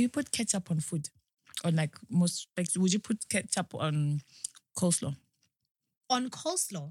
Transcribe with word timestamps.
do 0.00 0.04
you 0.04 0.08
put 0.08 0.32
ketchup 0.32 0.70
on 0.70 0.80
food? 0.80 1.10
Or 1.62 1.70
like 1.70 1.94
most 2.08 2.48
like 2.56 2.68
would 2.78 2.90
you 2.90 3.00
put 3.00 3.28
ketchup 3.28 3.74
on 3.74 4.22
coleslaw? 4.74 5.14
On 6.08 6.30
coleslaw. 6.30 6.90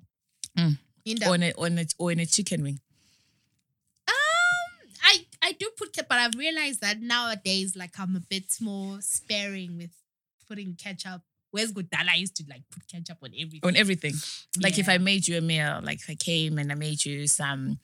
Mm. 0.55 0.77
In 1.05 1.17
the, 1.17 1.27
Or 1.27 1.33
in 1.33 1.43
a 1.43 1.51
or 1.53 1.67
in 1.67 1.79
a, 1.79 1.85
or 1.97 2.11
in 2.11 2.19
a 2.19 2.27
chicken 2.27 2.61
wing? 2.61 2.79
um, 4.07 4.89
I 5.03 5.25
I 5.41 5.53
do 5.53 5.71
put 5.75 5.91
ketchup, 5.91 6.07
but 6.07 6.19
I've 6.19 6.35
realized 6.35 6.81
that 6.81 7.01
nowadays, 7.01 7.75
like 7.75 7.99
I'm 7.99 8.15
a 8.15 8.19
bit 8.19 8.57
more 8.61 9.01
sparing 9.01 9.77
with 9.77 9.95
putting 10.47 10.75
ketchup. 10.75 11.23
Where's 11.49 11.73
Godala 11.73 12.09
I 12.11 12.17
used 12.17 12.35
to 12.35 12.43
like 12.47 12.61
put 12.69 12.87
ketchup 12.87 13.17
on 13.23 13.31
everything. 13.35 13.61
On 13.63 13.75
everything. 13.75 14.13
Like 14.61 14.77
if 14.77 14.87
I 14.87 14.99
made 14.99 15.27
you 15.27 15.39
a 15.39 15.41
meal, 15.41 15.79
like 15.81 15.97
if 15.97 16.11
I 16.11 16.13
came 16.13 16.59
and 16.59 16.71
I 16.71 16.75
made 16.75 17.03
you 17.03 17.25
some, 17.25 17.79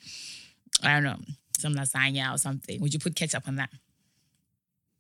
I 0.84 0.94
don't 0.94 1.04
know, 1.04 1.18
some 1.58 1.74
lasagna 1.74 2.32
or 2.32 2.38
something, 2.38 2.80
would 2.80 2.94
you 2.94 3.00
put 3.00 3.16
ketchup 3.16 3.48
on 3.48 3.56
that? 3.56 3.72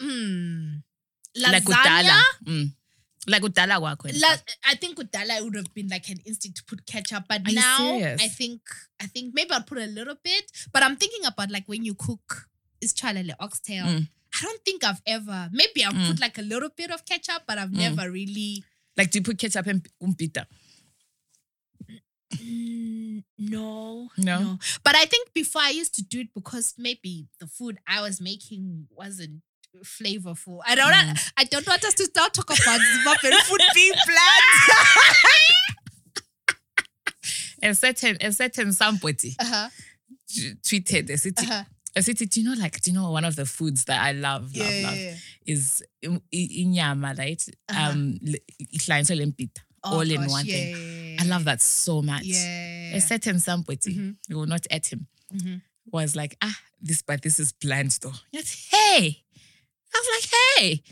Mm. 0.02 0.84
Like 1.38 1.64
Lasagna. 1.64 2.21
Mm. 2.46 2.74
Like 3.28 3.42
udala 3.43 3.79
kwakho 3.79 4.11
La- 4.21 4.37
I 4.65 4.75
think 4.75 4.97
Udala 5.00 5.42
would 5.43 5.56
have 5.56 5.74
been 5.74 5.87
like 5.87 6.07
an 6.10 6.20
instinct 6.25 6.57
to 6.57 6.64
put 6.65 6.86
ketchup, 6.86 7.24
but 7.28 7.42
Are 7.47 7.51
now? 7.54 7.96
I 8.20 8.28
think 8.28 8.61
I 9.01 9.07
think 9.07 9.34
maybe 9.34 9.51
I'll 9.51 9.64
put 9.64 9.79
a 9.79 9.87
little 9.87 10.15
bit. 10.23 10.51
But 10.71 10.84
I'm 10.84 10.96
thinking 10.96 11.25
about 11.25 11.50
like 11.50 11.68
when 11.68 11.84
you 11.84 11.96
cook 11.96 12.47
is 12.82 12.93
chalele 12.93 13.34
oxtail. 13.39 13.86
Mm. 13.86 14.07
I 14.37 14.42
don't 14.43 14.64
think 14.65 14.84
I've 14.84 15.01
ever. 15.07 15.50
Maybe 15.51 15.84
I've 15.84 15.93
Mm. 15.93 16.07
put 16.07 16.20
like 16.21 16.37
a 16.37 16.42
little 16.43 16.70
bit 16.75 16.92
of 16.92 17.04
ketchup, 17.06 17.43
but 17.48 17.57
I've 17.57 17.70
Mm. 17.71 17.78
never 17.78 18.12
really. 18.12 18.64
Like 18.96 19.09
do 19.12 19.20
you 19.20 19.23
put 19.23 19.39
ketchup 19.39 19.65
in 19.68 19.82
umpita? 20.04 20.46
Mm, 22.36 23.23
no, 23.37 24.09
No? 24.18 24.59
But 24.84 24.96
I 24.96 25.06
think 25.06 25.34
before 25.34 25.62
I 25.62 25.70
used 25.70 25.96
to 25.96 26.04
do 26.04 26.21
it 26.21 26.28
because 26.34 26.73
maybe 26.78 27.28
the 27.39 27.48
food 27.48 27.78
I 27.87 28.01
was 28.01 28.20
making 28.20 28.87
wasn't 28.92 29.42
flavorful. 29.84 30.60
I 30.65 30.75
don't. 30.75 30.92
Mm. 30.93 31.32
I 31.38 31.43
don't 31.46 31.68
want 31.68 31.84
us 31.84 31.93
to 31.96 32.06
start 32.06 32.34
talk 32.34 32.45
about 32.45 32.80
Zimbabwean 32.80 33.34
food 33.44 33.61
being 33.73 33.94
bland. 34.06 34.44
A 37.64 37.73
certain 37.73 38.18
a 38.22 38.31
certain 38.31 38.73
somebody 38.73 39.36
uh-huh, 39.40 39.70
tweeted 40.62 41.09
a 41.09 41.18
city 41.18 41.46
uh-huh. 41.48 41.64
a 41.96 42.02
city, 42.03 42.26
do 42.28 42.42
you 42.42 42.48
know 42.50 42.62
like 42.62 42.80
do 42.81 42.92
you 42.92 42.98
know 42.98 43.09
one 43.09 43.26
of 43.26 43.36
the 43.36 43.46
foods 43.46 43.86
that 43.86 44.02
I 44.03 44.12
love, 44.12 44.44
love, 44.56 44.72
Yeah, 44.72 44.88
love 44.88 44.98
yeah, 44.98 45.09
yeah. 45.12 45.53
is 45.53 45.81
inyama, 46.31 47.18
right? 47.18 47.44
Uh-huh. 47.70 47.92
Um 47.92 48.20
ihlanganiswe 48.59 49.16
lempita, 49.16 49.62
Oh, 49.84 49.96
all 49.98 50.12
in 50.12 50.28
one 50.30 50.46
thing. 50.46 51.18
I 51.20 51.26
love 51.26 51.46
that 51.46 51.62
so 51.62 52.02
much. 52.03 52.28
A 52.28 53.00
certain 53.00 53.40
somebody, 53.40 53.96
Mhm. 53.96 54.16
we 54.30 54.36
will 54.36 54.46
not 54.48 54.68
at 54.70 54.88
him, 54.92 55.08
Mhm. 55.34 55.62
was 55.92 56.16
like, 56.16 56.38
ah, 56.44 56.58
this, 56.81 57.02
but 57.02 57.22
this 57.23 57.40
is 57.40 57.52
bland 57.53 57.98
though. 58.02 58.14
Yet, 58.31 58.48
hey. 58.72 59.23
I 59.96 60.00
was 60.00 60.24
like, 60.24 60.30
hey, 60.58 60.84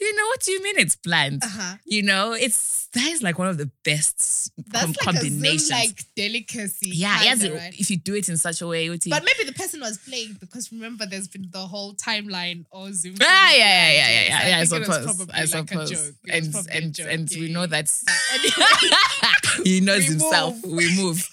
you 0.00 0.16
know 0.16 0.26
what 0.26 0.40
do 0.40 0.52
you 0.52 0.62
mean 0.62 0.78
it's? 0.78 0.96
Uh-huh. 1.42 1.76
You 1.84 2.02
know, 2.02 2.32
it's 2.32 2.86
that 2.94 3.06
is 3.08 3.22
like 3.22 3.38
one 3.38 3.48
of 3.48 3.58
the 3.58 3.70
best 3.84 4.50
That's 4.68 4.84
com- 4.84 4.90
like 4.92 4.98
combinations. 5.16 5.70
a 5.70 5.74
Zoom 5.74 5.78
like 5.78 6.04
delicacy. 6.16 6.90
yeah, 6.94 7.18
kinda, 7.18 7.44
yes, 7.48 7.54
right? 7.62 7.74
if 7.80 7.90
you 7.90 7.96
do 7.98 8.14
it 8.14 8.28
in 8.28 8.36
such 8.36 8.60
a 8.62 8.66
way, 8.66 8.88
But 8.88 9.24
maybe 9.24 9.44
the 9.50 9.52
person 9.54 9.80
was 9.80 9.98
playing 9.98 10.36
because 10.40 10.70
remember 10.72 11.04
there's 11.04 11.28
been 11.28 11.48
the 11.50 11.58
whole 11.66 11.94
timeline 11.94 12.64
or 12.70 12.92
Zoom. 12.92 13.16
Ah, 13.20 13.52
yeah, 13.52 13.58
yeah, 13.58 13.90
yeah, 13.92 13.92
yeah, 13.92 14.22
yeah, 14.28 14.48
yeah. 14.48 14.58
I 14.60 14.64
suppose. 14.64 15.28
I 15.34 15.40
like 15.40 15.48
suppose. 15.48 15.90
joke. 15.90 16.14
And 16.30 16.54
and 16.70 16.98
and 17.00 17.30
we 17.34 17.52
know 17.52 17.66
that 17.66 17.90
he 19.64 19.80
knows 19.80 19.98
We 20.04 20.04
himself. 20.04 20.54
move. 20.64 20.76
We 20.76 20.96
move. 20.96 21.28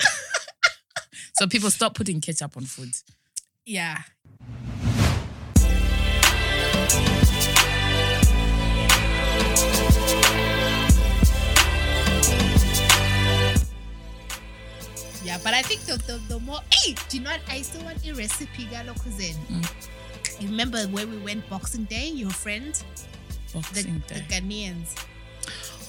so 1.34 1.46
people 1.48 1.70
stop 1.70 1.94
putting 1.94 2.20
ketchup 2.20 2.56
on 2.56 2.64
food. 2.64 2.94
yeah. 3.66 4.02
Yeah, 15.24 15.38
but 15.42 15.52
I 15.52 15.62
think 15.62 15.82
the, 15.82 15.96
the, 16.06 16.20
the 16.28 16.40
more, 16.40 16.60
hey, 16.72 16.94
do 17.08 17.18
you 17.18 17.24
know 17.24 17.30
what? 17.30 17.40
I 17.48 17.60
still 17.62 17.82
want 17.84 18.06
a 18.06 18.12
recipe, 18.14 18.64
Galo 18.66 18.94
Cousin. 19.02 19.34
Mm. 19.50 20.40
You 20.40 20.48
remember 20.48 20.78
when 20.88 21.10
we 21.10 21.18
went 21.18 21.48
Boxing 21.50 21.84
Day, 21.84 22.08
your 22.08 22.30
friend, 22.30 22.80
Boxing 23.52 24.02
the 24.06 24.14
Day. 24.14 24.24
Ghanaians? 24.28 24.94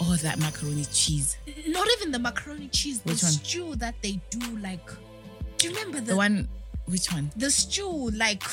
Oh, 0.01 0.15
that 0.23 0.39
macaroni 0.39 0.85
cheese. 0.85 1.37
Not 1.67 1.87
even 1.97 2.11
the 2.11 2.19
macaroni 2.19 2.67
cheese, 2.69 3.01
the 3.01 3.11
Which 3.11 3.23
one? 3.23 3.31
stew 3.31 3.75
that 3.75 3.95
they 4.01 4.19
do. 4.31 4.57
Like, 4.57 4.85
do 5.57 5.67
you 5.67 5.75
remember 5.75 5.99
the, 5.99 6.11
The 6.11 6.15
one, 6.17 6.47
which 6.85 7.11
one? 7.11 7.31
the 7.35 7.51
stew? 7.51 8.09
Like, 8.11 8.43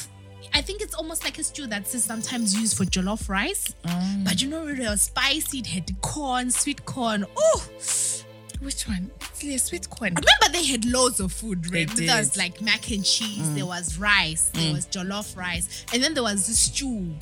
I 0.54 0.62
think 0.62 0.80
it's 0.80 0.94
almost 0.94 1.24
like 1.24 1.38
a 1.38 1.44
stew 1.44 1.66
that's 1.66 2.02
sometimes 2.02 2.54
used 2.58 2.76
for 2.76 2.84
jollof 2.84 3.28
rice. 3.28 3.74
Um, 3.84 4.22
But 4.24 4.40
you 4.40 4.48
know, 4.48 4.66
it 4.66 4.78
was 4.78 5.02
spicy. 5.02 5.58
It 5.58 5.66
had 5.66 6.00
corn, 6.02 6.50
sweet 6.50 6.84
corn. 6.86 7.26
Oh, 7.36 7.62
which 8.60 8.88
one? 8.88 9.10
It's 9.40 9.64
sweet 9.64 9.88
corn. 9.90 10.14
I 10.16 10.20
remember 10.20 10.58
they 10.58 10.64
had 10.64 10.84
loads 10.86 11.20
of 11.20 11.32
food. 11.32 11.64
They 11.64 11.84
Right? 11.84 11.96
There 11.96 12.16
was 12.18 12.36
like 12.36 12.62
mac 12.62 12.90
and 12.90 13.04
cheese. 13.04 13.46
Mm. 13.48 13.54
There 13.54 13.66
was 13.66 13.98
rice. 13.98 14.50
There 14.54 14.62
Mm. 14.70 14.72
was 14.74 14.86
jollof 14.86 15.36
rice, 15.36 15.84
and 15.92 16.02
then 16.02 16.14
there 16.14 16.22
was 16.22 16.46
the 16.46 16.54
stew. 16.54 17.14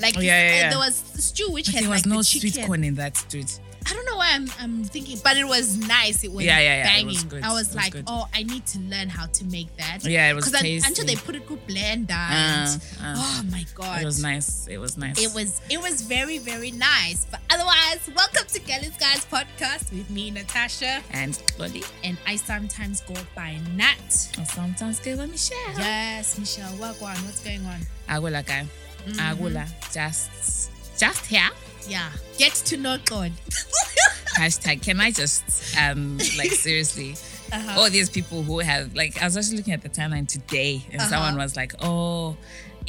Like 0.00 0.16
Oh, 0.16 0.20
yeah, 0.20 0.48
yeah, 0.48 0.56
yeah. 0.56 0.70
there 0.70 0.78
was 0.78 1.00
the 1.02 1.22
stew 1.22 1.50
which 1.50 1.66
But 1.66 1.74
had 1.76 1.84
there 1.84 1.90
was 1.90 2.04
like 2.04 2.10
no 2.12 2.18
the 2.18 2.24
sweet 2.24 2.58
corn 2.66 2.84
in 2.84 2.94
that, 2.96 3.22
dude. 3.28 3.50
I 3.90 3.92
don't 3.92 4.06
know 4.06 4.16
why 4.16 4.30
I'm 4.34 4.46
I'm 4.60 4.84
thinking, 4.84 5.18
but 5.24 5.36
it 5.36 5.44
was 5.46 5.76
nice. 5.76 6.22
It 6.22 6.30
was 6.32 6.44
Yeah, 6.44 6.60
yeah, 6.60 6.76
yeah, 6.76 6.84
banging. 6.84 7.06
was. 7.06 7.24
I 7.42 7.48
was, 7.52 7.66
was 7.68 7.74
like, 7.74 7.92
good. 7.92 8.04
oh, 8.06 8.28
I 8.32 8.44
need 8.44 8.64
to 8.66 8.78
learn 8.78 9.08
how 9.08 9.26
to 9.26 9.44
make 9.46 9.74
that. 9.78 10.04
Yeah, 10.04 10.30
it 10.30 10.34
was 10.34 10.44
Because 10.44 10.60
tasty. 10.62 10.86
until 10.88 11.06
they 11.06 11.16
put 11.16 11.34
it 11.34 11.44
through 11.46 11.58
blender. 11.68 12.10
Uh, 12.12 12.32
and, 12.32 12.82
uh, 13.02 13.14
oh 13.18 13.42
my 13.50 13.64
god, 13.74 14.02
it 14.02 14.04
was 14.04 14.22
nice. 14.22 14.68
It 14.68 14.78
was 14.78 14.96
nice. 14.96 15.18
It 15.20 15.34
was 15.34 15.60
it 15.68 15.80
was 15.82 16.02
very 16.02 16.38
very 16.38 16.70
nice. 16.70 17.26
But 17.30 17.40
otherwise, 17.50 18.08
welcome 18.14 18.46
to 18.46 18.60
Girl 18.60 18.78
In 18.82 18.92
Skies 18.92 19.26
podcast 19.26 19.90
with 19.92 20.08
me, 20.08 20.30
Natasha, 20.30 21.02
and 21.10 21.34
Xolie. 21.58 21.84
and 22.04 22.16
I 22.26 22.36
sometimes 22.36 23.00
go 23.00 23.14
by 23.34 23.58
Nat. 23.74 24.28
Or 24.38 24.44
sometimes 24.44 25.00
go 25.00 25.16
by 25.16 25.26
Michelle. 25.26 25.58
Yes, 25.78 26.38
Michelle, 26.38 26.72
Wagwan, 26.78 27.18
what's 27.26 27.42
going 27.42 27.66
on? 27.66 27.80
Agula 28.08 28.46
guy. 28.46 28.66
Mhm. 29.06 29.16
Agula. 29.16 29.66
Just 29.92 30.70
just 30.96 31.26
here. 31.26 31.50
Yeah, 31.90 32.08
get 32.38 32.52
to 32.70 32.76
know 32.76 32.96
God. 33.04 33.32
Hashtag 34.38 34.82
can 34.82 35.00
I 35.00 35.10
just 35.10 35.42
um 35.76 36.18
like 36.38 36.52
seriously 36.52 37.16
Uh-huh. 37.52 37.80
all 37.80 37.90
these 37.90 38.08
people 38.08 38.44
who 38.44 38.60
have 38.60 38.94
like 38.94 39.20
I 39.20 39.24
was 39.24 39.36
actually 39.36 39.56
looking 39.56 39.74
at 39.74 39.82
the 39.82 39.88
timeline 39.88 40.28
today 40.28 40.84
and 40.92 41.00
Uh-huh. 41.00 41.10
someone 41.10 41.36
was 41.36 41.56
like, 41.56 41.74
Oh, 41.82 42.36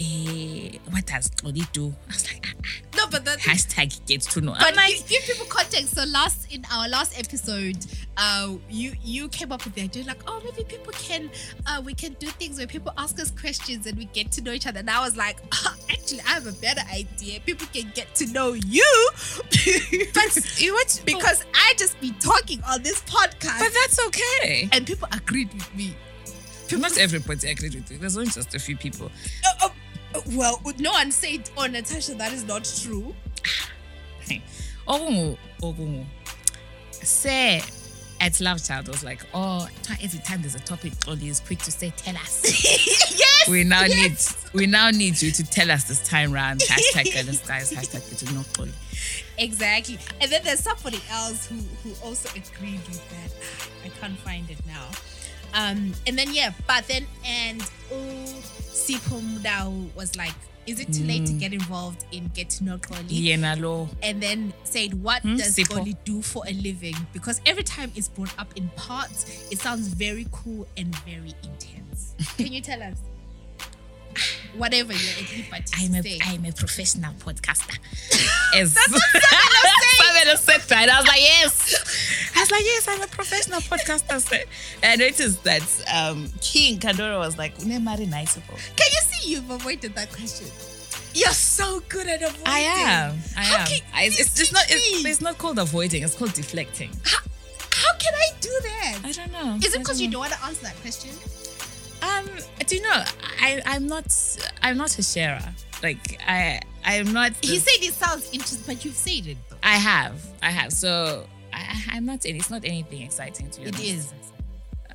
eh, 0.01 0.77
what 0.89 1.05
does 1.05 1.29
Xolie 1.29 1.71
do? 1.71 1.93
I 2.09 2.13
was 2.13 2.31
like, 2.31 2.45
ah, 2.47 2.53
ah, 2.65 2.97
No, 2.97 3.07
but 3.07 3.25
the, 3.25 3.31
hashtag 3.31 4.05
gets 4.05 4.25
to 4.33 4.41
know. 4.41 4.55
But 4.59 4.75
like, 4.75 5.07
give 5.07 5.23
people 5.23 5.45
context. 5.45 5.95
So 5.95 6.03
last 6.05 6.51
in 6.51 6.65
our 6.73 6.87
last 6.89 7.17
episode, 7.17 7.77
uh, 8.17 8.53
you 8.69 8.93
you 9.03 9.27
came 9.29 9.51
up 9.51 9.63
with 9.63 9.75
the 9.75 9.83
idea 9.83 10.03
like, 10.05 10.21
oh, 10.27 10.41
maybe 10.43 10.63
people 10.63 10.93
can, 10.93 11.29
uh, 11.67 11.81
we 11.83 11.93
can 11.93 12.13
do 12.13 12.27
things 12.27 12.57
where 12.57 12.67
people 12.67 12.91
ask 12.97 13.19
us 13.19 13.31
questions 13.31 13.85
and 13.85 13.97
we 13.97 14.05
get 14.05 14.31
to 14.33 14.41
know 14.41 14.51
each 14.51 14.67
other. 14.67 14.79
And 14.79 14.89
I 14.89 15.01
was 15.01 15.15
like, 15.15 15.37
"Ah, 15.53 15.75
actually, 15.89 16.21
I 16.21 16.29
have 16.33 16.47
a 16.47 16.53
better 16.53 16.81
idea. 16.91 17.39
People 17.41 17.67
can 17.73 17.91
get 17.93 18.13
to 18.15 18.27
know 18.27 18.53
you, 18.53 19.09
but 19.49 20.59
you 20.59 20.73
what 20.73 21.01
because 21.05 21.45
I 21.53 21.73
just 21.77 21.99
be 22.01 22.11
talking 22.19 22.61
on 22.69 22.81
this 22.83 23.01
podcast, 23.03 23.59
but 23.59 23.71
that's 23.73 23.99
okay. 24.07 24.69
and 24.71 24.85
people 24.85 25.07
agreed 25.11 25.53
with 25.53 25.75
me. 25.75 25.95
Not 26.71 26.97
everybody 26.97 27.49
agreed 27.49 27.75
with 27.75 27.91
you. 27.91 27.97
There's 27.97 28.15
only 28.15 28.29
just 28.29 28.55
a 28.55 28.59
few 28.59 28.77
people. 28.77 29.11
Uh, 29.45 29.67
well, 30.33 30.61
no 30.77 30.91
one 30.91 31.11
said, 31.11 31.49
oh, 31.57 31.65
Natasha, 31.65 32.15
that 32.15 32.33
is 32.33 32.45
not 32.45 32.63
true. 32.63 33.15
Ogungu, 34.87 35.37
Ogungu. 35.61 35.63
Oh, 35.63 35.67
oh, 35.67 35.75
oh, 35.79 36.05
say 36.91 37.61
at 38.21 38.39
Love 38.39 38.63
Child 38.63 38.87
was 38.87 39.03
like, 39.03 39.25
oh, 39.33 39.67
every 40.01 40.19
time 40.19 40.41
there's 40.41 40.53
a 40.53 40.59
topic, 40.59 40.93
Xolie 40.93 41.29
is 41.29 41.39
quick 41.39 41.57
to 41.59 41.71
say, 41.71 41.91
tell 41.97 42.15
us. 42.15 42.43
yes. 43.17 43.49
We 43.49 43.63
now 43.63 43.85
yes. 43.85 44.45
need 44.53 44.53
we 44.53 44.67
now 44.67 44.91
need 44.91 45.19
you 45.19 45.31
to 45.31 45.43
tell 45.43 45.71
us 45.71 45.85
this 45.85 46.07
time 46.07 46.31
round. 46.31 46.61
Hashtag 46.61 47.13
Girls 47.13 47.39
Guys, 47.41 47.73
hashtag 47.73 48.11
it's 48.11 48.31
know 48.31 48.41
Xolie. 48.41 48.71
Exactly. 49.39 49.97
And 50.21 50.31
then 50.31 50.41
there's 50.43 50.59
somebody 50.59 51.01
else 51.09 51.47
who 51.47 51.55
who 51.83 51.95
also 52.05 52.29
agreed 52.29 52.79
with 52.87 53.09
that. 53.09 53.33
I 53.83 53.89
can't 53.99 54.17
find 54.19 54.47
it 54.51 54.59
now. 54.67 54.87
Um, 55.53 55.93
and 56.07 56.17
then 56.17 56.33
yeah, 56.33 56.51
but 56.67 56.87
then 56.87 57.05
and 57.25 57.61
oh 57.91 58.41
Sipho 58.71 59.21
Mudau 59.21 59.93
was 59.95 60.15
like, 60.15 60.33
is 60.67 60.79
it 60.79 60.93
too 60.93 61.03
late 61.03 61.25
to 61.25 61.33
Mm. 61.33 61.39
get 61.39 61.53
involved 61.53 62.05
in 62.11 62.29
Get 62.35 62.49
to 62.51 62.63
Know 62.63 62.77
Xolie? 62.77 63.09
Yena 63.27 63.59
lo. 63.59 63.89
And 64.03 64.21
then 64.21 64.53
said, 64.63 64.93
what 65.01 65.21
Hmm, 65.23 65.35
does 65.37 65.55
Sipho. 65.55 65.79
Xolie 65.79 65.97
do 66.05 66.21
for 66.21 66.43
a 66.47 66.53
living? 66.53 66.95
Because 67.13 67.41
every 67.45 67.63
time 67.63 67.91
it's 67.95 68.07
brought 68.07 68.37
up 68.39 68.55
in 68.55 68.69
parts, 68.75 69.47
it 69.51 69.59
sounds 69.59 69.87
very 69.89 70.27
cool 70.31 70.67
and 70.77 70.95
very 70.99 71.33
intense. 71.43 72.15
Can 72.37 72.53
you 72.53 72.61
tell 72.61 72.81
us? 72.81 72.97
Whatever 74.57 74.93
you're 74.93 75.11
at 75.11 75.31
liberty 75.31 75.63
I'm 75.77 75.95
a. 75.95 76.19
I'm 76.23 76.45
a 76.45 76.51
professional 76.51 77.13
podcaster. 77.13 77.77
As 78.55 78.73
That's 78.75 78.91
what 78.91 79.01
Samela 79.99 80.37
said 80.37 80.61
that. 80.69 80.89
I 80.89 80.99
was 80.99 81.07
like, 81.07 81.21
yes. 81.21 82.31
I 82.35 82.39
was 82.41 82.51
like, 82.51 82.63
yes, 82.63 82.87
I'm 82.87 83.01
a 83.01 83.07
professional 83.07 83.61
podcaster. 83.61 84.19
sir." 84.21 84.43
And 84.83 85.01
I 85.01 85.05
noticed 85.05 85.43
that 85.43 85.83
um, 85.93 86.27
King 86.41 86.79
Kandoro 86.79 87.19
was 87.19 87.37
like, 87.37 87.53
"Une 87.63 87.83
mari 87.83 88.05
nice 88.05 88.35
people." 88.35 88.57
Can 88.75 88.87
you 88.91 89.01
see 89.01 89.31
you've 89.31 89.49
avoided 89.49 89.95
that 89.95 90.11
question? 90.11 90.47
You're 91.13 91.29
so 91.31 91.81
good 91.89 92.07
at 92.07 92.21
avoiding. 92.21 92.43
I 92.45 92.59
am. 92.59 93.17
I 93.37 93.43
How 93.43 93.55
am. 93.63 93.81
I, 93.93 94.03
it's, 94.05 94.39
it's, 94.39 94.51
not. 94.53 94.65
It's, 94.69 95.05
it's 95.05 95.21
not 95.21 95.37
called 95.37 95.59
avoiding. 95.59 96.03
It's 96.03 96.15
called 96.15 96.33
deflecting. 96.33 96.91
How, 97.03 97.19
how 97.71 97.93
can 97.97 98.13
I 98.13 98.29
do 98.39 98.49
that? 98.63 98.99
I 99.03 99.11
don't 99.11 99.31
know. 99.31 99.55
Is 99.63 99.73
it 99.73 99.79
because 99.79 100.01
you 100.01 100.09
don't 100.09 100.21
want 100.21 100.33
to 100.33 100.43
answer 100.45 100.63
that 100.63 100.75
question? 100.81 101.11
Um, 102.01 102.29
do 102.67 102.75
you 102.75 102.81
know? 102.81 103.03
I 103.41 103.61
I'm 103.65 103.87
not. 103.87 104.05
I'm 104.61 104.77
not 104.77 104.97
a 104.97 105.03
sharer. 105.03 105.41
Like 105.83 106.19
I 106.27 106.61
I'm 106.83 107.11
not. 107.13 107.33
He 107.41 107.57
said 107.57 107.83
it 107.83 107.93
sounds 107.93 108.25
interesting, 108.31 108.63
but 108.75 108.83
you've 108.85 108.95
said 108.95 109.27
it 109.27 109.37
though. 109.49 109.57
I 109.63 109.75
have. 109.75 110.23
I 110.41 110.51
have. 110.51 110.71
So 110.73 111.25
I, 111.53 111.83
I'm 111.91 112.05
not. 112.05 112.25
It's 112.25 112.49
not 112.49 112.65
anything 112.65 113.01
exciting 113.03 113.49
to 113.51 113.61
you. 113.61 113.67
It 113.67 113.79
is. 113.79 114.13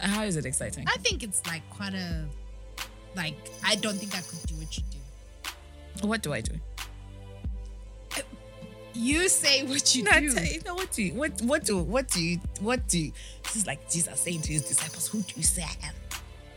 How 0.00 0.24
is 0.24 0.36
it 0.36 0.44
exciting? 0.46 0.84
I 0.88 0.96
think 0.98 1.22
it's 1.22 1.44
like 1.46 1.62
quite 1.70 1.94
a, 1.94 2.24
like 3.16 3.36
I 3.64 3.76
don't 3.76 3.94
think 3.96 4.14
I 4.14 4.20
could 4.20 4.42
do 4.46 4.54
what 4.56 4.76
you 4.76 4.82
do. 4.90 6.06
What 6.06 6.22
do 6.22 6.32
I 6.34 6.40
do? 6.42 6.52
You 8.94 9.28
say 9.28 9.62
what 9.64 9.94
you 9.94 10.04
No, 10.04 10.20
do. 10.20 10.32
tell 10.32 10.44
you 10.44 10.60
know 10.62 10.74
what 10.74 10.90
do 10.92 11.02
you 11.02 11.12
what 11.12 11.42
what 11.42 11.64
do 11.64 11.78
what 11.78 12.08
do 12.08 12.22
you 12.22 12.40
what 12.60 12.88
do 12.88 12.98
you 12.98 13.12
this 13.42 13.56
is 13.56 13.66
like 13.66 13.90
Jesus 13.90 14.18
saying 14.20 14.40
to 14.42 14.52
his 14.54 14.62
disciples, 14.66 15.06
who 15.08 15.20
do 15.20 15.34
you 15.36 15.42
say 15.42 15.62
I 15.62 15.88
am? 15.88 15.94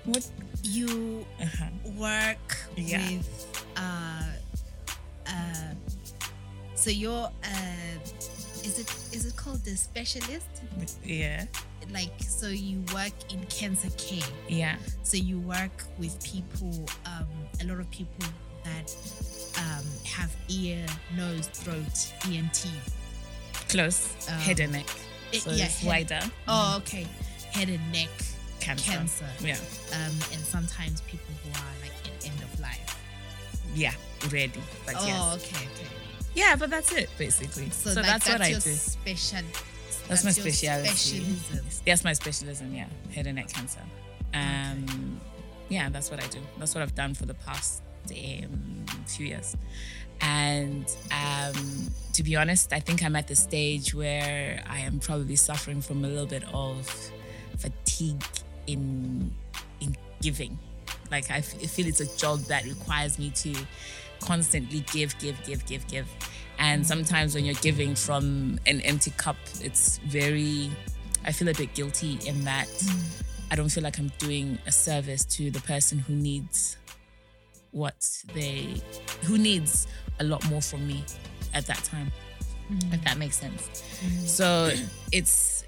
What 0.06 0.26
You 0.64 1.26
uh-huh. 1.42 1.66
work 1.98 2.58
Yeah. 2.76 3.00
with, 3.10 3.64
uh, 3.78 4.24
uh, 5.28 5.74
so 6.76 6.90
you're, 6.90 7.30
uh, 7.44 8.00
is 8.64 8.80
it 8.80 8.90
is 9.16 9.26
it 9.26 9.36
called 9.36 9.64
the 9.66 9.76
specialist? 9.76 10.48
Yeah. 11.04 11.46
Like, 11.92 12.14
so 12.20 12.48
you 12.48 12.84
work 12.94 13.14
in 13.34 13.44
cancer 13.46 13.90
care. 13.98 14.28
Yeah. 14.48 14.76
So 15.04 15.18
you 15.18 15.40
work 15.40 15.84
with 15.98 16.22
people, 16.24 16.86
um, 17.06 17.28
a 17.62 17.66
lot 17.66 17.80
of 17.80 17.90
people 17.92 18.26
that 18.64 18.94
um, 19.58 19.86
have 20.06 20.36
ear, 20.50 20.86
nose, 21.18 21.48
throat, 21.48 22.14
ENT. 22.28 22.68
Close. 23.70 24.14
Um, 24.30 24.36
head 24.40 24.60
and 24.60 24.74
neck. 24.74 24.86
it- 25.32 25.42
So 25.42 25.52
yeah, 25.52 25.66
it's 25.66 25.80
head- 25.80 25.88
wider. 25.88 26.22
Oh, 26.48 26.78
okay. 26.78 27.08
Head 27.52 27.70
and 27.70 27.92
neck 27.92 28.10
Cancer. 28.78 29.26
cancer. 29.26 29.26
Yeah. 29.46 29.98
Um, 29.98 30.14
and 30.34 30.42
sometimes 30.42 31.02
people 31.02 31.34
who 31.44 31.50
are 31.52 31.74
like 31.82 31.92
at 32.06 32.26
end 32.26 32.42
of 32.42 32.60
life. 32.60 33.00
Yeah. 33.74 33.94
Ready. 34.32 34.52
But 34.86 34.96
oh, 34.98 35.08
yes. 35.08 35.36
okay, 35.36 35.68
okay. 35.74 35.88
Yeah, 36.36 36.56
but 36.56 36.70
that's 36.70 36.92
it 36.94 37.10
basically. 37.18 37.70
So, 37.70 37.92
So, 37.92 38.02
like, 38.02 38.06
that's, 38.06 38.30
what 38.30 38.42
I 38.42 38.54
do. 38.54 38.60
Special. 38.60 39.40
That's, 40.08 40.24
my 40.24 40.32
speciality. 40.32 40.90
Specialism. 40.90 41.66
That's 41.86 42.04
my 42.04 42.14
specialism, 42.14 42.74
yeah. 42.74 42.88
Head 43.14 43.28
and 43.28 43.36
neck 43.36 43.50
cancer. 43.50 43.82
Um 44.34 45.20
yeah, 45.70 45.90
that's 45.90 46.12
what 46.12 46.22
I 46.22 46.28
do. 46.28 46.40
That's 46.58 46.76
what 46.76 46.82
I've 46.82 46.96
done 46.96 47.14
for 47.14 47.26
the 47.26 47.36
past 47.36 47.82
um, 48.12 48.86
few 49.06 49.28
years. 49.28 49.56
And 50.22 50.86
um, 51.12 51.88
to 52.14 52.24
be 52.24 52.36
honest, 52.36 52.74
I 52.74 52.80
think 52.80 53.04
I'm 53.04 53.16
at 53.16 53.28
the 53.28 53.36
stage 53.36 53.94
where 53.94 54.64
I 54.68 54.80
am 54.80 55.00
probably 55.00 55.36
suffering 55.36 55.82
from 55.82 56.04
a 56.04 56.08
little 56.08 56.26
bit 56.26 56.44
of 56.54 57.12
fatigue 57.58 58.24
in 58.72 59.32
in 59.82 59.96
giving. 60.22 60.58
Like 61.12 61.30
I 61.32 61.38
f- 61.38 61.56
I 61.62 61.68
feel 61.68 61.88
it's 61.88 62.02
a 62.02 62.18
job 62.18 62.40
that 62.46 62.66
requires 62.66 63.18
me 63.18 63.32
to 63.32 63.56
constantly 64.20 64.82
give, 64.92 65.18
give, 65.20 65.42
give, 65.44 65.66
give, 65.66 65.88
give. 65.88 66.08
And 66.60 66.86
sometimes 66.86 67.36
when 67.36 67.46
you're 67.46 67.56
giving 67.56 67.96
from 67.96 68.60
an 68.66 68.82
empty 68.82 69.12
cup, 69.12 69.38
it's 69.62 69.98
very. 70.00 70.72
I 71.26 71.32
feel 71.32 71.50
a 71.50 71.54
bit 71.54 71.74
guilty 71.74 72.18
in 72.26 72.44
that 72.46 72.70
I 73.52 73.56
don't 73.56 73.70
feel 73.70 73.84
like 73.84 73.98
I'm 73.98 74.12
doing 74.20 74.58
a 74.68 74.72
service 74.72 75.26
to 75.26 75.52
the 75.52 75.60
person 75.62 76.00
who 76.00 76.14
needs 76.14 76.78
what 77.72 78.24
they 78.34 78.82
who 79.24 79.38
needs 79.38 79.88
a 80.20 80.24
lot 80.24 80.48
more 80.50 80.62
from 80.62 80.88
me 80.88 81.04
at 81.54 81.66
that 81.68 81.84
time 81.84 82.12
mm. 82.72 82.94
if 82.94 83.04
that 83.04 83.18
makes 83.18 83.38
sense 83.38 83.84
so 84.26 84.72
it's 85.12 85.64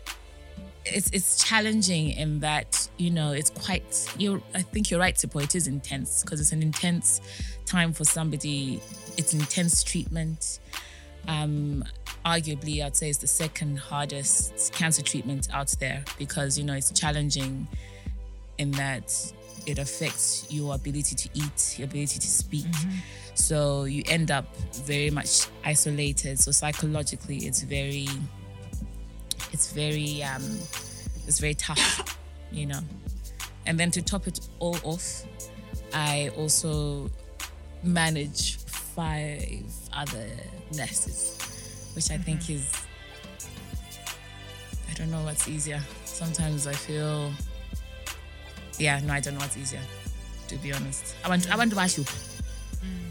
it's 0.86 1.10
it's 1.12 1.44
challenging 1.44 2.10
in 2.10 2.39
that 2.39 2.89
you 2.98 3.10
know 3.10 3.31
it's 3.31 3.50
quite 3.51 4.07
you 4.18 4.42
i 4.56 4.62
think 4.62 4.89
you're 4.89 5.00
right 5.00 5.16
Sipho, 5.16 5.44
it 5.44 5.56
is 5.56 5.68
intense 5.68 6.24
because 6.24 6.42
it's 6.42 6.51
an 6.51 6.62
intense 6.62 7.22
time 7.66 7.94
for 7.94 8.04
somebody 8.04 8.81
it's 9.18 9.33
intense 9.33 9.83
treatment 9.83 10.60
um 11.28 11.83
arguably 12.25 12.83
i'd 12.83 12.95
say 12.95 13.10
it's 13.10 13.19
the 13.19 13.28
second 13.28 13.78
hardest 13.78 14.74
cancer 14.74 15.04
treatment 15.04 15.48
out 15.54 15.69
there 15.80 16.04
because 16.18 16.57
you 16.57 16.63
know 16.63 16.74
it's 16.74 16.92
challenging 16.92 17.68
in 18.57 18.72
that 18.72 19.33
it 19.66 19.78
affects 19.78 20.48
your 20.50 20.75
ability 20.75 21.16
to 21.16 21.30
eat, 21.33 21.75
your 21.78 21.86
ability 21.86 22.19
to 22.19 22.28
speak. 22.28 22.66
So 23.36 23.86
you 23.86 24.04
end 24.07 24.31
up 24.31 24.56
very 24.74 25.10
much 25.10 25.48
isolated. 25.63 26.39
So 26.39 26.51
psychologically, 26.51 27.38
it's 27.38 27.62
very, 27.62 28.07
it's 29.51 29.71
very, 29.71 30.24
um, 30.24 30.44
it's 31.27 31.39
very 31.39 31.53
tough, 31.53 32.18
you 32.51 32.65
know. 32.65 32.80
And 33.65 33.80
then 33.80 33.92
to 33.92 34.01
top 34.01 34.27
it 34.27 34.39
all 34.59 34.77
off, 34.83 35.24
I 35.94 36.31
also 36.38 37.09
manage 37.83 38.57
five 38.57 39.63
other 39.94 40.27
nurses, 40.75 41.92
which 41.95 42.12
I 42.12 42.18
think 42.18 42.50
is, 42.50 42.71
I 44.89 44.94
don't 44.94 45.12
know 45.12 45.24
what's 45.24 45.48
easier. 45.48 45.81
Sometimes 46.06 46.68
I 46.68 46.74
feel 46.74 47.31
yeah, 48.81 49.00
no, 49.01 49.13
I 49.13 49.19
don't 49.19 49.36
know 49.36 49.39
what's 49.42 49.57
easier, 49.57 49.81
to 50.47 50.56
be 50.57 50.74
honest. 50.74 51.15
I 51.24 51.30
want 51.30 51.51
I 51.51 51.56
want 51.56 51.69
to 51.71 51.77
wash 51.77 51.97
you. 51.97 52.06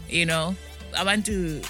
You 0.09 0.25
know? 0.25 0.55
I 0.97 1.05
want 1.05 1.25
to 1.27 1.61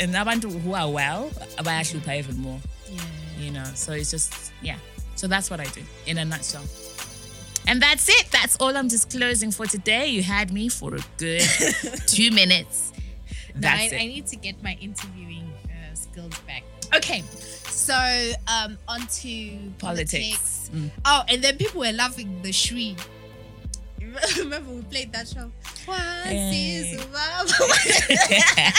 and 0.00 0.16
I 0.16 0.24
want 0.24 0.42
to 0.42 0.50
who 0.50 0.74
are 0.74 0.90
well, 0.90 1.30
I 1.56 1.62
you 1.82 2.00
even 2.12 2.38
more. 2.38 2.58
Yeah. 2.90 3.00
You 3.38 3.50
know. 3.52 3.64
So 3.74 3.92
it's 3.92 4.10
just 4.10 4.52
yeah. 4.62 4.76
So 5.14 5.26
that's 5.26 5.50
what 5.50 5.60
I 5.60 5.64
do 5.66 5.82
in 6.06 6.18
a 6.18 6.24
nutshell. 6.24 6.64
And 7.68 7.82
that's 7.82 8.08
it. 8.08 8.30
That's 8.30 8.56
all 8.56 8.76
I'm 8.76 8.86
disclosing 8.88 9.50
for 9.50 9.66
today. 9.66 10.06
You 10.08 10.22
had 10.22 10.52
me 10.52 10.68
for 10.68 10.94
a 10.94 11.00
good 11.16 11.40
two 12.06 12.30
minutes. 12.30 12.92
That's 13.56 13.92
I, 13.92 13.96
it. 13.96 14.02
I 14.02 14.06
need 14.06 14.26
to 14.28 14.36
get 14.36 14.62
my 14.62 14.76
interviewing 14.80 15.50
uh, 15.64 15.94
skills 15.94 16.38
back. 16.46 16.62
Okay, 16.94 17.22
so 17.32 17.94
um, 18.46 18.78
on 18.86 19.00
to 19.00 19.58
politics. 19.78 19.78
Politics. 19.78 20.70
Mm. 20.72 20.90
Oh, 21.04 21.22
and 21.28 21.42
then 21.42 21.56
people 21.56 21.80
were 21.80 21.90
laughing 21.92 22.40
the 22.42 22.52
Shri. 22.52 22.96
Remember 24.38 24.70
we 24.72 24.82
played 24.82 25.12
that 25.12 25.26
show? 25.26 25.50
One 25.86 25.98
season, 26.52 27.00
one- 27.00 27.48
yeah, 28.30 28.70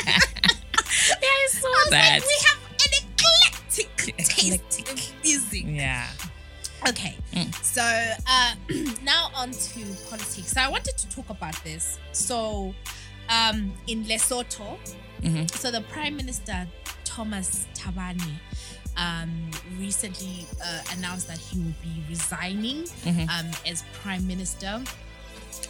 I 1.21 1.47
saw 1.51 1.67
I 1.67 1.87
that. 1.89 2.19
like, 2.19 2.25
we 2.25 2.35
have 2.47 2.59
taste 4.13 5.13
music. 5.23 5.63
yeah. 5.67 6.07
Okay, 6.87 7.17
Mm. 7.33 7.53
so 7.63 7.81
uh, 7.81 8.53
now 9.03 9.29
on 9.35 9.51
to 9.51 9.79
politics. 10.09 10.51
So 10.53 10.61
I 10.61 10.69
wanted 10.69 10.95
to 10.97 11.09
talk 11.09 11.29
about 11.29 11.55
this. 11.63 11.97
So 12.11 12.73
um, 13.29 13.73
in 13.87 14.05
Lesotho, 14.05 14.77
Mhm. 15.21 15.49
so 15.57 15.71
the 15.71 15.81
Prime 15.81 16.15
Minister 16.15 16.67
Thomas 17.03 17.65
Thabane 17.73 18.21
um, 18.95 19.49
recently 19.79 20.45
uh, 20.63 20.81
announced 20.93 21.27
that 21.27 21.39
he 21.39 21.57
will 21.59 21.73
be 21.83 22.03
resigning 22.07 22.83
Mhm. 23.05 23.27
um, 23.29 23.51
as 23.65 23.83
Prime 24.03 24.25
Minister. 24.27 24.81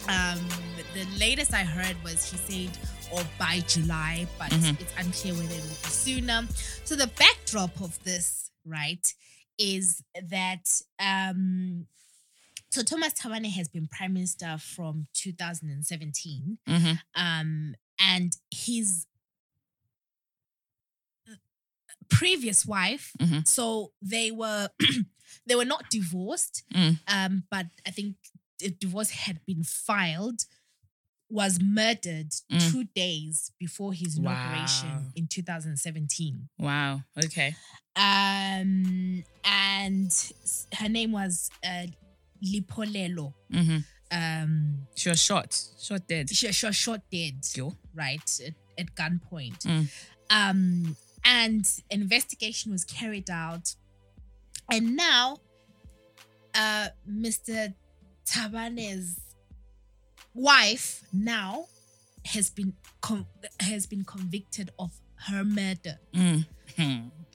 Um, 0.08 0.46
the 0.94 1.04
latest 1.18 1.52
I 1.54 1.64
heard 1.64 1.96
was 2.04 2.30
he 2.30 2.36
said, 2.36 2.78
or 3.12 3.22
by 3.38 3.60
July, 3.68 4.26
but 4.38 4.50
Mhm. 4.50 4.80
it's 4.80 4.92
unclear 4.96 5.34
whether 5.34 5.54
it 5.54 5.62
will 5.62 5.68
be 5.68 5.90
sooner. 5.90 6.48
So 6.84 6.96
the 6.96 7.06
backdrop 7.08 7.80
of 7.80 8.02
this, 8.04 8.50
right, 8.64 9.06
is 9.58 10.02
that 10.28 10.80
um, 10.98 11.86
so 12.70 12.82
Thomas 12.82 13.14
Thabane 13.14 13.50
has 13.50 13.68
been 13.68 13.88
Prime 13.88 14.12
Minister 14.12 14.58
from 14.58 15.08
2017, 15.14 16.58
hmm 16.66 16.92
um, 17.14 17.74
and 17.98 18.36
his 18.50 19.06
previous 22.08 22.64
wife. 22.66 23.12
Mhm. 23.18 23.46
So 23.46 23.92
they 24.02 24.30
were 24.30 24.68
they 25.46 25.54
were 25.54 25.64
not 25.64 25.90
divorced, 25.90 26.62
Mm. 26.74 26.98
um, 27.08 27.44
but 27.50 27.66
I 27.86 27.90
think 27.90 28.16
the 28.58 28.70
divorce 28.70 29.10
had 29.10 29.44
been 29.46 29.62
filed. 29.64 30.44
Was 31.30 31.60
murdered 31.60 32.30
Mm. 32.50 32.70
two 32.72 32.84
days 32.84 33.52
before 33.58 33.92
his 33.92 34.16
inauguration 34.16 34.88
Wow. 34.88 35.12
in 35.14 35.26
2017. 35.26 36.48
Wow. 36.58 37.02
Okay. 37.24 37.54
Um, 37.96 39.24
and 39.44 40.32
her 40.74 40.88
name 40.88 41.12
was 41.12 41.50
uh, 41.64 41.86
Lipolelo. 42.42 43.34
hmm 43.52 43.78
Um, 44.10 44.86
She 44.94 45.10
was 45.10 45.20
shot. 45.22 45.60
Shot 45.78 46.06
dead. 46.08 46.30
she, 46.30 46.50
she 46.52 46.66
was 46.66 46.76
shot 46.76 47.02
dead, 47.12 47.46
Yo. 47.54 47.76
right, 47.94 48.40
at, 48.46 48.54
at 48.78 48.94
gunpoint. 48.94 49.58
Mm. 49.66 49.88
Um, 50.30 50.96
and 51.24 51.66
an 51.90 52.00
investigation 52.02 52.72
was 52.72 52.84
carried 52.84 53.28
out. 53.28 53.74
And 54.72 54.96
now, 54.96 55.38
uh, 56.54 56.88
Mr. 57.10 57.74
Thabane's 58.24 59.18
wife 60.38 61.02
now 61.12 61.66
has 62.26 62.50
been 62.50 62.72
con- 63.00 63.26
has 63.60 63.86
been 63.86 64.04
convicted 64.04 64.70
of 64.78 64.90
her 65.28 65.44
murder. 65.44 65.98
Hmm. 66.14 66.40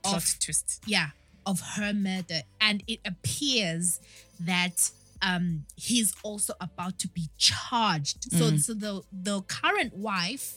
Plot 0.03 0.15
Of- 0.17 0.39
twist. 0.39 0.81
Yeah, 0.85 1.09
of 1.45 1.59
her 1.75 1.93
murder, 1.93 2.41
and 2.61 2.83
it 2.87 2.99
appears 3.05 3.99
that 4.39 4.91
um 5.21 5.65
he's 5.75 6.13
also 6.23 6.53
about 6.61 6.97
to 6.99 7.07
be 7.09 7.29
charged. 7.37 8.19
So 8.31 8.51
Mm. 8.51 8.59
so 8.61 8.73
the 8.73 9.01
the 9.11 9.41
current 9.43 9.93
wife, 9.95 10.55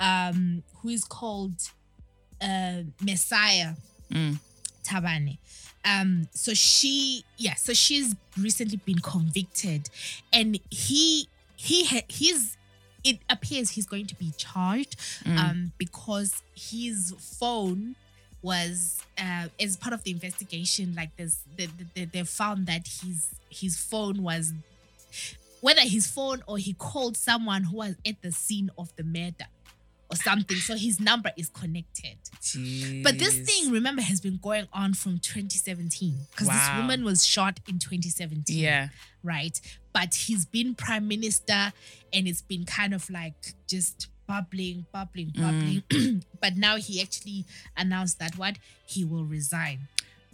um, 0.00 0.62
who 0.78 0.88
is 0.90 1.04
called 1.04 1.58
uh 2.40 2.82
Maesaiah 3.06 3.76
Mm. 4.10 4.38
Thabane. 4.84 5.38
Um, 5.84 6.28
so 6.32 6.52
she, 6.54 7.24
yeah, 7.38 7.54
so 7.54 7.72
she's 7.72 8.14
recently 8.36 8.78
been 8.84 8.98
convicted, 9.00 9.88
and 10.32 10.58
he, 10.70 11.28
he, 11.56 11.84
ha- 11.86 12.06
he's. 12.08 12.56
It 13.04 13.20
appears 13.30 13.70
he's 13.70 13.86
going 13.86 14.06
to 14.06 14.16
be 14.16 14.32
charged, 14.36 14.98
Mm. 15.24 15.38
um, 15.38 15.72
because 15.78 16.42
his 16.56 17.14
phone 17.38 17.94
was, 18.42 19.00
uh, 19.16 19.46
as 19.60 19.76
part 19.76 19.92
of 19.94 20.02
the 20.02 20.10
investigation, 20.10 20.92
like 20.96 21.14
this, 21.16 21.38
they, 21.56 21.68
they, 21.94 22.04
they 22.06 22.22
found 22.24 22.66
that 22.66 22.86
his 22.88 23.28
his 23.48 23.76
phone 23.78 24.22
was, 24.24 24.52
whether 25.60 25.82
his 25.82 26.06
phone 26.08 26.42
or 26.48 26.58
he 26.58 26.72
called 26.74 27.16
someone 27.16 27.64
who 27.64 27.76
was 27.76 27.94
at 28.06 28.20
the 28.22 28.32
scene 28.32 28.70
of 28.76 28.94
the 28.96 29.04
murder, 29.04 29.46
or 30.10 30.16
something. 30.16 30.56
So 30.56 30.74
his 30.76 30.98
number 31.00 31.30
is 31.36 31.48
connected. 31.48 32.16
But 33.04 33.18
this 33.18 33.38
thing, 33.38 33.70
remember, 33.70 34.02
has 34.02 34.20
been 34.20 34.38
going 34.42 34.66
on 34.72 34.94
from 34.94 35.18
2017 35.20 36.14
because 36.30 36.48
this 36.48 36.68
woman 36.76 37.04
was 37.04 37.24
shot 37.26 37.60
in 37.68 37.78
2017. 37.78 38.56
Yeah. 38.58 38.88
Right. 39.22 39.60
But 39.96 40.14
he's 40.14 40.44
been 40.44 40.74
prime 40.74 41.08
minister 41.08 41.72
and 42.12 42.28
it's 42.28 42.42
been 42.42 42.66
kind 42.66 42.92
of 42.92 43.08
like 43.08 43.54
just 43.66 44.08
bubbling, 44.28 44.84
bubbling, 44.92 45.30
Mm. 45.30 45.40
bubbling. 45.90 46.22
but 46.42 46.54
now 46.56 46.76
he 46.76 47.00
actually 47.00 47.46
announced 47.78 48.18
that 48.18 48.36
what? 48.36 48.56
He 48.86 49.04
will 49.06 49.24
resign. 49.24 49.78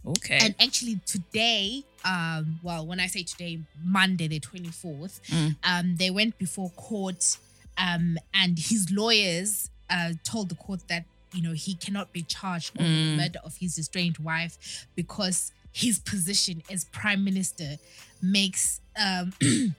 Okay. 0.05 0.39
And 0.43 0.57
actually 0.61 0.97
today, 1.07 1.85
um, 2.05 2.59
well, 2.65 2.85
when 2.85 2.99
I 2.99 3.07
say 3.07 3.23
today, 3.23 3.61
Monday 3.85 4.27
the 4.27 4.41
24th, 4.41 5.21
Mm. 5.29 5.57
um, 5.63 5.97
they 5.97 6.11
went 6.11 6.39
before 6.39 6.71
court 6.71 7.37
um, 7.79 8.19
and 8.35 8.59
his 8.59 8.91
lawyers 8.91 9.71
uh, 9.89 10.15
told 10.25 10.49
the 10.49 10.57
court 10.57 10.81
that, 10.89 11.05
you 11.33 11.41
know, 11.43 11.53
he 11.53 11.75
cannot 11.75 12.13
be 12.13 12.23
charged 12.23 12.73
with 12.77 12.83
the 12.87 13.13
Mm. 13.13 13.17
murder 13.17 13.39
of 13.45 13.57
his 13.59 13.79
estranged 13.79 14.19
wife 14.19 14.87
because 14.97 15.53
his 15.73 15.99
position 15.99 16.63
as 16.71 16.85
prime 16.85 17.25
minister 17.25 17.77
makes 18.21 18.81
um, 19.03 19.33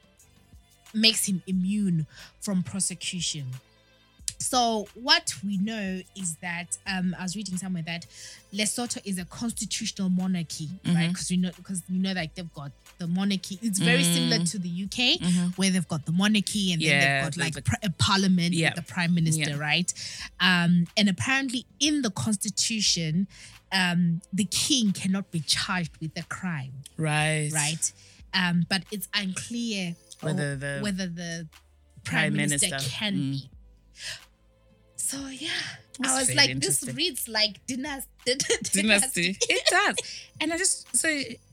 makes 0.93 1.27
him 1.27 1.41
immune 1.47 2.05
from 2.41 2.63
prosecution. 2.63 3.45
So 4.43 4.87
what 4.93 5.33
we 5.45 5.57
know 5.57 6.01
is 6.17 6.35
that 6.41 6.77
um, 6.85 7.15
I 7.17 7.23
was 7.23 7.35
reading 7.35 7.55
somewhere 7.55 7.83
that 7.83 8.05
Lesotho 8.53 8.99
is 9.05 9.17
a 9.17 9.23
constitutional 9.25 10.09
monarchy, 10.09 10.67
right? 10.85 10.95
Mhm. 10.95 11.07
Because 11.09 11.29
we 11.29 11.37
know 11.37 11.51
because 11.55 11.81
you 11.89 11.99
know 11.99 12.11
like 12.11 12.35
they've 12.35 12.53
got 12.53 12.71
the 12.97 13.07
monarchy. 13.07 13.57
It's 13.61 13.79
very 13.79 14.03
similar 14.03 14.39
Mm. 14.39 14.51
to 14.51 14.59
the 14.59 14.69
UK 14.69 15.17
Mhm. 15.19 15.57
where 15.57 15.71
they've 15.71 15.87
got 15.87 16.05
the 16.05 16.11
monarchy 16.11 16.73
and 16.73 16.81
then 16.81 16.99
they've 16.99 17.23
got 17.23 17.37
like 17.37 17.55
a 17.83 17.89
parliament 17.91 18.53
Yeah. 18.53 18.67
with 18.69 18.75
the 18.85 18.93
prime 18.93 19.13
minister, 19.15 19.51
Yeah. 19.51 19.55
right? 19.55 19.93
Um, 20.41 20.87
and 20.97 21.07
apparently 21.07 21.65
in 21.79 22.01
the 22.01 22.11
constitution, 22.11 23.27
um, 23.71 24.21
the 24.33 24.43
king 24.45 24.91
cannot 24.91 25.31
be 25.31 25.39
charged 25.39 25.91
with 26.01 26.11
a 26.17 26.23
crime, 26.23 26.73
Right. 26.97 27.49
right? 27.53 27.91
Um, 28.33 28.65
but 28.69 28.83
it's 28.91 29.07
unclear 29.13 29.95
Whether 30.19 30.55
the 30.57 30.79
whether 30.81 31.07
the 31.07 31.47
Prime 32.03 32.33
prime 32.33 32.33
minister, 32.35 32.67
Minister, 32.69 32.89
can 32.89 33.13
mm. 33.15 33.31
be. 33.31 33.49
So 35.03 35.27
yeah, 35.27 35.49
That's 35.99 36.13
I 36.13 36.19
was 36.19 36.33
like, 36.33 36.59
this 36.61 36.81
reads 36.95 37.27
like 37.27 37.59
dynasty. 37.67 38.07
dynasty. 38.81 39.37
It 39.49 39.63
does. 39.69 39.97
And 40.39 40.53
I 40.53 40.57
just 40.57 40.95
so 40.95 41.09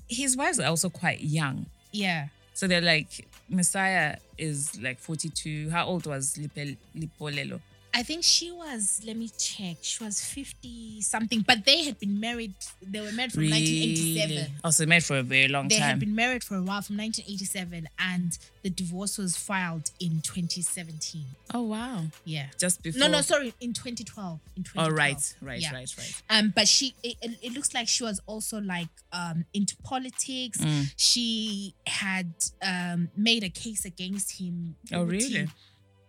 his 0.09 0.37
wives 0.37 0.61
are 0.61 0.69
also 0.69 0.88
quite 0.88 1.21
young. 1.21 1.66
Yeah. 1.90 2.28
So 2.54 2.69
they're 2.69 2.80
like 2.80 3.26
Maesaiah 3.52 4.19
is 4.38 4.80
like 4.80 5.00
42. 5.00 5.71
How 5.71 5.87
old 5.87 6.07
was 6.07 6.38
Lipe, 6.38 6.78
Lipolelo? 6.97 7.61
I 7.92 8.02
think 8.04 8.23
she 8.23 8.50
was, 8.52 9.00
let 9.04 9.16
me 9.16 9.28
check, 9.37 9.78
she 9.82 10.02
was 10.04 10.20
50 10.25 11.00
something, 11.02 11.44
but 11.47 11.64
they 11.64 11.82
had 11.85 11.99
been 11.99 12.20
married, 12.20 12.54
they 12.80 13.00
were 13.00 13.11
married 13.12 13.32
from 13.32 13.50
1987. 13.50 14.52
Oh, 14.64 14.70
so 14.70 14.87
married 14.87 15.04
for 15.04 15.18
a 15.18 15.23
very 15.23 15.49
long 15.49 15.68
They 15.68 15.76
time. 15.76 15.82
They 15.82 15.88
had 15.88 16.00
been 16.00 16.14
married 16.14 16.44
for 16.44 16.54
a 16.54 16.62
while 16.62 16.82
from 16.82 16.97
1987, 16.99 17.88
and 17.99 18.38
the 18.62 18.70
divorce 18.70 19.18
was 19.18 19.37
filed 19.37 19.90
in 19.99 20.20
2017. 20.23 21.25
oh 21.54 21.62
wow. 21.62 22.04
Yeah. 22.25 22.47
Just 22.59 22.82
before 22.82 23.00
No, 23.00 23.09
no, 23.09 23.20
sorry, 23.23 23.54
in 23.61 23.73
2012. 23.73 24.38
In 24.56 24.62
2012. 24.62 24.88
Oh 24.88 24.94
right, 24.97 25.35
right, 25.42 25.61
Yeah. 25.61 25.73
right, 25.75 25.92
right. 25.99 26.23
Um, 26.30 26.52
but 26.54 26.68
she, 26.68 26.94
it, 27.02 27.16
it 27.42 27.52
looks 27.54 27.75
like 27.75 27.88
she 27.88 28.04
was 28.04 28.20
also 28.26 28.61
like 28.61 28.88
um 29.12 29.44
into 29.52 29.76
politics. 29.82 30.59
Mm. 30.59 30.92
She 30.97 31.75
had 31.87 32.32
um 32.62 33.09
made 33.16 33.42
a 33.42 33.49
case 33.50 33.85
against 33.85 34.38
him. 34.40 34.76
Oh, 34.92 35.02
really? 35.02 35.49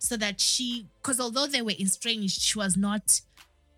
So 0.08 0.18
that 0.18 0.42
she, 0.42 0.88
because 1.02 1.20
although 1.20 1.46
they 1.48 1.62
were 1.62 1.78
estranged, 1.86 2.42
she 2.42 2.58
was 2.58 2.76
not. 2.76 3.22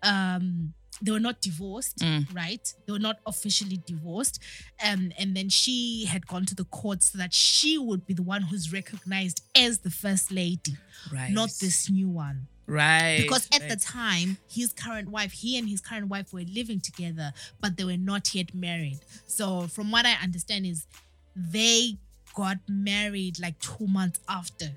um 0.02 0.74
They 1.02 1.10
were 1.10 1.20
not 1.30 1.40
divorced, 1.42 1.98
Mm. 1.98 2.22
right? 2.42 2.64
They 2.86 2.92
were 2.92 3.00
not 3.10 3.16
officially 3.26 3.78
divorced, 3.92 4.36
um, 4.88 5.10
and 5.18 5.28
then 5.36 5.48
she 5.60 6.04
had 6.12 6.22
gone 6.32 6.46
to 6.46 6.54
the 6.54 6.64
court 6.80 7.02
so 7.02 7.18
that 7.18 7.32
she 7.34 7.72
would 7.78 8.02
be 8.06 8.14
the 8.14 8.22
one 8.34 8.42
who's 8.48 8.72
recognized 8.72 9.38
as 9.56 9.72
the 9.86 9.90
first 9.90 10.30
lady, 10.30 10.76
Right. 11.12 11.32
not 11.32 11.50
this 11.64 11.90
new 11.90 12.08
one 12.08 12.38
Right. 12.68 13.18
because 13.22 13.44
at 13.52 13.68
the 13.68 13.76
time 13.76 14.38
his 14.58 14.72
current 14.84 15.08
wife 15.16 15.32
he 15.42 15.58
and 15.58 15.68
his 15.68 15.80
current 15.88 16.08
wife 16.14 16.28
were 16.32 16.46
living 16.60 16.80
together 16.80 17.28
but 17.60 17.70
they 17.76 17.84
were 17.90 18.02
not 18.12 18.24
yet 18.38 18.54
married 18.54 19.00
so 19.26 19.44
from 19.74 19.86
what 19.94 20.04
i 20.06 20.14
understand 20.26 20.64
is 20.72 20.78
they 21.36 21.98
got 22.34 22.58
married 22.68 23.34
like 23.44 23.56
two 23.58 23.86
months 23.98 24.18
after 24.38 24.68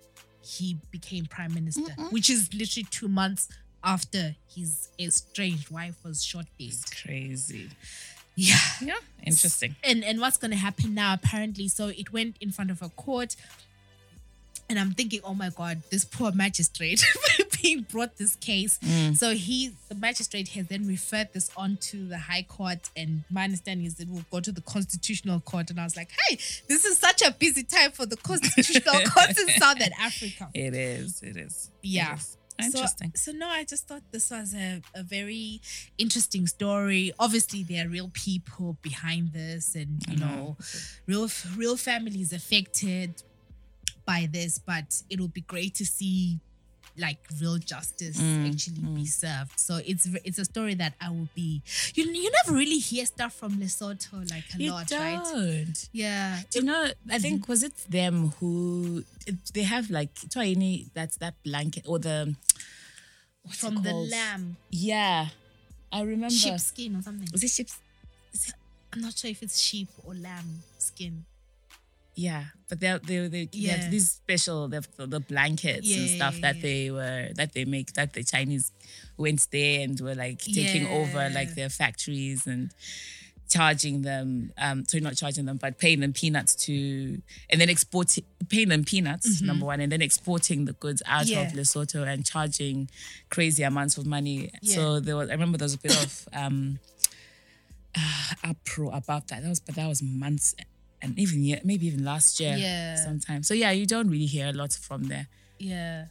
he 0.48 0.78
became 0.92 1.26
prime 1.26 1.54
minister 1.54 1.92
which 2.16 2.30
is 2.30 2.50
literally 2.54 2.88
two 2.90 3.08
months 3.08 3.48
after 3.84 4.36
his 4.56 4.90
estranged 5.00 5.70
wife 5.70 5.96
was 6.04 6.24
shot 6.24 6.46
dead 6.60 6.70
It's 6.70 7.02
crazy. 7.02 7.70
yeah 8.36 8.56
Yeah. 8.82 9.00
Interesting. 9.26 9.76
and 9.84 10.04
and 10.04 10.20
what's 10.22 10.38
going 10.38 10.52
to 10.52 10.58
happen 10.68 10.94
now 10.94 11.14
apparently 11.14 11.68
so 11.68 11.88
it 11.88 12.14
went 12.14 12.36
in 12.40 12.52
front 12.52 12.72
of 12.72 12.82
a 12.82 12.90
court 12.90 13.36
and 14.70 14.78
i'm 14.80 14.92
thinking 15.00 15.22
oh 15.24 15.34
my 15.34 15.50
god 15.50 15.82
this 15.92 16.06
poor 16.06 16.32
magistrate 16.32 17.02
being 17.62 17.82
brought 17.82 18.18
this 18.18 18.36
case 18.36 18.80
Mm. 18.84 19.16
so 19.18 19.34
he 19.34 19.72
the 19.90 19.96
magistrate 19.96 20.50
has 20.50 20.68
then 20.68 20.86
referred 20.88 21.30
this 21.34 21.50
on 21.58 21.78
to 21.78 22.08
the 22.08 22.18
high 22.18 22.44
court 22.44 22.90
and 22.96 23.24
my 23.30 23.44
understanding 23.46 23.86
is 23.86 23.96
that 23.96 24.04
it 24.08 24.10
will 24.14 24.26
go 24.32 24.40
to 24.40 24.52
the 24.52 24.62
constitutional 24.62 25.40
court 25.40 25.70
and 25.70 25.80
i 25.80 25.84
was 25.84 25.96
like 25.96 26.10
hey 26.28 26.36
this 26.68 26.86
is 26.86 26.98
such 26.98 27.22
a 27.22 27.32
busy 27.32 27.64
time 27.64 27.92
for 27.92 28.06
the 28.06 28.18
constitutional 28.18 29.00
Court 29.14 29.30
in 29.30 29.48
southern 29.60 29.92
africa 30.00 30.50
It 30.54 30.74
is. 30.74 31.22
It 31.24 31.38
is. 31.38 31.70
It 31.84 31.88
Yeah. 31.90 32.16
is. 32.16 32.38
Interesting. 32.60 33.12
So, 33.16 33.32
so 33.32 33.38
no, 33.38 33.48
I 33.48 33.64
just 33.66 33.88
thought 33.88 34.02
this 34.12 34.32
was 34.32 34.56
a, 34.56 34.82
a 34.96 35.04
very 35.04 35.62
interesting 36.00 36.48
story. 36.48 37.12
Obviously, 37.20 37.62
there 37.64 37.86
are 37.86 37.90
real 37.90 38.10
people 38.14 38.78
behind 38.82 39.32
this, 39.34 39.76
and 39.76 40.02
you 40.10 40.18
know, 40.18 40.58
real 41.06 41.30
real 41.56 41.78
families 41.78 42.34
affected 42.34 43.22
by 44.06 44.28
this. 44.32 44.58
But 44.58 45.04
it'll 45.10 45.28
be 45.28 45.42
great 45.42 45.76
to 45.76 45.86
see 45.86 46.40
like 47.00 47.20
real 47.42 47.58
justice 47.58 48.18
Mm, 48.20 48.52
actually 48.52 48.82
be 48.96 49.06
served. 49.06 49.60
So 49.60 49.80
it's 49.86 50.08
it's 50.24 50.40
a 50.40 50.46
story 50.46 50.74
that 50.76 50.94
I 51.00 51.10
will 51.10 51.30
be. 51.36 51.62
You 51.96 52.06
you 52.06 52.32
never 52.44 52.58
really 52.58 52.80
hear 52.80 53.06
stuff 53.06 53.34
from 53.34 53.54
Lesotho 53.62 54.30
like 54.32 54.46
a 54.56 54.58
you 54.64 54.72
lot, 54.72 54.88
don't. 54.88 55.00
right? 55.00 55.90
Yeah. 55.94 56.42
Do 56.52 56.60
you 56.60 56.66
know? 56.66 56.90
I 57.12 57.20
think 57.20 57.48
was 57.48 57.62
it 57.64 57.74
them 57.90 58.34
who 58.40 59.04
they 59.54 59.64
have 59.64 59.90
like 59.90 60.14
Twaini, 60.16 60.88
that's 60.94 61.18
that 61.18 61.36
blanket 61.44 61.84
or 61.88 62.00
the 62.00 62.36
from 63.52 63.82
the 63.84 63.94
lamb, 63.94 64.58
Yeah, 64.70 65.28
I 65.92 66.02
remember. 66.02 66.34
sheepskin 66.36 66.96
or 66.98 67.02
something. 67.02 67.30
Was 67.32 67.44
it 67.44 67.50
sheep's? 67.52 67.80
I'm 68.94 69.02
not 69.02 69.18
sure 69.18 69.30
if 69.32 69.42
it's 69.44 69.60
sheep 69.60 69.90
or 70.04 70.14
lamb 70.14 70.64
skin. 70.80 71.26
Yeah, 72.20 72.46
but 72.68 72.80
they 72.80 72.98
they 73.06 73.18
they, 73.28 73.46
they 73.46 73.50
Yeah. 73.54 73.76
have 73.78 73.92
these 73.92 74.10
special 74.10 74.68
the, 74.68 74.82
the 74.98 75.20
blankets 75.20 75.88
and 75.96 76.10
stuff 76.10 76.36
yeah, 76.36 76.42
that 76.42 76.56
yeah. 76.58 76.62
they 76.68 76.92
were 76.92 77.30
that 77.36 77.54
they 77.54 77.64
make 77.66 77.94
that 77.94 78.14
the 78.14 78.24
Chinese 78.24 78.72
went 79.18 79.46
there 79.52 79.82
and 79.84 80.00
were 80.02 80.16
like 80.16 80.40
taking 80.40 80.88
over 80.88 81.30
like 81.30 81.54
their 81.54 81.70
factories 81.70 82.48
and 82.48 82.72
charging 83.50 84.02
them 84.02 84.52
um 84.58 84.84
so 84.90 84.98
not 85.00 85.16
charging 85.16 85.46
them 85.46 85.58
but 85.58 85.78
paying 85.78 86.02
them 86.02 86.12
peanuts 86.12 86.54
to 86.66 86.74
and 87.50 87.62
then 87.62 87.70
exporting 87.70 88.26
paying 88.50 88.68
them 88.68 88.84
peanuts 88.84 89.42
number 89.42 89.66
one 89.66 89.80
and 89.80 89.90
then 89.92 90.02
exporting 90.02 90.66
the 90.66 90.74
goods 90.74 91.02
out 91.06 91.26
Mm-hmm. 91.26 91.32
Yeah. 91.34 91.48
of 91.48 91.54
Lesotho 91.54 92.06
and 92.12 92.26
charging 92.26 92.90
crazy 93.30 93.64
amounts 93.64 93.98
of 93.98 94.06
money 94.06 94.52
Yeah. 94.62 94.76
so 94.76 95.00
there 95.00 95.16
was 95.16 95.30
I 95.30 95.34
remember 95.34 95.58
there 95.58 95.66
was 95.72 95.76
a 95.76 95.84
bit 95.88 95.96
of 96.04 96.28
um 96.34 96.80
uh, 97.96 98.34
uproar 98.50 98.92
about 98.94 99.28
that 99.30 99.44
that 99.44 99.50
was 99.50 99.62
but 99.62 99.76
that 99.76 99.88
was 99.88 100.02
months 100.04 100.54
and 101.02 101.18
even 101.20 101.44
year, 101.44 101.60
maybe 101.64 101.88
even 101.88 102.04
last 102.04 102.40
year 102.40 102.56
Yeah. 102.58 102.96
sometime 102.96 103.44
so 103.44 103.54
yeah 103.54 103.72
you 103.72 103.86
don't 103.86 104.10
really 104.10 104.26
hear 104.26 104.48
a 104.48 104.54
lot 104.54 104.74
from 104.74 105.04
there 105.08 105.28
Yeah. 105.60 106.06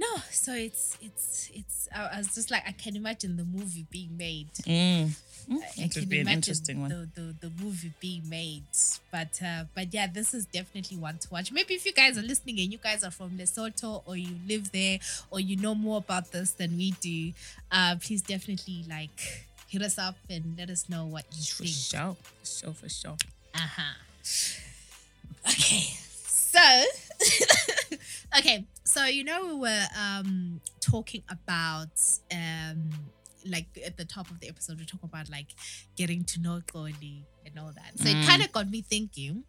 No, 0.00 0.06
so 0.30 0.52
it's 0.54 0.96
it's 1.02 1.50
it's. 1.52 1.88
I, 1.92 2.18
was 2.18 2.32
just 2.32 2.52
like, 2.52 2.62
I 2.68 2.70
can 2.70 2.94
imagine 2.94 3.36
the 3.36 3.42
movie 3.44 3.84
being 3.90 4.16
made. 4.16 4.46
Mm. 4.62 5.10
I 5.50 5.56
It 5.76 5.90
can 5.90 6.02
would 6.02 6.08
be 6.08 6.20
an 6.20 6.28
interesting 6.28 6.80
one. 6.82 6.90
The, 6.90 7.08
the, 7.20 7.34
the 7.48 7.50
movie 7.60 7.92
being 7.98 8.22
made. 8.28 8.62
But 9.10 9.40
uh, 9.44 9.64
but 9.74 9.92
yeah, 9.92 10.06
this 10.06 10.34
is 10.34 10.46
definitely 10.46 10.98
one 10.98 11.18
to 11.18 11.28
watch. 11.32 11.50
Maybe 11.50 11.74
if 11.74 11.84
you 11.84 11.92
guys 11.92 12.16
are 12.16 12.22
listening 12.22 12.60
and 12.60 12.70
you 12.70 12.78
guys 12.78 13.02
are 13.02 13.10
from 13.10 13.30
Lesotho 13.38 14.02
or 14.06 14.16
you 14.16 14.36
live 14.46 14.70
there 14.70 15.00
or 15.32 15.40
you 15.40 15.56
know 15.56 15.74
more 15.74 15.98
about 15.98 16.30
this 16.30 16.52
than 16.52 16.76
we 16.76 16.92
do, 17.00 17.32
uh, 17.72 17.96
please 18.00 18.22
definitely 18.22 18.84
like 18.88 19.18
hit 19.66 19.82
us 19.82 19.98
up 19.98 20.14
and 20.30 20.56
let 20.56 20.70
us 20.70 20.88
know 20.88 21.06
what 21.06 21.24
you 21.34 21.42
For 21.42 21.64
think. 21.64 21.74
sure. 21.74 22.16
For 22.38 22.46
sure, 22.46 22.74
for 22.74 22.88
sure. 22.88 23.16
Uh-huh. 23.52 23.94
Okay. 25.48 25.84
So 26.26 26.60
okay. 28.38 28.64
So 28.84 29.04
you 29.06 29.24
know 29.24 29.46
we 29.46 29.54
were 29.60 29.84
um 29.98 30.60
talking 30.80 31.22
about 31.30 31.88
um 32.32 32.90
like 33.46 33.66
at 33.84 33.96
the 33.96 34.04
top 34.04 34.30
of 34.30 34.40
the 34.40 34.48
episode 34.48 34.78
we 34.78 34.84
talk 34.84 35.02
about 35.02 35.30
like 35.30 35.48
getting 35.96 36.24
to 36.24 36.40
know 36.40 36.60
Xolie 36.66 37.22
and 37.46 37.58
all 37.58 37.72
that. 37.74 37.98
So 37.98 38.08
it 38.08 38.16
Mm. 38.16 38.26
kind 38.26 38.42
of 38.42 38.52
got 38.52 38.68
me 38.68 38.82
thinking. 38.82 39.44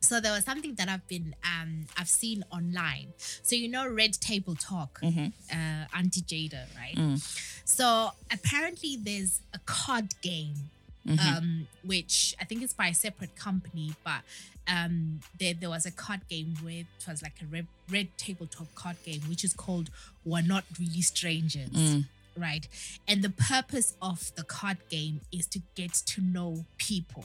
So 0.00 0.18
there 0.20 0.32
was 0.32 0.44
something 0.44 0.74
that 0.76 0.88
I've 0.88 1.06
been 1.08 1.34
um 1.44 1.86
I've 1.98 2.08
seen 2.08 2.44
online. 2.50 3.12
So 3.42 3.54
you 3.56 3.68
know 3.68 3.88
Red 3.88 4.14
Table 4.14 4.54
Talk, 4.54 5.00
Mm-hmm. 5.02 5.26
uh 5.52 5.86
Auntie 5.98 6.22
Jada, 6.22 6.66
right? 6.76 6.96
Mm. 6.96 7.18
So 7.64 8.10
apparently 8.32 8.96
there's 8.96 9.40
a 9.54 9.58
card 9.64 10.08
game 10.22 10.70
Mhm. 11.06 11.18
um, 11.36 11.68
which 11.82 12.34
I 12.40 12.44
think 12.44 12.62
is 12.62 12.72
by 12.72 12.88
a 12.88 12.94
separate 12.94 13.34
company, 13.36 13.94
but 14.04 14.22
um, 14.68 15.20
there, 15.40 15.54
there 15.54 15.68
was 15.70 15.84
a 15.86 15.90
card 15.90 16.20
game 16.28 16.54
where 16.62 16.80
it 16.80 16.86
was 17.08 17.22
like 17.22 17.34
a 17.42 17.46
red, 17.46 17.66
red 17.90 18.16
tabletop 18.16 18.72
card 18.76 18.96
game, 19.04 19.20
which 19.28 19.42
is 19.42 19.52
called 19.52 19.90
We're 20.24 20.42
Not 20.42 20.64
Really 20.78 21.02
Strangers, 21.02 21.70
Mm. 21.70 22.06
right? 22.36 22.68
And 23.08 23.22
the 23.24 23.30
purpose 23.30 23.94
of 24.00 24.32
the 24.36 24.44
card 24.44 24.78
game 24.88 25.22
is 25.32 25.46
to 25.48 25.62
get 25.74 25.92
to 25.94 26.20
know 26.20 26.64
people. 26.78 27.24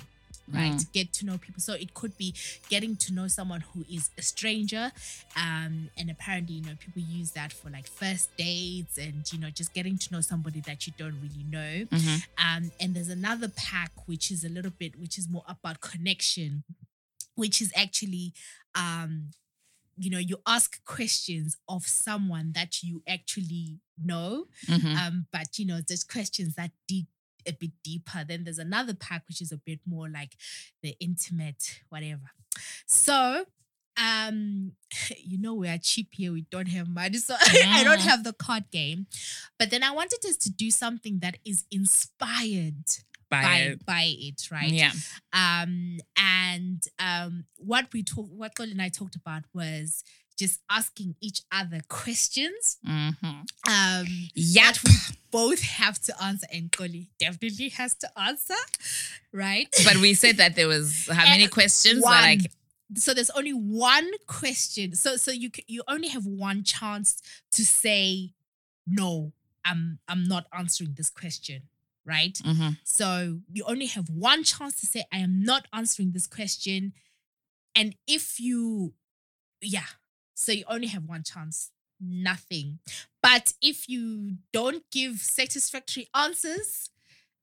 Right, 0.49 0.71
Mm. 0.71 0.91
get 0.93 1.11
to 1.13 1.25
know 1.25 1.37
people. 1.37 1.61
So 1.61 1.73
it 1.73 1.93
could 1.93 2.17
be 2.17 2.33
getting 2.69 2.95
to 2.97 3.13
know 3.13 3.27
someone 3.27 3.61
who 3.61 3.85
is 3.89 4.09
a 4.17 4.21
stranger, 4.21 4.91
um, 5.35 5.89
and 5.97 6.09
apparently, 6.09 6.55
you 6.55 6.61
know, 6.61 6.75
people 6.79 7.01
use 7.01 7.31
that 7.31 7.51
for 7.51 7.69
like 7.69 7.85
first 7.87 8.29
dates 8.37 8.97
and 8.97 9.29
you 9.33 9.39
know, 9.39 9.49
just 9.49 9.73
getting 9.73 9.97
to 9.97 10.13
know 10.13 10.21
somebody 10.21 10.61
that 10.61 10.87
you 10.87 10.93
don't 10.97 11.19
really 11.21 11.43
know. 11.43 11.85
Mhm. 11.87 12.23
Um, 12.37 12.71
and 12.79 12.95
there's 12.95 13.09
another 13.09 13.49
pack 13.49 13.91
which 14.07 14.31
is 14.31 14.45
a 14.45 14.49
little 14.49 14.71
bit, 14.71 14.97
which 14.97 15.17
is 15.17 15.27
more 15.27 15.43
about 15.47 15.81
connection, 15.81 16.63
which 17.35 17.61
is 17.61 17.71
actually, 17.75 18.33
um, 18.73 19.31
you 19.97 20.09
know, 20.09 20.19
you 20.19 20.39
ask 20.45 20.83
questions 20.85 21.57
of 21.67 21.85
someone 21.85 22.53
that 22.53 22.83
you 22.83 23.03
actually 23.07 23.79
know, 24.01 24.47
Mhm. 24.67 24.95
um, 24.95 25.27
but 25.31 25.59
you 25.59 25.65
know, 25.65 25.81
there's 25.81 26.03
questions 26.05 26.55
that 26.55 26.71
dig 26.87 27.07
a 27.47 27.53
bit 27.53 27.71
deeper. 27.83 28.23
Then 28.27 28.43
there's 28.43 28.59
another 28.59 28.93
pack 28.93 29.23
which 29.27 29.41
is 29.41 29.51
a 29.51 29.57
bit 29.57 29.79
more 29.85 30.09
like 30.09 30.35
the 30.81 30.95
intimate, 30.99 31.81
whatever. 31.89 32.31
So, 32.85 33.45
um, 33.97 34.73
you 35.17 35.39
know, 35.39 35.53
we 35.53 35.67
are 35.67 35.77
cheap 35.77 36.09
here. 36.11 36.31
We 36.31 36.45
don't 36.51 36.67
have 36.69 36.87
money, 36.87 37.17
so 37.17 37.35
I 37.41 37.83
don't 37.83 38.01
have 38.01 38.23
the 38.23 38.33
card 38.33 38.65
game. 38.71 39.07
But 39.57 39.69
then 39.71 39.83
I 39.83 39.91
wanted 39.91 40.19
us 40.25 40.37
to 40.37 40.49
do 40.49 40.71
something 40.71 41.19
that 41.19 41.37
is 41.45 41.65
inspired 41.71 42.85
By 43.29 43.41
by 43.41 43.55
it. 43.57 43.85
by 43.85 44.03
it, 44.17 44.49
right? 44.51 44.69
Yeah. 44.69 44.91
Um, 45.33 45.97
and 46.17 46.83
um, 46.99 47.45
what 47.57 47.87
we 47.93 48.03
talked, 48.03 48.31
what 48.31 48.55
Xolie 48.55 48.71
and 48.71 48.81
I 48.81 48.89
talked 48.89 49.15
about 49.15 49.43
was 49.53 50.03
just 50.37 50.59
asking 50.69 51.15
each 51.21 51.41
other 51.51 51.81
questions. 51.89 52.77
Mm-hmm. 52.87 53.25
Um, 53.69 54.05
Yeah. 54.35 54.71
that 54.71 54.83
we 54.83 54.91
both 55.31 55.61
have 55.61 55.99
to 56.03 56.23
answer, 56.23 56.47
and 56.53 56.71
Xolie 56.71 57.07
definitely 57.19 57.69
has 57.69 57.95
to 57.95 58.19
answer, 58.19 58.53
right? 59.33 59.67
But 59.83 59.97
we 59.97 60.13
said 60.13 60.37
that 60.37 60.55
there 60.55 60.67
was 60.67 61.07
how 61.11 61.25
many 61.25 61.47
questions? 61.47 62.03
one. 62.03 62.21
Like, 62.21 62.51
so 62.95 63.13
there's 63.13 63.31
only 63.31 63.51
one 63.51 64.09
question. 64.27 64.95
So 64.95 65.17
so 65.17 65.31
you 65.31 65.49
you 65.67 65.83
only 65.87 66.07
have 66.09 66.25
one 66.25 66.63
chance 66.63 67.21
to 67.51 67.65
say 67.65 68.33
no. 68.85 69.33
I'm 69.65 69.99
I'm 70.07 70.23
not 70.23 70.45
answering 70.57 70.93
this 70.95 71.09
question, 71.09 71.63
right? 72.05 72.33
Mhm. 72.45 72.77
So 72.85 73.41
you 73.51 73.65
only 73.65 73.87
have 73.87 74.09
one 74.09 74.43
chance 74.45 74.79
to 74.81 74.85
say 74.85 75.03
I 75.11 75.17
am 75.17 75.43
not 75.43 75.67
answering 75.73 76.11
this 76.13 76.27
question, 76.27 76.93
and 77.75 77.95
if 78.07 78.39
you, 78.39 78.93
yeah, 79.61 79.87
so 80.37 80.51
you 80.51 80.63
only 80.67 80.87
have 80.87 81.03
one 81.05 81.23
chance. 81.23 81.71
Nothing. 81.99 82.77
But 83.23 83.53
if 83.59 83.89
you 83.89 84.35
don't 84.53 84.83
give 84.91 85.17
satisfactory 85.17 86.07
answers, 86.13 86.91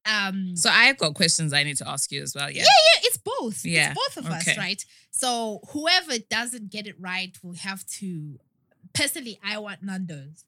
um, 0.06 0.54
so 0.54 0.70
I've 0.70 0.96
got 0.96 1.14
questions 1.14 1.52
I 1.52 1.64
need 1.64 1.76
to 1.78 1.88
ask 1.88 2.12
you 2.12 2.22
as 2.22 2.36
well. 2.36 2.48
Yeah. 2.48 2.62
yeah, 2.62 2.62
yeah 2.94 3.00
it's 3.02 3.16
both. 3.16 3.64
Yeah, 3.64 3.90
It's 3.96 4.14
both 4.14 4.24
of 4.24 4.30
us, 4.30 4.56
right? 4.56 4.84
So 5.10 5.60
whoever 5.70 6.18
doesn't 6.30 6.70
get 6.70 6.86
it 6.86 6.94
right 7.00 7.36
will 7.42 7.54
have 7.54 7.84
to. 7.98 8.38
Personally, 8.92 9.40
I 9.42 9.58
want 9.58 9.82
Nando's. 9.82 10.44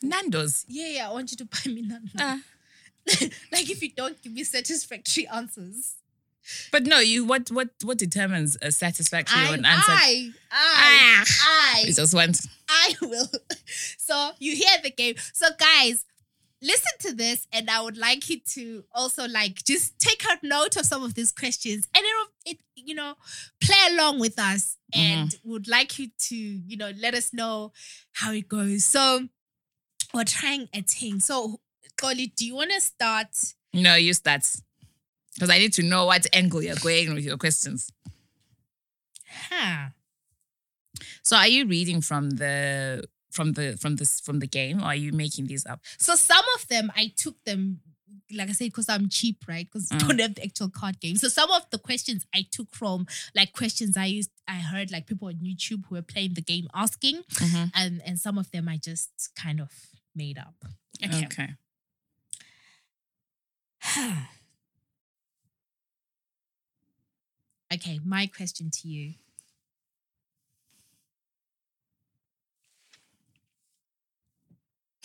Nando's. 0.00 0.64
Yeah, 0.68 0.88
yeah, 0.88 1.10
I 1.10 1.12
want 1.12 1.32
you 1.32 1.38
to 1.38 1.44
buy 1.46 1.72
me 1.72 1.82
Nando's. 1.82 2.12
Ah. 2.20 2.40
like 3.50 3.68
if 3.68 3.82
you 3.82 3.90
don't 3.90 4.22
give 4.22 4.32
me 4.32 4.44
satisfactory 4.44 5.26
answers, 5.26 5.96
But 6.70 6.84
no, 6.84 6.98
you 6.98 7.24
what 7.24 7.50
what 7.50 7.70
what 7.82 7.98
determines 7.98 8.56
a 8.62 8.70
satisfactory 8.72 9.40
I, 9.40 9.54
answer? 9.54 9.66
I, 9.66 10.30
I, 10.50 11.24
ah, 11.24 11.24
I, 11.46 11.82
You 11.86 11.94
just 11.94 12.14
went. 12.14 12.38
I 12.68 12.94
will. 13.00 13.28
So 13.98 14.32
you 14.38 14.54
hear 14.54 14.76
the 14.82 14.90
game. 14.90 15.14
So 15.32 15.46
guys, 15.58 16.04
listen 16.60 16.92
to 17.00 17.14
this, 17.14 17.46
and 17.52 17.70
I 17.70 17.80
would 17.80 17.96
like 17.96 18.28
you 18.28 18.40
to 18.54 18.84
also 18.92 19.26
like 19.26 19.62
just 19.64 19.98
take 19.98 20.24
out 20.30 20.38
note 20.42 20.76
of 20.76 20.86
some 20.86 21.02
of 21.02 21.14
these 21.14 21.32
questions, 21.32 21.88
and 21.94 22.04
it, 22.04 22.50
it 22.52 22.58
you 22.76 22.94
know, 22.94 23.14
play 23.60 23.76
along 23.90 24.20
with 24.20 24.38
us, 24.38 24.76
mm-hmm. 24.94 25.00
and 25.00 25.34
would 25.44 25.68
like 25.68 25.98
you 25.98 26.08
to 26.28 26.36
you 26.36 26.76
know 26.76 26.92
let 26.98 27.14
us 27.14 27.32
know 27.32 27.72
how 28.12 28.32
it 28.32 28.48
goes. 28.48 28.84
So 28.84 29.28
we're 30.14 30.24
trying 30.24 30.68
a 30.74 30.82
thing. 30.82 31.20
So, 31.20 31.60
Xolie, 31.96 32.34
do 32.34 32.46
you 32.46 32.54
want 32.54 32.70
to 32.70 32.80
start? 32.80 33.28
No, 33.72 33.94
you 33.94 34.14
start. 34.14 34.46
Because 35.34 35.50
I 35.50 35.58
need 35.58 35.72
to 35.74 35.82
know 35.82 36.06
what 36.06 36.26
angle 36.34 36.62
you're 36.62 36.76
going 36.76 37.14
with 37.14 37.24
your 37.24 37.38
questions. 37.38 37.90
Huh. 39.48 39.88
So 41.22 41.36
are 41.36 41.48
you 41.48 41.66
reading 41.66 42.00
from 42.02 42.30
the 42.30 43.04
from 43.30 43.52
the 43.54 43.78
from 43.80 43.96
this 43.96 44.20
from 44.20 44.40
the 44.40 44.46
game 44.46 44.80
or 44.80 44.86
are 44.86 44.94
you 44.94 45.12
making 45.12 45.46
these 45.46 45.64
up? 45.66 45.80
So 45.98 46.14
some 46.16 46.44
of 46.56 46.68
them 46.68 46.92
I 46.94 47.12
took 47.16 47.42
them, 47.44 47.80
like 48.30 48.50
I 48.50 48.52
said, 48.52 48.66
because 48.66 48.90
I'm 48.90 49.08
cheap, 49.08 49.44
right? 49.48 49.66
Because 49.70 49.90
I 49.90 49.96
Mm. 49.96 50.00
don't 50.08 50.20
have 50.20 50.34
the 50.34 50.44
actual 50.44 50.68
card 50.68 51.00
game. 51.00 51.16
So 51.16 51.28
some 51.28 51.50
of 51.50 51.62
the 51.70 51.78
questions 51.78 52.26
I 52.34 52.44
took 52.50 52.74
from 52.74 53.06
like 53.34 53.52
questions 53.54 53.96
I 53.96 54.04
used, 54.06 54.30
I 54.46 54.56
heard 54.56 54.90
like 54.90 55.06
people 55.06 55.28
on 55.28 55.36
YouTube 55.36 55.86
who 55.88 55.94
were 55.94 56.02
playing 56.02 56.34
the 56.34 56.42
game 56.42 56.68
asking, 56.74 57.22
Mhm. 57.30 57.70
and 57.74 58.02
and 58.04 58.20
some 58.20 58.36
of 58.36 58.50
them 58.50 58.68
I 58.68 58.76
just 58.76 59.30
kind 59.34 59.60
of 59.60 59.70
made 60.14 60.36
up. 60.36 60.56
Okay. 61.02 61.24
Okay. 61.24 61.54
okay, 67.74 68.00
my 68.04 68.26
question 68.26 68.70
to 68.70 68.88
you. 68.88 69.14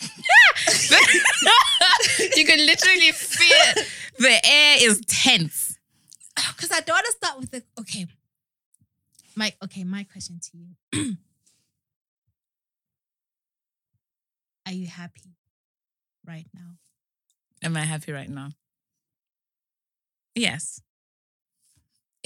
you 2.36 2.44
can 2.44 2.64
literally 2.66 3.12
feel 3.12 3.84
the 4.18 4.40
air 4.44 4.76
is 4.80 5.00
tense. 5.06 5.78
Oh, 6.38 6.52
because 6.56 6.70
I 6.70 6.80
don't 6.80 6.94
want 6.94 7.06
to 7.06 7.12
start 7.12 7.38
with 7.40 7.50
the 7.50 7.62
okay. 7.80 8.06
My 9.34 9.52
okay, 9.64 9.84
my 9.84 10.04
question 10.04 10.40
to 10.40 10.58
you. 10.58 11.16
Are 14.66 14.72
you 14.72 14.86
happy 14.86 15.34
right 16.26 16.46
now? 16.54 16.76
Am 17.62 17.76
I 17.76 17.80
happy 17.80 18.12
right 18.12 18.28
now? 18.28 18.50
Yes. 20.34 20.80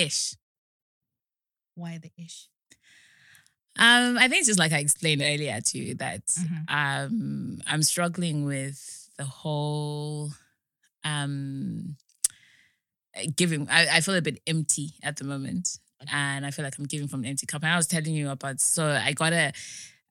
Ish. 0.07 0.35
Why 1.75 1.99
the 1.99 2.11
ish? 2.23 2.49
Um, 3.79 4.19
I 4.19 4.29
think 4.29 4.41
it's 4.41 4.47
just 4.49 4.59
like 4.59 4.73
I 4.73 4.79
explained 4.79 5.23
earlier 5.23 5.59
to 5.61 5.79
you 5.79 5.95
that 5.97 6.27
Mhm. 6.27 6.65
um 6.69 7.59
I'm 7.67 7.83
struggling 7.83 8.45
with 8.45 9.09
the 9.17 9.25
whole 9.25 10.31
um 11.05 11.97
giving 13.37 13.69
I, 13.71 13.97
I 13.97 14.01
feel 14.01 14.15
a 14.15 14.23
bit 14.23 14.41
empty 14.47 14.95
at 15.03 15.17
the 15.17 15.25
moment. 15.25 15.79
And 16.11 16.45
I 16.45 16.51
feel 16.51 16.65
like 16.65 16.77
I'm 16.79 16.87
giving 16.87 17.07
from 17.09 17.21
an 17.21 17.27
empty 17.31 17.47
cup. 17.47 17.63
And 17.63 17.73
I 17.73 17.77
was 17.77 17.87
telling 17.87 18.13
you 18.15 18.31
about 18.31 18.61
so 18.61 18.87
I 18.89 19.13
got 19.13 19.33
a 19.33 19.53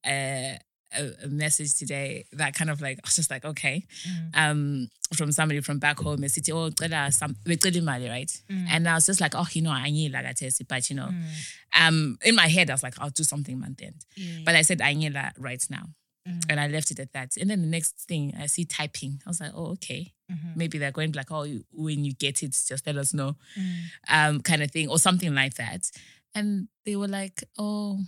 a, 0.06 0.58
a, 0.98 1.26
a 1.26 1.28
message 1.28 1.74
today 1.74 2.26
that 2.34 2.54
kind 2.56 2.70
of 2.70 2.82
like 2.82 2.98
I 3.00 3.08
was 3.08 3.16
just 3.16 3.32
like 3.32 3.46
okay, 3.46 3.86
Mm. 4.08 4.30
um, 4.36 4.88
from 5.16 5.32
somebody 5.32 5.60
from 5.62 5.80
back 5.80 6.00
home. 6.00 6.24
It's 6.24 6.38
oh, 6.52 6.70
cela 6.80 7.12
some 7.12 7.36
cela 7.46 7.72
imali, 7.82 8.10
right? 8.10 8.32
Mm. 8.50 8.68
And 8.70 8.88
I 8.90 8.94
was 8.96 9.06
just 9.06 9.20
like, 9.22 9.34
oh, 9.36 9.48
you 9.54 9.62
know, 9.62 9.72
I 9.72 9.90
need 9.90 10.12
like 10.12 10.26
but 10.68 10.90
you 10.90 10.96
know, 10.96 11.10
um, 11.80 12.18
in 12.24 12.36
my 12.36 12.48
head 12.48 12.70
I 12.70 12.74
was 12.74 12.84
like, 12.84 12.96
I'll 13.00 13.10
do 13.10 13.24
something 13.24 13.60
month 13.60 13.82
end, 13.82 14.06
but 14.46 14.56
I 14.56 14.62
said 14.64 14.82
I 14.82 14.94
need 14.94 15.14
that 15.14 15.36
right 15.38 15.64
now, 15.70 15.86
Mm. 16.28 16.44
and 16.50 16.60
I 16.60 16.68
left 16.68 16.92
it 16.92 17.00
at 17.00 17.14
that. 17.14 17.36
And 17.38 17.50
then 17.50 17.62
the 17.62 17.68
next 17.68 17.94
thing 18.08 18.34
I 18.40 18.46
see 18.46 18.64
typing, 18.66 19.22
I 19.26 19.30
was 19.30 19.40
like, 19.42 19.54
oh, 19.56 19.72
okay, 19.72 20.14
Mhm. 20.32 20.56
maybe 20.56 20.78
they're 20.78 20.92
going 20.92 21.12
like, 21.14 21.32
oh, 21.32 21.48
when 21.72 22.06
you 22.06 22.14
get 22.14 22.44
it, 22.44 22.52
just 22.52 22.86
let 22.86 22.96
us 22.96 23.12
know 23.14 23.36
Mm. 23.58 23.76
um, 24.08 24.42
kind 24.42 24.62
of 24.62 24.70
thing, 24.72 24.88
or 24.88 25.00
something 25.00 25.34
like 25.34 25.56
that. 25.56 25.90
And 26.36 26.68
they 26.86 26.96
were 26.96 27.08
like, 27.08 27.44
oh, 27.58 28.00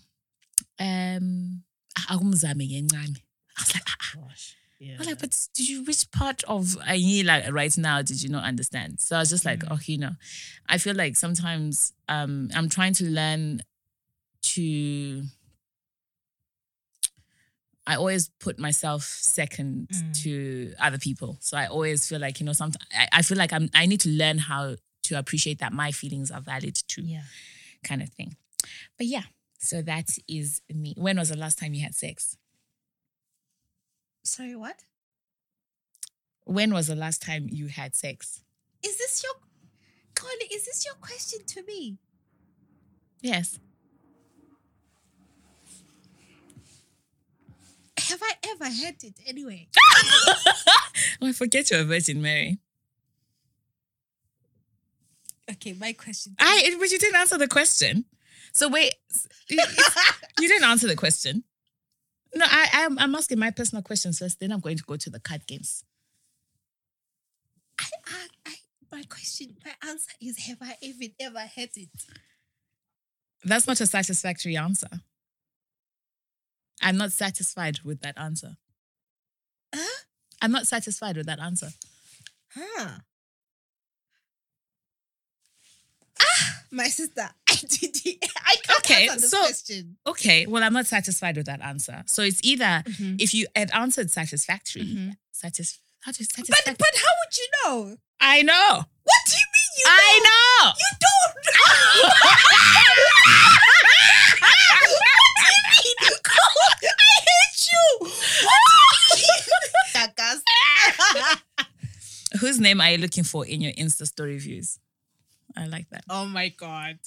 um, 0.80 1.63
akumzame 1.98 2.68
ngencane. 2.70 3.18
I 3.58 3.62
was 3.62 3.74
like, 3.74 3.84
ah, 3.88 3.96
ah. 4.02 4.20
Gosh. 4.28 4.56
Yeah. 4.80 4.96
I 4.96 4.98
was 4.98 5.08
like, 5.08 5.20
but 5.20 5.48
did 5.54 5.70
you 5.70 5.84
which 5.86 6.12
part 6.12 6.44
of 6.44 6.78
I 6.86 6.94
mean, 6.98 7.26
like 7.26 7.52
right 7.54 7.78
now 7.78 8.02
did 8.02 8.22
you 8.22 8.30
not 8.30 8.44
understand? 8.44 9.00
So 9.00 9.16
I 9.16 9.20
was 9.20 9.30
just 9.30 9.46
like, 9.46 9.60
Mm. 9.60 9.68
oh, 9.72 9.80
you 9.86 9.98
know, 9.98 10.12
I 10.68 10.78
feel 10.78 10.96
like 10.96 11.16
sometimes 11.16 11.94
um, 12.10 12.50
I'm 12.54 12.68
trying 12.70 12.94
to 12.96 13.06
learn 13.06 13.62
to. 14.44 15.24
I 17.86 17.96
always 17.96 18.30
put 18.40 18.60
myself 18.60 19.04
second 19.04 19.88
Mm. 19.92 20.24
to 20.24 20.74
other 20.80 20.98
people, 20.98 21.38
so 21.42 21.58
I 21.58 21.68
always 21.68 22.08
feel 22.08 22.20
like 22.20 22.40
you 22.40 22.46
know, 22.46 22.54
sometimes 22.54 22.86
I, 22.98 23.08
I 23.20 23.22
feel 23.22 23.38
like 23.38 23.52
I'm. 23.54 23.70
I 23.74 23.86
need 23.86 24.00
to 24.02 24.10
learn 24.10 24.38
how 24.38 24.76
to 25.04 25.18
appreciate 25.18 25.60
that 25.60 25.74
my 25.74 25.92
feelings 25.92 26.32
are 26.32 26.40
valid 26.42 26.76
too 26.88 27.02
yeah. 27.04 27.24
kind 27.84 28.02
of 28.02 28.10
thing. 28.10 28.38
But 28.98 29.08
yeah, 29.08 29.24
so 29.63 29.82
that 29.82 30.10
is 30.28 30.62
me. 30.73 30.93
When 30.97 31.17
was 31.17 31.30
the 31.30 31.38
last 31.38 31.58
time 31.58 31.73
you 31.73 31.82
had 31.82 31.95
sex? 31.95 32.38
Sorry, 34.23 34.56
what? 34.56 34.84
When 36.43 36.73
was 36.73 36.88
the 36.88 36.95
last 36.95 37.21
time 37.21 37.47
you 37.49 37.67
had 37.67 37.95
sex? 37.95 38.41
Is 38.84 38.97
this 38.97 39.23
your 39.23 39.34
Carly, 40.15 40.45
is 40.54 40.65
this 40.65 40.86
your 40.86 40.95
question 40.95 41.39
to 41.47 41.63
me? 41.63 41.97
Yes. 43.21 43.60
Have 47.97 48.19
I 48.21 48.34
ever 48.49 48.65
had 48.65 48.95
it 49.04 49.15
anyway? 49.26 49.67
Oh, 51.21 51.28
I 51.28 51.32
forget 51.32 51.71
you're 51.71 51.80
a 51.80 51.84
Virgin 51.86 52.21
Mary. 52.21 52.58
Okay, 55.49 55.73
my 55.73 55.93
question. 55.93 56.36
I 56.38 56.76
but 56.78 56.91
you 56.91 56.99
didn't 56.99 57.15
answer 57.15 57.38
the 57.38 57.47
question. 57.47 58.06
So 58.54 58.70
wait, 58.70 58.94
you 59.50 59.58
didn't 60.48 60.63
answer 60.63 60.88
the 60.88 60.96
question. 60.96 61.44
No, 62.36 62.46
I 62.48 62.68
I'm, 62.74 62.98
I'm 63.00 63.16
asking 63.16 63.39
my 63.39 63.52
personal 63.52 63.82
questions 63.82 64.20
first. 64.20 64.39
Then 64.39 64.52
I'm 64.52 64.60
going 64.60 64.78
to 64.78 64.84
go 64.84 64.96
to 64.96 65.10
the 65.10 65.20
card 65.20 65.46
games. 65.48 65.84
I, 67.80 67.86
I, 68.08 68.28
I, 68.46 68.54
my 68.92 69.04
question, 69.10 69.56
my 69.66 69.89
answer 69.89 70.12
is 70.22 70.38
have 70.48 70.58
I 70.62 70.76
even 70.82 71.12
ever 71.20 71.39
had 71.39 71.70
it? 71.76 71.89
That's 73.44 73.68
not 73.68 73.82
a 73.82 73.86
satisfactory 73.86 74.56
answer. 74.56 74.89
I'm 76.82 76.98
not 76.98 77.12
satisfied 77.12 77.80
with 77.84 78.02
that 78.02 78.18
answer. 78.18 78.58
Huh? 79.74 80.04
I'm 80.42 80.52
not 80.52 80.68
satisfied 80.68 81.18
with 81.18 81.26
that 81.26 81.39
answer. 81.39 81.70
Huh. 82.56 82.89
Ah, 86.22 86.63
my 86.74 86.88
sister, 86.88 87.22
I 87.50 87.56
did 87.56 87.96
it. 88.06 88.26
I 88.46 88.56
can't 88.64 88.80
Okay, 88.80 89.08
answer 89.08 89.22
this 89.22 89.32
so- 89.32 89.40
question. 89.42 89.98
Okay, 90.08 90.46
well, 90.48 90.64
I'm 90.64 90.74
not 90.74 90.88
satisfied 90.88 91.38
with 91.38 91.46
that 91.46 91.62
answer. 91.62 92.04
So 92.08 92.22
it's 92.24 92.40
either 92.44 92.84
Mhm. 92.86 93.22
if 93.22 93.34
you 93.34 93.48
had 93.56 93.72
answered 93.72 94.10
satisfactory, 94.12 94.84
Mhm. 94.84 95.18
satis- 95.32 95.80
how 96.02 96.12
do 96.12 96.24
you 96.24 96.28
But 96.36 96.46
satisfactory? 96.48 96.76
but 96.78 96.96
how 96.98 97.12
would 97.24 97.38
you 97.38 97.48
know? 97.64 97.98
I 98.20 98.42
know. 98.42 98.86
What 99.04 99.22
do 99.26 99.32
you 99.34 99.46
mean 99.56 99.72
you 99.78 99.86
I 99.88 100.20
know? 100.24 100.66
know. 100.66 100.74
You 100.80 100.92
don't 101.00 101.36
know. 101.46 102.10
what 102.24 102.38
do 105.70 105.84
you 105.84 105.96
mean? 105.96 106.18
I 106.84 107.06
hate 107.28 107.62
you. 107.72 107.86
What 108.02 109.12
do 109.12 109.18
you 109.18 109.38
mean? 111.24 111.38
Whose 112.40 112.60
name 112.60 112.82
are 112.82 112.92
you 112.92 112.98
looking 112.98 113.24
for 113.24 113.46
in 113.46 113.62
your 113.62 113.74
Insta 113.74 114.08
story 114.08 114.38
views? 114.40 114.80
I 115.56 115.68
like 115.68 115.89
that. 115.89 116.04
oh 116.10 116.26
my 116.26 116.50
god. 116.50 117.00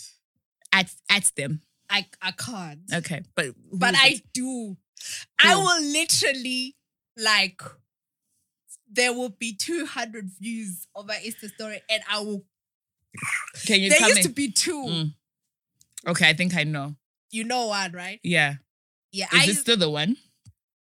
At 0.73 0.91
at 1.09 1.33
them. 1.37 1.63
I 1.89 2.07
I 2.21 2.33
can't. 2.33 2.81
Okay, 2.93 3.23
but 3.35 3.55
but 3.73 3.95
I 3.97 4.09
it? 4.17 4.23
do. 4.35 4.77
I 5.43 5.55
will 5.55 5.83
literally 5.93 6.75
like 7.17 7.61
there 8.91 9.13
will 9.13 9.31
be 9.31 9.53
200 9.55 10.31
views 10.41 10.87
of 10.95 11.07
my 11.07 11.17
Insta 11.17 11.49
story 11.53 11.81
and 11.91 12.03
I 12.11 12.21
will 12.21 12.45
can 13.67 13.81
you 13.81 13.91
there 13.91 14.01
used 14.01 14.17
me? 14.17 14.23
to 14.25 14.29
be 14.29 14.51
two. 14.53 14.85
Mm. 14.85 15.15
Okay, 16.09 16.29
I 16.29 16.35
think 16.35 16.55
I 16.55 16.65
know. 16.65 16.95
You 17.31 17.45
know 17.45 17.67
one, 17.69 17.93
right? 17.93 18.21
Yeah, 18.23 18.55
Yeah. 19.13 19.27
is 19.33 19.49
I 19.49 19.51
it 19.51 19.57
still 19.57 19.77
the 19.77 19.91
one? 19.91 20.17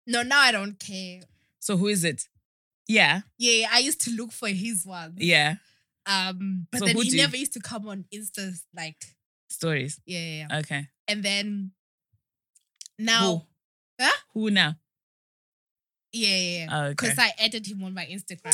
no, 0.06 0.24
now 0.24 0.40
I 0.40 0.52
don't 0.52 0.78
care. 0.80 1.22
So 1.60 1.78
who 1.78 1.88
is 1.88 2.04
it? 2.04 2.28
Yeah, 2.88 3.22
Yeah, 3.38 3.68
I 3.72 3.80
used 3.80 4.02
to 4.02 4.12
look 4.12 4.32
for 4.32 4.48
his 4.48 4.86
one. 4.86 5.16
yeah. 5.18 5.56
Um, 6.08 6.68
but 6.72 6.80
So 6.80 6.86
then 6.88 6.96
he 6.96 7.10
do 7.10 7.16
you- 7.18 7.22
never 7.22 7.36
used 7.38 7.54
to 7.54 7.60
come 7.60 7.88
on 7.88 8.06
Insta 8.14 8.56
like 8.74 9.04
Stories. 9.50 10.00
yeah, 10.06 10.20
yeah, 10.20 10.48
yeah. 10.50 10.60
Okay. 10.60 10.88
And 11.08 11.24
then 11.24 11.72
now 12.98 13.22
Who? 13.22 13.42
Huh? 14.02 14.18
Who 14.34 14.50
now? 14.52 14.76
yeah, 16.14 16.36
yeah, 16.36 16.58
yeah. 16.60 16.68
Oh, 16.72 16.84
okay. 16.86 17.08
Because 17.12 17.20
I 17.20 17.32
added 17.40 17.66
him 17.68 17.84
on 17.84 17.94
my 17.94 18.06
Instagram. 18.06 18.54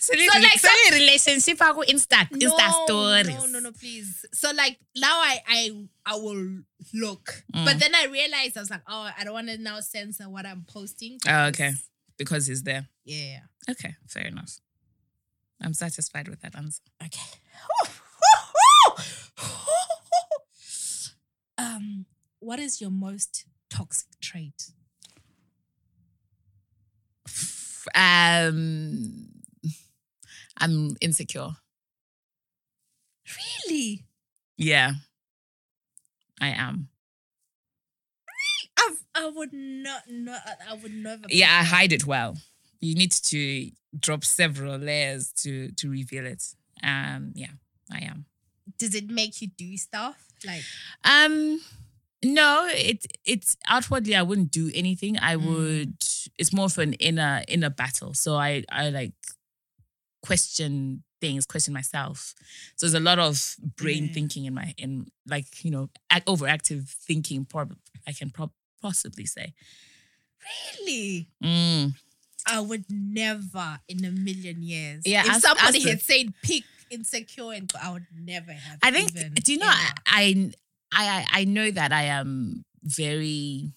So, 0.00 0.12
So, 0.12 0.38
like, 0.38 0.60
some- 0.60 0.92
relationship 0.92 1.56
ako 1.62 1.80
Insta 1.88 2.28
Insta 2.28 2.66
stories. 2.84 3.28
No, 3.28 3.46
no, 3.46 3.58
no, 3.60 3.72
please. 3.72 4.26
So 4.34 4.50
like 4.52 4.76
now 4.96 5.16
I 5.16 5.40
I 5.48 5.60
I 6.04 6.14
will 6.16 6.60
look. 6.92 7.44
Mm. 7.54 7.64
But 7.64 7.78
then 7.80 7.94
I 7.94 8.04
realized 8.12 8.56
I 8.58 8.60
was 8.60 8.70
like, 8.70 8.82
oh, 8.86 9.08
I 9.16 9.24
don't 9.24 9.32
want 9.32 9.48
to 9.48 9.56
now 9.56 9.80
censor 9.80 10.28
what 10.28 10.44
I'm 10.44 10.64
posting. 10.68 11.16
Oh, 11.26 11.46
okay. 11.48 11.72
because- 11.72 11.88
Because 12.18 12.46
he's 12.46 12.62
there. 12.62 12.86
Yeah. 13.04 13.40
Okay, 13.68 13.96
fair 14.06 14.26
enough. 14.28 14.60
I'm 15.64 15.72
satisfied 15.72 16.28
with 16.28 16.42
that 16.42 16.54
answer. 16.54 16.82
Okay. 17.02 17.20
um, 21.58 22.04
what 22.38 22.58
is 22.58 22.82
your 22.82 22.90
most 22.90 23.46
toxic 23.70 24.08
trait? 24.20 24.70
Um, 27.94 29.28
I'm 30.56 30.96
insecure. 31.02 31.50
Really? 33.68 34.06
Yeah, 34.56 34.92
I 36.40 36.48
am. 36.48 36.88
Really? 38.26 38.70
I've, 38.78 39.04
I 39.14 39.28
would 39.28 39.52
not, 39.52 40.04
not, 40.08 40.40
I 40.66 40.74
would 40.76 40.94
never. 40.94 41.24
Yeah, 41.28 41.60
I 41.60 41.62
hide 41.62 41.92
it 41.92 42.06
well. 42.06 42.38
You 42.84 42.94
need 42.94 43.12
to 43.12 43.70
drop 43.98 44.24
several 44.24 44.78
layers 44.78 45.32
to 45.42 45.70
to 45.72 45.90
reveal 45.90 46.26
it. 46.26 46.42
Um, 46.82 47.32
yeah, 47.34 47.52
I 47.92 48.00
am. 48.04 48.26
Does 48.78 48.94
it 48.94 49.08
make 49.10 49.40
you 49.42 49.48
do 49.48 49.76
stuff 49.76 50.16
like? 50.46 50.62
Um, 51.04 51.60
no, 52.24 52.66
it 52.70 53.04
it's 53.24 53.56
outwardly 53.68 54.14
I 54.16 54.22
wouldn't 54.22 54.50
do 54.50 54.70
anything. 54.74 55.18
I 55.18 55.36
Mm. 55.36 55.44
would. 55.46 55.96
It's 56.38 56.52
more 56.52 56.66
of 56.66 56.78
an 56.78 56.94
inner 56.94 57.42
inner 57.48 57.70
battle. 57.70 58.14
So 58.14 58.36
I 58.36 58.64
I 58.70 58.90
like 58.90 59.12
question 60.22 61.02
things, 61.20 61.46
question 61.46 61.74
myself. 61.74 62.34
So 62.76 62.86
there's 62.86 62.94
a 62.94 63.00
lot 63.00 63.18
of 63.18 63.56
brain 63.76 64.12
thinking 64.12 64.44
in 64.46 64.54
my 64.54 64.74
in 64.78 65.06
like 65.26 65.64
you 65.64 65.70
know 65.70 65.90
ac- 66.12 66.24
overactive 66.26 66.88
thinking. 66.88 67.44
Probably 67.44 67.76
I 68.06 68.12
can 68.12 68.30
prob- 68.30 68.52
possibly 68.82 69.26
say. 69.26 69.54
Really? 70.78 71.28
Mm. 71.42 71.94
I 72.46 72.60
would 72.60 72.84
never 72.90 73.80
in 73.88 74.04
a 74.04 74.10
million 74.10 74.62
years. 74.62 75.02
Yeah, 75.06 75.22
If 75.26 75.42
somebody 75.42 75.78
ask 75.78 75.84
the- 75.84 75.90
had 75.90 76.02
said 76.02 76.34
pick 76.42 76.64
insecure 76.90 77.52
and 77.52 77.70
I 77.82 77.92
would 77.92 78.06
never 78.14 78.52
have. 78.52 78.78
I 78.82 78.90
think. 78.90 79.10
even 79.16 79.34
do 79.34 79.52
you 79.52 79.58
know? 79.58 79.66
I, 79.68 79.92
I 80.06 80.52
I 80.92 81.26
I 81.40 81.44
know 81.44 81.70
that 81.70 81.92
I 81.92 82.04
am 82.04 82.64
very. 82.82 83.72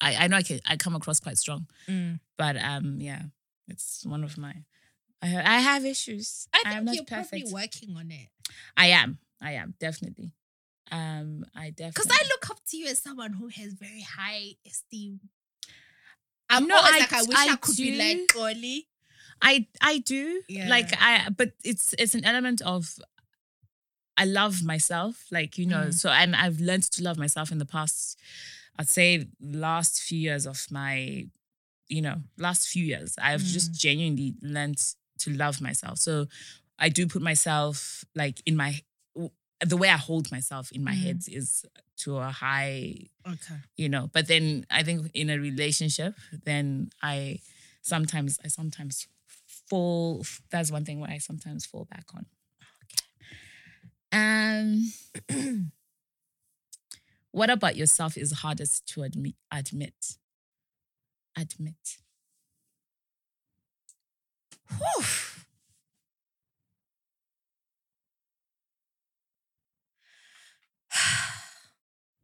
I 0.00 0.24
I 0.24 0.26
know 0.28 0.36
I 0.38 0.42
can 0.42 0.60
I 0.66 0.76
come 0.76 0.96
across 0.96 1.20
quite 1.20 1.38
strong, 1.38 1.66
Mm. 1.88 2.20
but 2.36 2.56
um 2.56 3.00
yeah, 3.00 3.22
it's 3.68 4.04
one 4.04 4.24
of 4.24 4.36
my. 4.38 4.54
I 5.22 5.28
I 5.36 5.58
have 5.60 5.84
issues. 5.84 6.48
I 6.54 6.62
am 6.66 6.72
think 6.72 6.84
not 6.86 6.94
you're 6.96 7.04
perfect. 7.04 7.30
probably 7.30 7.52
working 7.52 7.96
on 7.96 8.10
it. 8.10 8.28
I 8.76 8.86
am. 8.88 9.18
I 9.40 9.52
am 9.52 9.74
definitely. 9.78 10.32
Um, 10.90 11.44
I 11.54 11.70
definitely. 11.70 11.90
Because 11.94 12.08
I 12.10 12.24
look 12.28 12.50
up 12.50 12.58
to 12.70 12.76
you 12.76 12.86
as 12.88 12.98
someone 12.98 13.34
who 13.34 13.46
has 13.48 13.74
very 13.74 14.00
high 14.02 14.56
esteem. 14.66 15.20
I'm 16.50 16.66
No, 16.66 16.76
always 16.76 16.94
I- 16.94 16.98
like, 16.98 17.12
I 17.12 17.22
wish 17.22 17.36
I, 17.38 17.52
I 17.52 17.56
could 17.56 17.76
be 17.76 17.90
do. 17.92 17.98
like 17.98 18.18
Xolie. 18.28 18.80
I 19.42 19.66
I 19.80 19.98
do 19.98 20.42
Yeah. 20.48 20.68
like 20.68 20.90
I 21.00 21.28
but 21.30 21.52
it's 21.64 21.94
it's 21.98 22.14
an 22.14 22.24
element 22.26 22.60
of 22.62 22.98
I 24.16 24.24
love 24.26 24.62
myself 24.62 25.24
like 25.30 25.56
you 25.56 25.64
know 25.66 25.86
Mm. 25.86 25.94
so 25.94 26.10
and 26.10 26.36
I've 26.36 26.60
learned 26.60 26.82
to 26.92 27.02
love 27.02 27.16
myself 27.18 27.50
in 27.50 27.58
the 27.58 27.64
past 27.64 28.18
I'd 28.78 28.88
say 28.88 29.28
last 29.40 30.00
few 30.02 30.18
years 30.18 30.46
of 30.46 30.66
my, 30.70 31.26
you 31.88 32.00
know, 32.00 32.22
last 32.38 32.68
few 32.68 32.82
years, 32.84 33.14
I've 33.20 33.42
just 33.42 33.74
genuinely 33.74 34.34
learned 34.40 34.80
to 35.18 35.30
love 35.32 35.60
myself. 35.60 35.98
So 35.98 36.28
I 36.78 36.88
do 36.88 37.06
put 37.06 37.20
myself 37.20 38.04
like 38.14 38.40
in 38.46 38.56
my 38.56 38.80
the 39.64 39.76
way 39.76 39.88
I 39.88 39.96
hold 39.96 40.30
myself 40.30 40.72
in 40.72 40.82
my 40.84 40.92
Mm. 40.92 41.02
head 41.02 41.22
is 41.28 41.64
to 41.98 42.16
a 42.16 42.30
high, 42.30 43.08
Okay. 43.26 43.56
you 43.76 43.88
know. 43.88 44.08
But 44.12 44.26
then 44.26 44.64
I 44.70 44.82
think 44.82 45.10
in 45.14 45.28
a 45.30 45.38
relationship, 45.38 46.14
then 46.44 46.90
I 47.02 47.40
sometimes 47.82 48.38
I 48.44 48.48
sometimes 48.48 49.06
fall. 49.68 50.24
That's 50.50 50.70
one 50.70 50.84
thing 50.84 51.00
where 51.00 51.10
I 51.10 51.18
sometimes 51.18 51.66
fall 51.66 51.84
back 51.84 52.06
on. 52.14 52.26
Um, 54.12 54.92
what 57.32 57.50
about 57.50 57.76
yourself 57.76 58.16
is 58.16 58.32
hardest 58.32 58.86
to 58.94 59.02
admit? 59.02 59.34
Admit. 59.52 60.16
Admit. 61.36 61.98
Whew. 64.68 65.04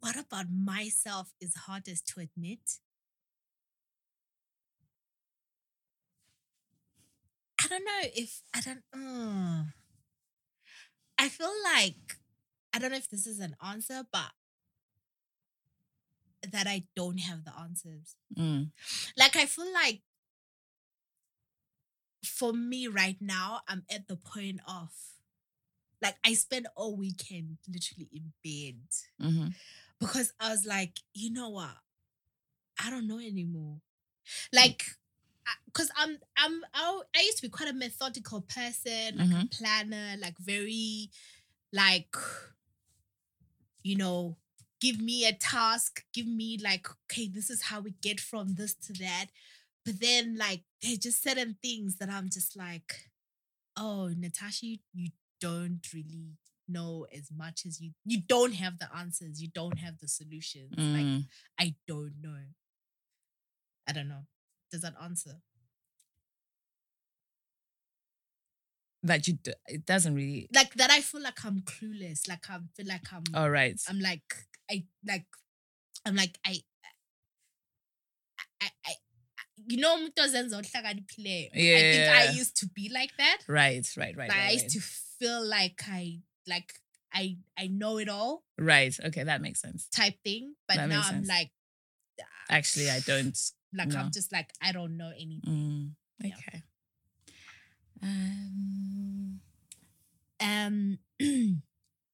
What 0.07 0.16
about 0.16 0.47
myself 0.53 1.35
is 1.40 1.57
hardest 1.66 2.07
to 2.07 2.21
admit? 2.21 2.79
I 7.61 7.69
don't 7.69 7.85
know 7.85 8.01
if 8.14 8.42
I 8.55 8.61
don't. 8.61 8.83
Uh, 8.95 9.64
I 11.19 11.29
feel 11.29 11.53
like 11.64 12.19
I 12.73 12.79
don't 12.79 12.90
know 12.90 12.97
if 12.99 13.09
this 13.11 13.27
is 13.27 13.40
an 13.40 13.57
answer, 13.62 14.03
but 14.12 14.33
that 16.53 16.66
I 16.66 16.85
don't 16.95 17.19
have 17.19 17.45
the 17.45 17.53
answers. 17.59 18.14
Mm, 18.37 18.71
Like 19.16 19.37
I 19.37 19.47
feel 19.47 19.73
like 19.73 20.03
for 22.25 22.53
me 22.53 22.87
right 22.88 23.16
now, 23.21 23.61
I'm 23.69 23.85
at 23.90 24.09
the 24.09 24.16
point 24.16 24.61
of 24.69 24.90
like 26.03 26.16
I 26.25 26.35
spend 26.35 26.66
all 26.77 26.97
weekend 26.97 27.59
literally 27.69 28.09
in 28.12 28.33
bed 28.45 28.81
mhm. 29.21 29.55
Because 30.00 30.32
I 30.40 30.50
was 30.50 30.66
like, 30.66 30.92
you 31.14 31.32
know 31.32 31.50
what? 31.50 31.76
I 32.82 32.90
don't 32.90 33.06
know 33.06 33.18
anymore. 33.18 33.80
Hmm. 34.52 34.56
Like, 34.56 34.85
because 35.66 35.90
I'm 35.96 36.18
I'm 36.37 36.62
I, 36.74 37.00
I 37.14 37.20
used 37.20 37.38
to 37.38 37.42
be 37.42 37.48
quite 37.48 37.70
a 37.70 37.74
methodical 37.74 38.40
person, 38.42 39.16
like 39.16 39.28
a 39.28 39.30
mm-hmm. 39.30 39.46
planner, 39.52 40.16
like 40.20 40.37
very, 40.38 41.11
like, 41.72 42.14
you 43.82 43.96
know, 43.96 44.37
give 44.80 45.00
me 45.00 45.26
a 45.26 45.32
task, 45.32 46.04
give 46.12 46.26
me 46.26 46.59
like, 46.62 46.88
okay, 47.04 47.28
this 47.28 47.50
is 47.50 47.62
how 47.62 47.80
we 47.80 47.94
get 48.02 48.20
from 48.20 48.54
this 48.54 48.74
to 48.74 48.92
that. 48.94 49.26
But 49.85 50.00
then 50.00 50.37
like 50.37 50.62
there's 50.82 50.98
just 50.98 51.22
certain 51.22 51.56
things 51.62 51.96
that 51.98 52.11
I'm 52.11 52.28
just 52.28 52.56
like, 52.56 52.94
oh, 53.76 54.11
Natasha, 54.16 54.66
you, 54.66 54.78
you 54.94 55.11
don't 55.40 55.80
really 55.94 56.32
know 56.68 57.07
as 57.16 57.31
much 57.35 57.64
as 57.66 57.81
you 57.81 57.92
you 58.05 58.20
don't 58.26 58.55
have 58.55 58.79
the 58.79 58.88
answers, 58.96 59.40
you 59.40 59.48
don't 59.48 59.79
have 59.79 59.98
the 60.00 60.09
solutions. 60.09 60.72
Like 60.76 61.05
Mm. 61.07 61.24
I 61.59 61.74
don't 61.87 62.14
know. 62.20 62.38
I 63.88 63.92
don't 63.92 64.09
know. 64.09 64.26
Does 64.70 64.83
that 64.83 64.94
answer? 65.02 65.40
that 69.02 69.26
you 69.29 69.35
do, 69.35 69.52
it 69.68 69.87
doesn't 69.87 70.14
really. 70.14 70.48
Like 70.55 70.74
that 70.74 70.90
I 70.90 71.00
feel 71.00 71.22
like 71.22 71.44
I'm 71.44 71.61
clueless. 71.61 72.29
Like 72.29 72.48
I 72.50 72.59
feel 72.76 72.87
like 72.87 73.12
I'm 73.12 73.22
All 73.35 73.50
right. 73.50 73.81
I'm 73.88 74.00
like 74.00 74.22
I 74.70 74.85
like 75.07 75.26
I'm 76.05 76.16
like 76.16 76.38
I 76.44 76.59
I, 78.61 78.68
I, 78.87 78.92
you 79.68 79.79
know 79.79 79.96
umuntu 79.96 80.22
ozenza 80.22 80.57
ohlakaniphile. 80.61 81.50
I 81.55 81.81
think 81.92 82.09
I 82.09 82.24
used 82.37 82.57
to 82.57 82.66
be 82.66 82.88
like 82.92 83.12
that. 83.18 83.38
Right. 83.48 83.87
Right. 83.96 84.16
Right. 84.16 84.29
like 84.29 84.38
I 84.38 84.50
used 84.50 84.64
Right. 84.64 84.70
to 84.72 84.81
feel 84.81 85.46
like 85.46 85.83
I 85.88 86.20
like 86.46 86.72
I 87.12 87.38
I 87.59 87.66
know 87.68 87.98
it 87.98 88.09
all 88.09 88.44
right. 88.59 88.94
Okay, 89.06 89.24
that 89.24 89.40
makes 89.40 89.61
sense. 89.61 89.88
type 89.88 90.14
thing. 90.24 90.54
But 90.68 90.76
That 90.76 90.88
now 90.88 91.00
I'm 91.04 91.24
sense. 91.24 91.28
like 91.28 91.50
Actually, 92.48 92.90
I 92.90 93.00
don't. 93.00 93.37
like 93.74 93.88
no. 93.88 93.98
I'm 93.98 94.11
just 94.12 94.32
like 94.32 94.50
I 94.62 94.72
don't 94.72 94.96
know 94.96 95.11
anything. 95.14 95.96
Mm, 96.20 96.26
Yeah. 96.28 96.35
okay. 96.38 96.62
Um, 98.02 99.40
Um 100.40 100.98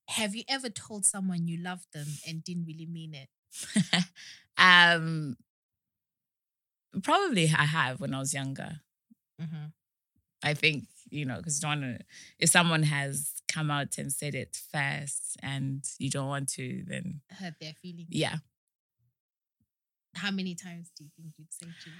have 0.08 0.34
you 0.34 0.44
ever 0.48 0.68
told 0.70 1.04
someone 1.04 1.48
you 1.48 1.58
loved 1.62 1.92
them 1.92 2.06
and 2.26 2.42
didn't 2.44 2.66
really 2.66 2.86
mean 2.86 3.14
it? 3.14 3.28
um, 4.58 5.36
probably 7.02 7.44
I 7.56 7.64
have 7.64 8.00
when 8.00 8.14
I 8.14 8.18
was 8.18 8.32
younger. 8.34 8.80
Mm-hmm. 9.40 9.66
I 10.42 10.54
think 10.54 10.84
you 11.10 11.24
know 11.24 11.36
because 11.36 11.56
you 11.62 11.68
don't 11.68 11.80
want 11.82 11.98
to. 11.98 12.04
If 12.38 12.50
someone 12.50 12.82
has 12.84 13.32
come 13.48 13.70
out 13.70 13.98
and 13.98 14.12
said 14.12 14.34
it 14.34 14.58
first, 14.72 15.36
and 15.42 15.84
you 15.98 16.10
don't 16.10 16.28
want 16.28 16.48
to, 16.50 16.82
then 16.86 17.20
Hurt 17.30 17.54
their 17.60 17.74
feelings. 17.74 18.08
yeah, 18.10 18.36
How 20.14 20.30
many 20.30 20.54
times 20.54 20.90
do 20.96 21.04
you 21.04 21.10
think 21.16 21.34
you'd 21.38 21.52
say 21.52 21.66
to 21.66 21.90
you? 21.90 21.96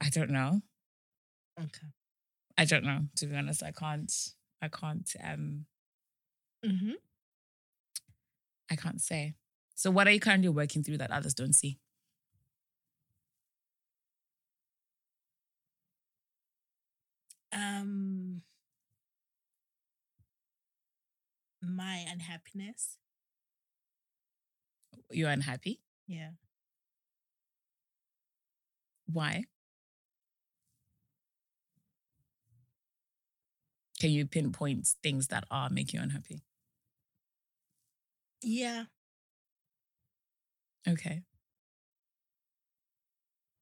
I 0.00 0.08
don't 0.10 0.30
know. 0.30 0.62
Okay. 1.58 1.86
I 2.58 2.64
don't 2.64 2.84
know. 2.84 3.00
To 3.16 3.26
be 3.26 3.36
honest, 3.36 3.62
I 3.62 3.72
can't. 3.72 4.12
I 4.62 4.68
can't. 4.68 5.10
Um, 5.22 5.66
Mm-hmm. 6.64 6.92
I 8.70 8.74
can't 8.76 9.00
say. 9.00 9.34
So, 9.76 9.90
what 9.90 10.08
are 10.08 10.10
you 10.10 10.18
currently 10.18 10.48
working 10.48 10.82
through 10.82 10.98
that 10.98 11.10
others 11.12 11.34
don't 11.34 11.52
see? 11.52 11.78
Um 17.52 18.42
my 21.62 22.04
unhappiness. 22.10 22.98
You're 25.10 25.30
unhappy. 25.30 25.80
Yeah. 26.06 26.30
Why? 29.12 29.44
Can 34.00 34.10
you 34.10 34.26
pinpoint 34.26 34.86
things 35.02 35.28
that 35.28 35.44
are 35.50 35.70
make 35.70 35.92
you 35.92 36.00
unhappy? 36.00 36.42
Yeah. 38.42 38.84
Okay. 40.86 41.22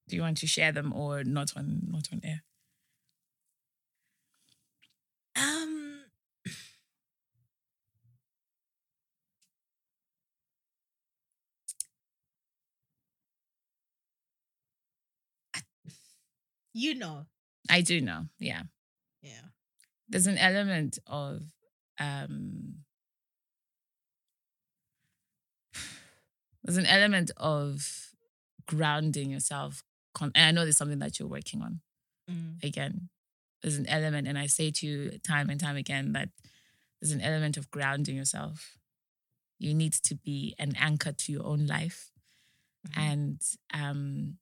Do 0.08 0.16
you 0.16 0.22
want 0.22 0.38
to 0.38 0.46
share 0.46 0.72
them 0.72 0.92
or 0.92 1.24
not 1.24 1.56
on 1.56 1.82
not 1.88 2.08
on 2.12 2.20
air? 2.24 2.42
Um 5.36 6.00
you 16.74 16.94
know. 16.94 17.26
I 17.70 17.80
do 17.80 18.00
know. 18.00 18.26
Yeah. 18.38 18.62
Yeah. 19.22 19.40
There's 20.08 20.26
an 20.26 20.36
element 20.38 20.98
of 21.06 21.42
um 21.98 22.74
there's 26.64 26.76
an 26.76 26.86
element 26.86 27.30
of 27.36 28.10
grounding 28.66 29.30
yourself. 29.30 29.82
Con- 30.14 30.32
and 30.34 30.46
I 30.46 30.50
know 30.52 30.64
there's 30.64 30.76
something 30.76 30.98
that 31.00 31.18
you're 31.18 31.28
working 31.28 31.62
on. 31.62 31.80
Mm. 32.30 32.62
again. 32.64 33.08
There's 33.64 33.78
an 33.78 33.86
element, 33.88 34.28
and 34.28 34.38
I 34.38 34.44
say 34.44 34.70
to 34.70 34.86
you 34.86 35.18
time 35.26 35.48
and 35.48 35.58
time 35.58 35.76
again 35.76 36.12
that 36.12 36.28
there's 37.00 37.12
an 37.12 37.22
element 37.22 37.56
of 37.56 37.70
grounding 37.70 38.14
yourself. 38.14 38.76
You 39.58 39.72
need 39.72 39.94
to 39.94 40.14
be 40.16 40.54
an 40.58 40.74
anchor 40.76 41.12
to 41.12 41.32
your 41.32 41.46
own 41.46 41.66
life, 41.66 42.12
Mhm. 42.88 42.98
and 42.98 43.42
um, 43.72 44.38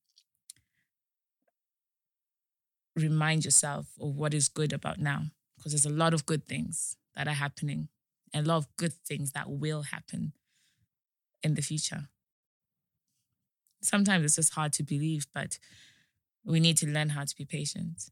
remind 2.97 3.45
yourself 3.45 3.87
of 4.01 4.17
what 4.17 4.35
is 4.35 4.49
good 4.49 4.73
about 4.73 4.99
now, 4.99 5.31
because 5.57 5.71
there's 5.71 5.87
a 5.87 5.99
lot 6.05 6.15
of 6.15 6.27
good 6.27 6.45
things 6.45 6.97
that 7.15 7.29
are 7.29 7.35
happening, 7.35 7.91
and 8.33 8.45
a 8.45 8.49
lot 8.49 8.57
of 8.57 8.77
good 8.77 8.93
things 8.93 9.31
that 9.31 9.49
will 9.49 9.83
happen 9.83 10.33
in 11.45 11.55
the 11.55 11.63
future. 11.63 12.09
Sometimes 13.83 14.25
it's 14.25 14.35
just 14.35 14.55
hard 14.55 14.73
to 14.73 14.83
believe, 14.83 15.29
but 15.33 15.61
we 16.45 16.59
need 16.59 16.77
to 16.79 16.89
learn 16.89 17.11
how 17.11 17.25
to 17.25 17.37
be 17.37 17.45
patient. 17.45 18.11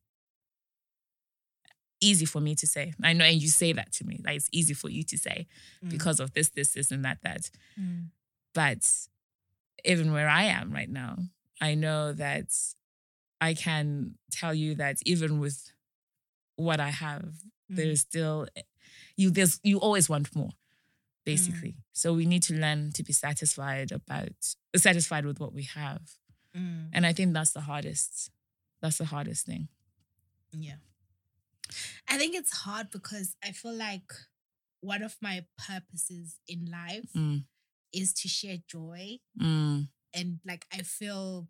Easy 2.01 2.25
for 2.25 2.41
me 2.41 2.55
to 2.55 2.67
say. 2.67 2.95
I 3.03 3.13
know, 3.13 3.25
and 3.25 3.41
you 3.41 3.49
say 3.49 3.73
that 3.73 3.93
to 3.93 4.05
me. 4.07 4.21
Like 4.25 4.37
it's 4.37 4.49
easy 4.53 4.75
for 4.75 4.89
you 4.89 5.03
to 5.05 5.19
say 5.19 5.47
Mm. 5.85 5.91
because 5.91 6.19
of 6.21 6.33
this, 6.33 6.49
this, 6.51 6.73
this, 6.73 6.91
and 6.91 7.05
that, 7.05 7.19
that. 7.23 7.51
Mm. 7.79 8.07
But 8.55 8.89
even 9.85 10.13
where 10.13 10.29
I 10.29 10.45
am 10.45 10.73
right 10.73 10.89
now, 10.91 11.19
I 11.61 11.75
know 11.75 12.13
that 12.15 12.49
I 13.41 13.55
can 13.55 14.15
tell 14.31 14.55
you 14.55 14.75
that 14.77 14.99
even 15.05 15.41
with 15.41 15.73
what 16.57 16.81
I 16.81 16.91
have, 16.91 17.35
Mm. 17.71 17.77
there's 17.77 18.01
still 18.01 18.49
you 19.17 19.31
there's 19.31 19.61
you 19.63 19.79
always 19.79 20.09
want 20.09 20.35
more. 20.35 20.51
basically. 21.25 21.77
So 21.93 22.13
we 22.15 22.25
need 22.27 22.43
to 22.45 22.55
learn 22.55 22.91
to 22.93 23.03
be 23.05 23.13
satisfied 23.13 23.93
about 23.93 24.33
satisfied 24.75 25.25
with 25.27 25.39
what 25.39 25.53
we 25.53 25.63
have. 25.65 26.01
Mm. 26.57 26.89
And 26.95 27.07
I 27.07 27.13
think 27.13 27.35
that's 27.35 27.53
the 27.53 27.61
hardest. 27.61 28.31
That's 28.81 28.99
the 28.99 29.05
hardest 29.05 29.47
thing. 29.47 29.69
Yeah. 30.51 30.77
I 32.09 32.19
think 32.19 32.35
it's 32.35 32.53
hard 32.53 32.91
because 32.91 33.37
I 33.45 33.53
feel 33.53 33.75
like 33.75 34.11
one 34.81 35.03
of 35.03 35.17
my 35.21 35.45
purposes 35.59 36.39
in 36.49 36.67
life 36.71 37.11
Mm, 37.17 37.45
is 37.93 38.13
to 38.15 38.29
share 38.29 38.59
joy. 38.69 39.19
mm, 39.39 39.89
And 40.15 40.41
like, 40.47 40.67
I 40.73 40.83
feel 40.83 41.49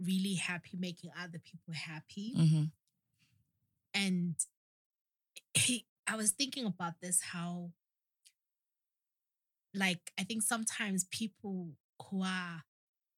really 0.00 0.34
happy 0.34 0.76
making 0.78 1.10
other 1.18 1.38
people 1.38 1.74
happy. 1.74 2.32
mhm, 2.36 2.70
And 3.94 4.36
I 6.06 6.16
was 6.16 6.32
thinking 6.32 6.66
about 6.66 6.94
this 7.02 7.20
how, 7.20 7.72
like, 9.74 10.12
I 10.18 10.24
think 10.24 10.42
sometimes 10.42 11.04
people 11.10 11.68
who 12.10 12.22
are, 12.22 12.62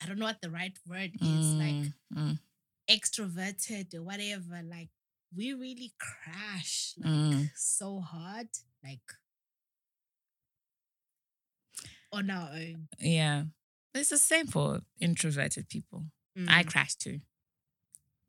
I 0.03 0.07
don't 0.07 0.19
know 0.19 0.27
what 0.27 0.41
the 0.43 0.51
right 0.51 0.77
word 0.89 1.13
is, 1.21 1.55
like 1.59 1.77
mm, 1.77 1.93
mm, 2.15 2.39
extroverted 2.91 3.95
or 3.95 4.03
whatever, 4.03 4.63
like, 4.65 4.89
we 5.37 5.53
really 5.53 5.93
crash 5.99 6.95
like 6.99 7.13
Mm. 7.13 7.51
so 7.57 8.01
hard, 8.01 8.49
like 8.83 9.01
on 12.13 12.31
our 12.31 12.51
own. 12.53 12.89
yeah. 12.99 13.45
It's 13.95 14.11
the 14.11 14.19
same 14.19 14.47
for 14.47 14.81
introverted 15.01 15.69
people. 15.69 16.07
I 16.49 16.63
Mm. 16.63 16.67
crash 16.71 16.95
too. 16.95 17.21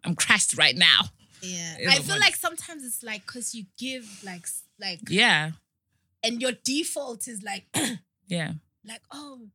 I'm 0.04 0.16
crashed 0.16 0.58
right 0.58 0.76
now. 0.76 1.12
yeah. 1.42 1.76
I 1.80 1.96
feel 1.96 2.04
morning. 2.08 2.20
like 2.22 2.36
sometimes 2.36 2.84
it's 2.84 3.02
like 3.04 3.26
because 3.26 3.54
you 3.56 3.66
give 3.78 4.24
like 4.24 4.48
like 4.80 5.00
Yeah. 5.08 5.52
and 6.24 6.42
your 6.42 6.52
default 6.52 7.28
is 7.28 7.42
like 7.44 7.66
Yeah. 8.28 8.54
like 8.84 9.02
oh 9.12 9.50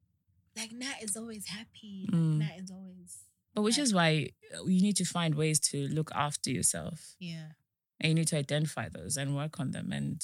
like 0.57 0.73
Nat 0.73 1.03
is 1.03 1.17
always 1.17 1.47
happy. 1.49 2.09
Mm. 2.11 2.41
Like, 2.41 2.49
Nat 2.49 2.59
is 2.65 2.71
always 2.71 3.19
But 3.57 3.62
which 3.62 3.79
is 3.79 3.95
why 3.95 4.29
uh, 4.55 4.66
you 4.66 4.83
need 4.83 4.97
to 4.99 5.07
find 5.07 5.35
ways 5.35 5.59
to 5.71 5.88
look 5.88 6.11
after 6.14 6.51
yourself. 6.51 7.16
yeah. 7.19 7.53
And 7.99 8.11
you 8.11 8.14
need 8.16 8.29
to 8.29 8.37
identify 8.37 8.90
those 8.90 9.16
and 9.16 9.35
work 9.35 9.59
on 9.59 9.71
them. 9.71 9.90
And 9.90 10.23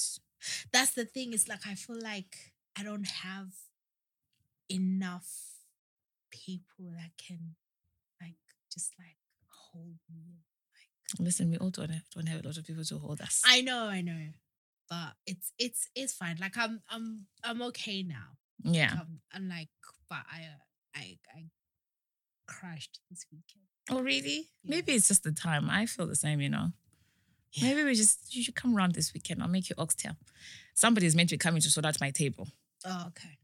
That's 0.71 0.91
the 0.93 1.05
thing. 1.05 1.33
It's 1.33 1.47
like 1.47 1.65
I 1.67 1.73
feel 1.73 1.99
like 1.99 2.53
I 2.77 2.83
don't 2.83 3.07
have 3.07 3.47
enough 4.69 5.27
people 6.29 6.91
that 6.91 7.11
can 7.17 7.55
like 8.21 8.35
just 8.71 8.93
like 8.99 9.17
hold 9.49 9.97
me. 10.13 10.43
listen, 11.19 11.49
we 11.49 11.57
all 11.57 11.71
don't 11.71 11.89
have, 11.89 12.03
don't 12.13 12.27
have 12.27 12.43
a 12.43 12.47
lot 12.47 12.57
of 12.57 12.67
people 12.67 12.83
to 12.83 12.99
hold 12.99 13.19
us. 13.21 13.41
I 13.43 13.61
know, 13.61 13.87
I 13.87 14.01
know, 14.01 14.27
but 14.87 15.13
it's 15.25 15.51
it's 15.57 15.89
it's 15.95 16.13
fine. 16.13 16.37
Like 16.39 16.55
I'm 16.55 16.81
I'm 16.91 17.25
I'm 17.43 17.63
okay 17.63 18.03
now. 18.03 18.37
yeah. 18.63 18.93
Um, 18.93 19.19
I'm 19.33 19.49
like, 19.49 19.69
but 20.07 20.19
I 20.31 20.45
I 20.95 21.17
I 21.35 21.45
crashed 22.59 22.99
this 23.09 23.25
weekend. 23.31 23.63
Oh, 23.89 24.01
really? 24.01 24.49
Yeah. 24.63 24.75
Maybe 24.75 24.93
it's 24.93 25.07
just 25.07 25.23
the 25.23 25.31
time. 25.31 25.69
I 25.69 25.85
feel 25.85 26.07
the 26.07 26.15
same, 26.15 26.39
you 26.41 26.49
know. 26.49 26.67
Maybe 27.61 27.83
we 27.83 27.93
just, 27.95 28.33
you 28.35 28.41
should 28.43 28.55
come 28.55 28.75
around 28.75 28.93
this 28.95 29.13
weekend. 29.13 29.41
I'll 29.41 29.47
make 29.49 29.69
you 29.69 29.75
oxtail. 29.77 30.15
Somebody 30.73 31.05
is 31.05 31.15
meant 31.15 31.29
to 31.29 31.35
be 31.35 31.39
coming 31.39 31.61
to 31.61 31.69
sort 31.69 31.85
out 31.85 31.99
my 32.01 32.09
table. 32.11 32.47
Oh, 32.85 33.05
okay, 33.09 33.37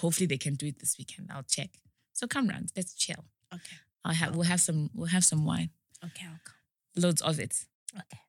hopefully 0.00 0.26
they 0.26 0.38
can 0.38 0.54
do 0.54 0.66
it 0.66 0.78
this 0.80 0.96
weekend. 0.98 1.30
I'll 1.32 1.44
check. 1.44 1.70
So 2.12 2.26
come 2.26 2.48
round. 2.48 2.72
Let's 2.76 2.94
chill. 2.94 3.24
okay, 3.54 3.76
I'll 4.04 4.14
have, 4.14 4.34
we'll 4.34 4.46
have 4.46 4.60
some, 4.60 4.90
we'll 4.94 5.08
have 5.08 5.24
some 5.24 5.44
wine. 5.44 5.70
okay. 6.04 6.26
I'll 6.26 6.40
come. 6.44 6.56
Loads 6.96 7.22
of 7.22 7.38
it. 7.38 7.54
Okay, 7.94 8.20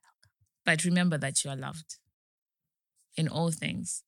But 0.65 0.84
remember 0.86 1.17
that 1.17 1.43
you 1.43 1.49
are 1.49 1.56
loved. 1.58 1.97
In 3.17 3.27
all 3.27 3.51
things, 3.51 4.03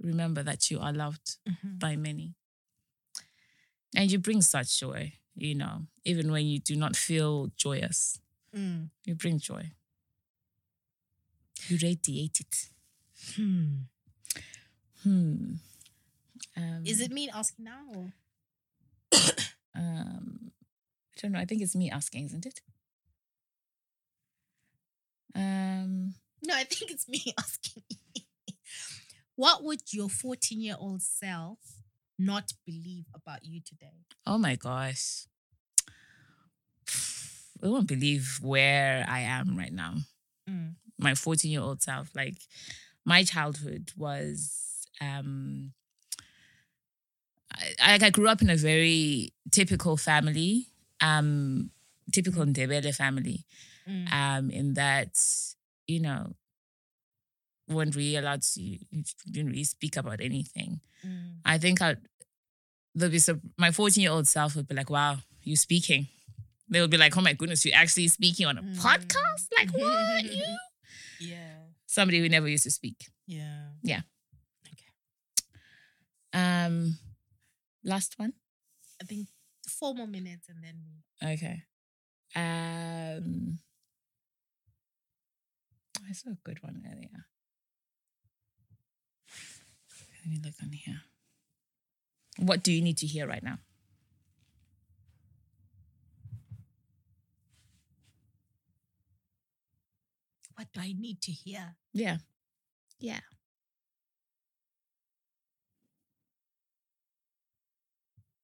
remember 0.00 0.42
that 0.42 0.70
you 0.70 0.78
are 0.80 0.92
loved 0.92 1.36
Mhm. 1.48 1.78
by 1.78 1.96
many. 1.96 2.34
And 3.96 4.10
you 4.10 4.18
bring 4.18 4.42
such 4.42 4.78
joy, 4.80 5.14
you 5.34 5.54
know, 5.54 5.86
even 6.04 6.30
when 6.30 6.46
you 6.46 6.58
do 6.58 6.76
not 6.76 6.96
feel 6.96 7.50
joyous, 7.56 8.20
Mm. 8.54 8.88
you 9.04 9.14
bring 9.14 9.38
joy. 9.38 9.72
You 11.68 11.78
radiate 11.82 12.40
it. 12.40 12.68
Hmm. 13.36 13.82
Hmm. 15.02 15.54
Um, 16.56 16.82
Is 16.86 17.00
it 17.00 17.10
me 17.12 17.28
asking 17.28 17.64
now? 17.64 17.84
Or? 17.94 18.12
Um, 19.74 20.50
I 21.16 21.20
don't 21.20 21.32
know. 21.32 21.38
I 21.38 21.44
think 21.44 21.62
it's 21.62 21.76
me 21.76 21.88
asking, 21.90 22.24
isn't 22.26 22.46
it? 22.46 22.60
Um, 25.34 26.14
No, 26.44 26.54
I 26.54 26.64
think 26.64 26.90
it's 26.90 27.08
me 27.08 27.22
asking. 27.38 27.82
what 29.36 29.62
would 29.62 29.92
your 29.92 30.08
14 30.08 30.60
year 30.60 30.76
old 30.78 31.02
self 31.02 31.58
not 32.18 32.52
believe 32.66 33.06
about 33.14 33.44
you 33.44 33.60
today? 33.60 34.04
oh 34.26 34.38
my 34.38 34.56
gosh. 34.56 35.26
I 37.62 37.66
won't 37.66 37.88
believe 37.88 38.38
where 38.40 39.04
I 39.08 39.20
am 39.20 39.56
right 39.56 39.72
now. 39.72 39.94
Mm. 40.48 40.74
My 40.98 41.14
14 41.14 41.50
year 41.50 41.60
old 41.60 41.82
self. 41.82 42.08
Like, 42.14 42.36
my 43.04 43.24
childhood 43.24 43.90
was, 43.96 44.86
um, 45.00 45.72
I, 47.52 47.74
I 47.82 47.98
I 48.00 48.10
grew 48.10 48.28
up 48.28 48.42
in 48.42 48.50
a 48.50 48.56
very 48.56 49.32
typical 49.50 49.96
family, 49.96 50.68
um, 51.00 51.70
typical 52.12 52.44
Ndebele 52.44 52.94
family. 52.94 53.44
Mm. 53.88 54.12
um, 54.12 54.50
in 54.50 54.74
that, 54.74 55.18
you 55.86 56.00
know, 56.00 56.34
weren't 57.68 57.94
really 57.96 58.16
allowed 58.16 58.42
to, 58.42 58.60
you 58.62 58.78
didn't 59.30 59.50
really 59.50 59.64
speak 59.64 59.96
about 59.96 60.20
anything. 60.20 60.80
Mm. 61.06 61.36
I 61.44 61.58
think 61.58 61.80
I'd, 61.82 61.98
there'll 62.94 63.12
be 63.12 63.18
some, 63.18 63.40
my 63.56 63.70
14 63.70 64.02
year 64.02 64.12
old 64.12 64.26
self 64.26 64.56
would 64.56 64.68
be 64.68 64.74
like, 64.74 64.90
wow, 64.90 65.18
you 65.42 65.56
speaking. 65.56 66.08
They 66.70 66.80
would 66.80 66.90
be 66.90 66.96
like, 66.98 67.16
oh 67.16 67.20
my 67.22 67.32
goodness, 67.32 67.64
you're 67.64 67.74
actually 67.76 68.08
speaking 68.08 68.46
on 68.46 68.58
a 68.58 68.62
Mm. 68.62 68.76
podcast? 68.76 69.48
Like, 69.56 69.70
what? 69.72 70.24
you? 70.36 70.44
Yeah. 71.20 71.54
Somebody 71.86 72.20
who 72.20 72.28
never 72.28 72.48
used 72.48 72.64
to 72.64 72.70
speak. 72.70 73.06
Yeah. 73.26 73.68
Yeah. 73.82 74.00
Okay. 74.66 74.90
Um, 76.34 76.98
last 77.84 78.18
one. 78.18 78.34
I 79.00 79.04
think 79.04 79.28
four 79.68 79.94
more 79.94 80.06
minutes 80.06 80.48
and 80.48 80.62
then. 80.62 81.32
Okay. 81.34 81.62
Um, 82.36 83.58
I 86.08 86.12
saw 86.12 86.30
a 86.30 86.38
good 86.44 86.62
one 86.62 86.82
earlier. 86.90 87.26
Let 90.28 90.34
me 90.34 90.40
look 90.44 90.54
on 90.62 90.72
here. 90.72 91.00
What 92.36 92.62
do 92.62 92.70
you 92.70 92.82
need 92.82 92.98
to 92.98 93.06
hear 93.06 93.26
right 93.26 93.42
now? 93.42 93.60
What 100.56 100.70
do 100.74 100.80
I 100.80 100.92
need 100.92 101.22
to 101.22 101.32
hear? 101.32 101.76
Yeah. 101.94 102.18
Yeah. 103.00 103.20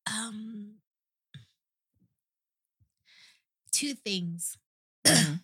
Um, 0.06 0.76
two 3.72 3.94
things. 3.94 4.56
Mhm. 5.06 5.40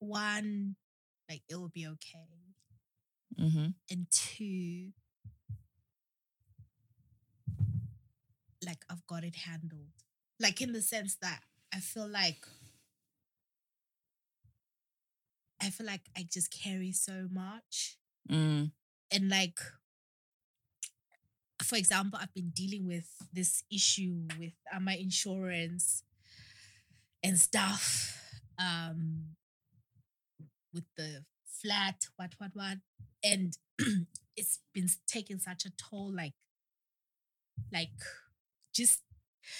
One, 0.00 0.76
like 1.30 1.42
it 1.48 1.56
will 1.56 1.70
be 1.70 1.86
okay, 1.86 2.28
Mm-hmm. 3.40 3.68
and 3.90 4.06
two, 4.10 4.90
like 8.64 8.84
I've 8.90 9.06
got 9.06 9.24
it 9.24 9.36
handled. 9.36 9.92
Like 10.40 10.60
in 10.60 10.72
the 10.72 10.82
sense 10.82 11.16
that 11.22 11.40
I 11.74 11.80
feel 11.80 12.08
like 12.08 12.44
I 15.62 15.70
feel 15.70 15.86
like 15.86 16.02
I 16.16 16.26
just 16.30 16.50
carry 16.50 16.92
so 16.92 17.28
much. 17.30 17.98
Mm. 18.30 18.70
and 19.10 19.28
like 19.30 19.58
for 21.62 21.76
example 21.76 22.18
i've 22.22 22.32
been 22.34 22.50
dealing 22.54 22.86
with 22.86 23.08
this 23.32 23.64
issue 23.72 24.28
with 24.38 24.52
uh, 24.74 24.78
my 24.80 24.94
insurance 24.96 26.04
and 27.22 27.38
stuff 27.40 28.16
um 28.58 29.36
with 30.72 30.84
the 30.96 31.24
flat 31.46 32.06
what 32.16 32.32
what 32.38 32.50
what 32.54 32.78
and 33.24 33.58
it's 34.36 34.60
been 34.74 34.88
taking 35.06 35.38
such 35.38 35.64
a 35.64 35.70
toll 35.76 36.12
like 36.14 36.32
like 37.72 37.90
just 38.74 39.00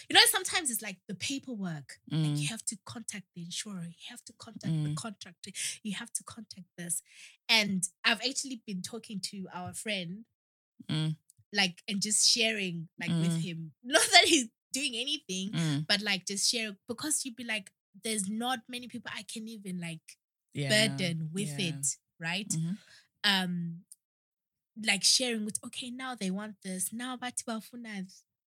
you 0.08 0.14
know 0.14 0.20
sometimes 0.28 0.70
it's 0.70 0.82
like 0.82 0.98
the 1.08 1.14
paperwork 1.14 1.98
like 2.10 2.20
Mm. 2.32 2.38
you 2.40 2.48
have 2.48 2.64
to 2.66 2.76
contact 2.84 3.24
the 3.34 3.42
insurer 3.42 3.82
you 3.86 4.06
have 4.08 4.24
to 4.24 4.32
contact 4.38 4.72
the 4.84 4.90
Mm. 4.90 4.96
contractor 4.96 5.50
you 5.82 5.94
have 5.94 6.12
to 6.12 6.22
contact 6.24 6.66
this 6.78 7.02
and 7.48 7.88
i've 8.04 8.20
actually 8.28 8.62
been 8.66 8.82
talking 8.82 9.20
to 9.30 9.46
our 9.52 9.72
friend 9.74 10.24
Mm. 10.88 11.16
like 11.52 11.82
and 11.88 12.00
just 12.00 12.28
sharing 12.28 12.88
like 13.00 13.10
with 13.10 13.36
Mm. 13.38 13.42
him 13.42 13.72
not 13.82 14.02
that 14.12 14.24
he's 14.26 14.48
doing 14.72 14.94
anything 14.96 15.50
Mm. 15.52 15.86
but 15.86 16.00
like 16.02 16.24
just 16.26 16.48
share 16.50 16.76
because 16.86 17.24
you'd 17.24 17.36
be 17.36 17.44
like 17.44 17.72
there's 18.04 18.28
not 18.28 18.60
many 18.68 18.86
people 18.86 19.10
i 19.14 19.22
can 19.24 19.48
even 19.48 19.80
like 19.80 20.18
Yeah. 20.52 20.68
burden 20.68 21.30
with 21.32 21.58
yeah. 21.58 21.68
it, 21.68 21.96
right? 22.18 22.48
Mhm. 22.48 22.76
Um, 23.24 23.84
like 24.82 25.04
sharing 25.04 25.44
with 25.44 25.58
okay, 25.64 25.90
now 25.90 26.14
they 26.14 26.30
want 26.30 26.56
this, 26.62 26.92
now 26.92 27.16
but 27.16 27.42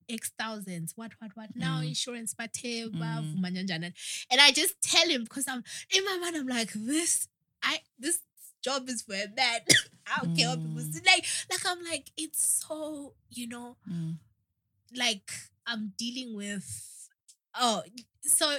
X 0.10 0.32
thousands, 0.38 0.94
what, 0.98 1.12
what, 1.20 1.32
what, 1.36 1.56
now 1.56 1.80
Mm. 1.80 1.88
insurance 1.90 2.34
bathe, 2.34 2.94
Mm. 2.94 3.94
and 4.32 4.42
I 4.42 4.52
just 4.52 4.82
tell 4.82 5.08
him 5.08 5.24
because 5.24 5.48
I'm 5.48 5.64
in 5.96 6.04
my 6.06 6.18
mind, 6.18 6.36
I'm 6.36 6.48
like, 6.48 6.72
this, 6.74 7.28
I 7.62 7.80
this 7.98 8.20
job 8.64 8.90
is 8.90 9.02
for 9.04 9.14
a 9.14 9.28
man. 9.36 9.62
I 10.06 10.20
don't 10.22 10.36
care 10.36 10.50
what 10.50 10.62
people 10.62 10.82
Mm. 10.82 10.94
say. 10.94 11.02
Like, 11.06 11.26
like 11.50 11.66
I'm 11.66 11.84
like, 11.86 12.12
it's 12.18 12.44
so, 12.68 13.14
you 13.30 13.48
know, 13.48 13.78
Mm. 13.90 14.18
like 14.96 15.32
I'm 15.66 15.94
dealing 15.98 16.36
with 16.36 17.10
oh 17.56 17.84
so 18.24 18.58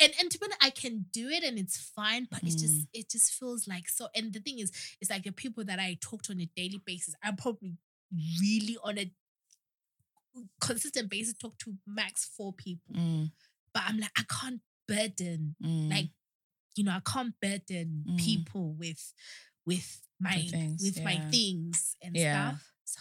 and 0.00 0.12
and 0.20 0.30
to 0.30 0.38
be 0.38 0.44
honest, 0.46 0.58
I 0.62 0.70
can 0.70 1.06
do 1.12 1.28
it 1.28 1.42
and 1.44 1.58
it's 1.58 1.76
fine, 1.78 2.26
but 2.30 2.40
it's 2.44 2.54
just 2.60 2.74
Mm. 2.74 2.88
it 2.92 3.10
just 3.10 3.32
feels 3.32 3.66
like 3.66 3.88
so 3.88 4.08
and 4.14 4.32
the 4.32 4.40
thing 4.40 4.58
is 4.58 4.70
it's 5.00 5.10
like 5.10 5.22
the 5.24 5.32
people 5.32 5.64
that 5.64 5.78
I 5.78 5.96
talk 6.00 6.22
to 6.22 6.32
on 6.32 6.40
a 6.40 6.50
daily 6.56 6.80
basis, 6.84 7.14
I'm 7.22 7.36
probably 7.36 7.76
really 8.40 8.76
on 8.84 8.98
a 8.98 9.10
consistent 10.60 11.08
basis 11.10 11.34
talk 11.34 11.56
to 11.58 11.74
max 11.86 12.24
four 12.36 12.52
people. 12.52 12.94
Mm. 12.94 13.30
But 13.72 13.84
I'm 13.86 13.98
like, 13.98 14.10
I 14.16 14.22
can't 14.28 14.60
burden 14.88 15.56
Mm. 15.62 15.90
like 15.90 16.08
you 16.74 16.84
know, 16.84 16.92
I 16.92 17.00
can't 17.00 17.34
burden 17.40 18.04
Mm. 18.06 18.18
people 18.18 18.74
with 18.74 19.14
with 19.64 20.02
my 20.20 20.32
things, 20.32 20.82
with 20.82 21.02
my 21.04 21.18
things 21.30 21.96
and 22.02 22.14
Yeah. 22.16 22.50
stuff. 22.52 22.72
So 22.84 23.00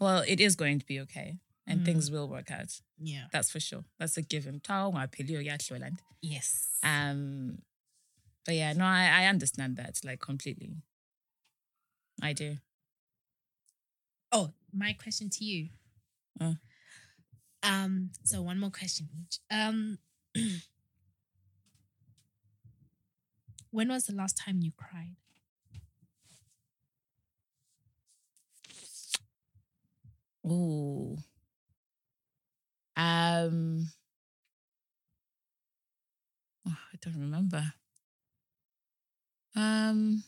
well, 0.00 0.24
it 0.26 0.40
is 0.40 0.54
going 0.56 0.78
to 0.80 0.86
be 0.86 1.00
okay, 1.00 1.38
and 1.68 1.80
Mm. 1.80 1.84
things 1.84 2.10
will 2.10 2.28
work 2.28 2.50
out. 2.50 2.80
yeah. 2.98 3.26
That's 3.32 3.50
for 3.52 3.60
sure. 3.60 3.84
That's 3.98 4.16
a 4.16 4.22
given. 4.22 4.60
Tao 4.60 4.90
ngapheli 4.90 5.34
uyahlolanda. 5.38 6.00
Yes. 6.22 6.66
Um, 6.82 7.58
but 8.44 8.54
yeah, 8.54 8.72
no, 8.72 8.84
I, 8.86 9.22
I 9.22 9.26
understand 9.26 9.76
that 9.76 10.00
like 10.04 10.20
completely. 10.20 10.72
I 12.22 12.32
do. 12.32 12.56
Oh, 14.32 14.52
my 14.72 14.92
question 14.94 15.28
to 15.30 15.44
you. 15.44 15.68
Uh. 16.40 16.54
Um, 17.62 18.10
so 18.24 18.40
one 18.42 18.58
more 18.58 18.70
question 18.70 19.08
each. 19.20 19.38
Um 19.50 19.98
when 23.70 23.88
was 23.88 24.04
the 24.06 24.14
last 24.14 24.36
time 24.36 24.60
you 24.62 24.72
cried? 24.76 25.16
Ooh. 30.46 31.16
Um. 32.98 33.86
oh, 36.66 36.76
I 36.92 36.96
don't 37.00 37.20
remember. 37.20 37.72
Um. 39.54 40.24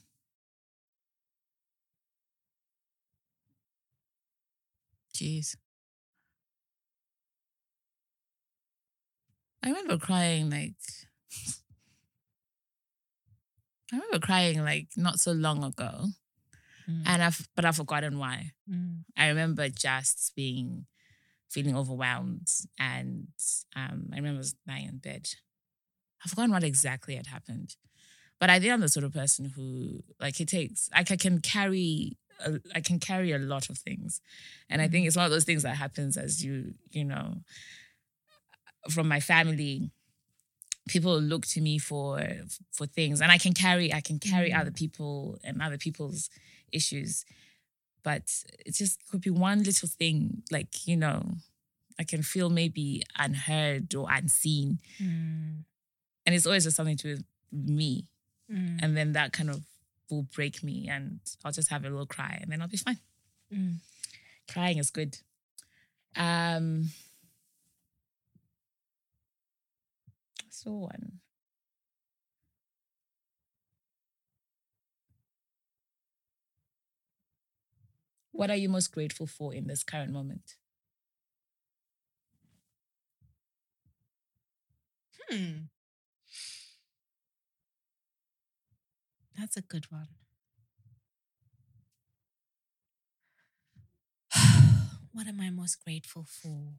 Jeez. 5.15 5.57
I 9.63 9.69
remember 9.69 9.99
crying 9.99 10.51
like. 10.51 10.75
I 13.93 13.97
remember 13.97 14.21
crying 14.21 14.63
like 14.65 14.89
not 14.97 15.19
so 15.19 15.33
long 15.33 15.65
ago, 15.65 16.07
Mm. 16.89 17.03
and 17.07 17.23
I've 17.23 17.49
but 17.57 17.65
I've 17.65 17.77
forgotten 17.77 18.19
why. 18.19 18.53
Mm. 18.71 19.05
I 19.17 19.29
remember 19.29 19.69
just 19.69 20.33
being 20.37 20.87
feeling 21.51 21.77
overwhelmed 21.77 22.49
and 22.79 23.29
um, 23.77 24.09
I 24.13 24.17
remember 24.17 24.37
I 24.37 24.39
was 24.39 24.55
lying 24.67 24.89
in 24.89 24.99
bed. 24.99 25.29
I've 26.25 26.31
forgotten 26.31 26.53
what 26.53 26.65
exactly 26.65 27.17
had 27.17 27.27
happened. 27.27 27.77
But 28.39 28.49
I 28.49 28.59
think 28.59 28.73
I'm 28.73 28.81
the 28.81 28.89
sort 28.89 29.05
of 29.05 29.13
person 29.13 29.53
who 29.55 30.03
like 30.19 30.41
it 30.41 30.49
takes 30.49 30.89
like 30.95 31.11
I 31.11 31.17
can 31.17 31.41
carry 31.41 32.17
I 32.75 32.81
can 32.81 32.99
carry 32.99 33.33
a 33.33 33.39
lot 33.39 33.69
of 33.69 33.77
things. 33.77 34.23
And 34.71 34.81
I 34.81 34.89
think 34.89 35.07
it's 35.07 35.17
one 35.17 35.27
of 35.27 35.31
those 35.31 35.45
things 35.45 35.63
that 35.63 35.77
happens 35.77 36.17
as 36.17 36.43
you, 36.43 36.73
you 36.91 37.05
know, 37.05 37.35
from 38.89 39.09
my 39.09 39.21
family, 39.21 39.91
people 40.89 41.21
look 41.21 41.47
to 41.49 41.61
me 41.61 41.79
for 41.79 42.23
for 42.73 42.87
things 42.87 43.21
and 43.21 43.31
I 43.31 43.39
can 43.39 43.53
carry 43.53 43.93
I 43.93 44.01
can 44.01 44.19
carry 44.19 44.53
other 44.53 44.71
people 44.71 45.39
and 45.45 45.61
other 45.61 45.79
people's 45.79 46.31
issues 46.73 47.25
but 48.03 48.23
it 48.67 48.75
just 48.75 49.07
could 49.09 49.21
be 49.21 49.31
one 49.31 49.63
little 49.63 49.89
thing 49.89 50.43
like 50.51 50.87
you 50.87 50.97
know 50.97 51.23
i 51.99 52.05
can 52.05 52.23
feel 52.23 52.49
maybe 52.51 53.03
unheard 53.19 53.95
or 53.95 54.07
unseen 54.11 54.79
Mm. 55.01 55.65
and 56.27 56.35
it's 56.35 56.47
always 56.47 56.65
just 56.65 56.77
something 56.77 56.97
to 56.99 57.19
me 57.53 58.07
Mm. 58.51 58.83
and 58.83 58.97
then 58.97 59.13
that 59.13 59.33
kind 59.33 59.49
of 59.51 59.63
will 60.11 60.25
break 60.35 60.63
me 60.65 60.89
and 60.91 61.21
i'll 61.45 61.53
just 61.53 61.71
have 61.71 61.85
a 61.85 61.91
little 61.91 62.07
cry 62.07 62.39
and 62.43 62.51
then 62.51 62.61
i'll 62.63 62.69
be 62.69 62.77
fine 62.77 62.99
Mm. 63.53 63.77
crying 64.53 64.79
is 64.79 64.91
good 64.91 65.19
um 66.17 66.91
so 70.49 70.71
one 70.73 71.21
what 78.33 78.51
are 78.51 78.57
you 78.57 78.69
most 78.69 78.93
grateful 78.93 79.27
for 79.27 79.55
in 79.55 79.67
this 79.67 79.83
current 79.85 80.13
moment 80.13 80.57
Hmm. 85.31 85.69
That's 89.39 89.57
a 89.57 89.63
good 89.63 89.87
one. 89.91 90.09
what 95.13 95.27
am 95.27 95.41
I 95.41 95.51
most 95.51 95.83
grateful 95.85 96.25
for? 96.25 96.75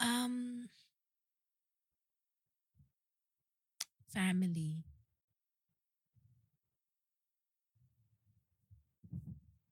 Um 0.00 0.68
family. 4.12 4.84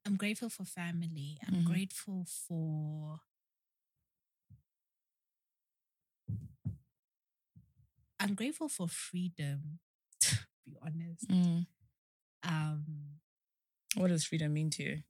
I'm 0.08 0.16
grateful 0.16 0.48
for 0.48 0.64
family. 0.64 1.38
I'm 1.46 1.62
Mhm. 1.62 1.66
grateful 1.66 2.24
for 2.24 3.20
I'm 8.20 8.34
grateful 8.34 8.68
for 8.68 8.88
freedom, 8.88 9.80
to 10.20 10.38
be 10.66 10.76
honest. 10.82 11.28
Mm. 11.28 11.66
Um 12.42 13.20
what 13.96 14.08
does 14.08 14.24
freedom 14.24 14.52
mean 14.54 14.70
to 14.70 14.82
you 14.82 15.02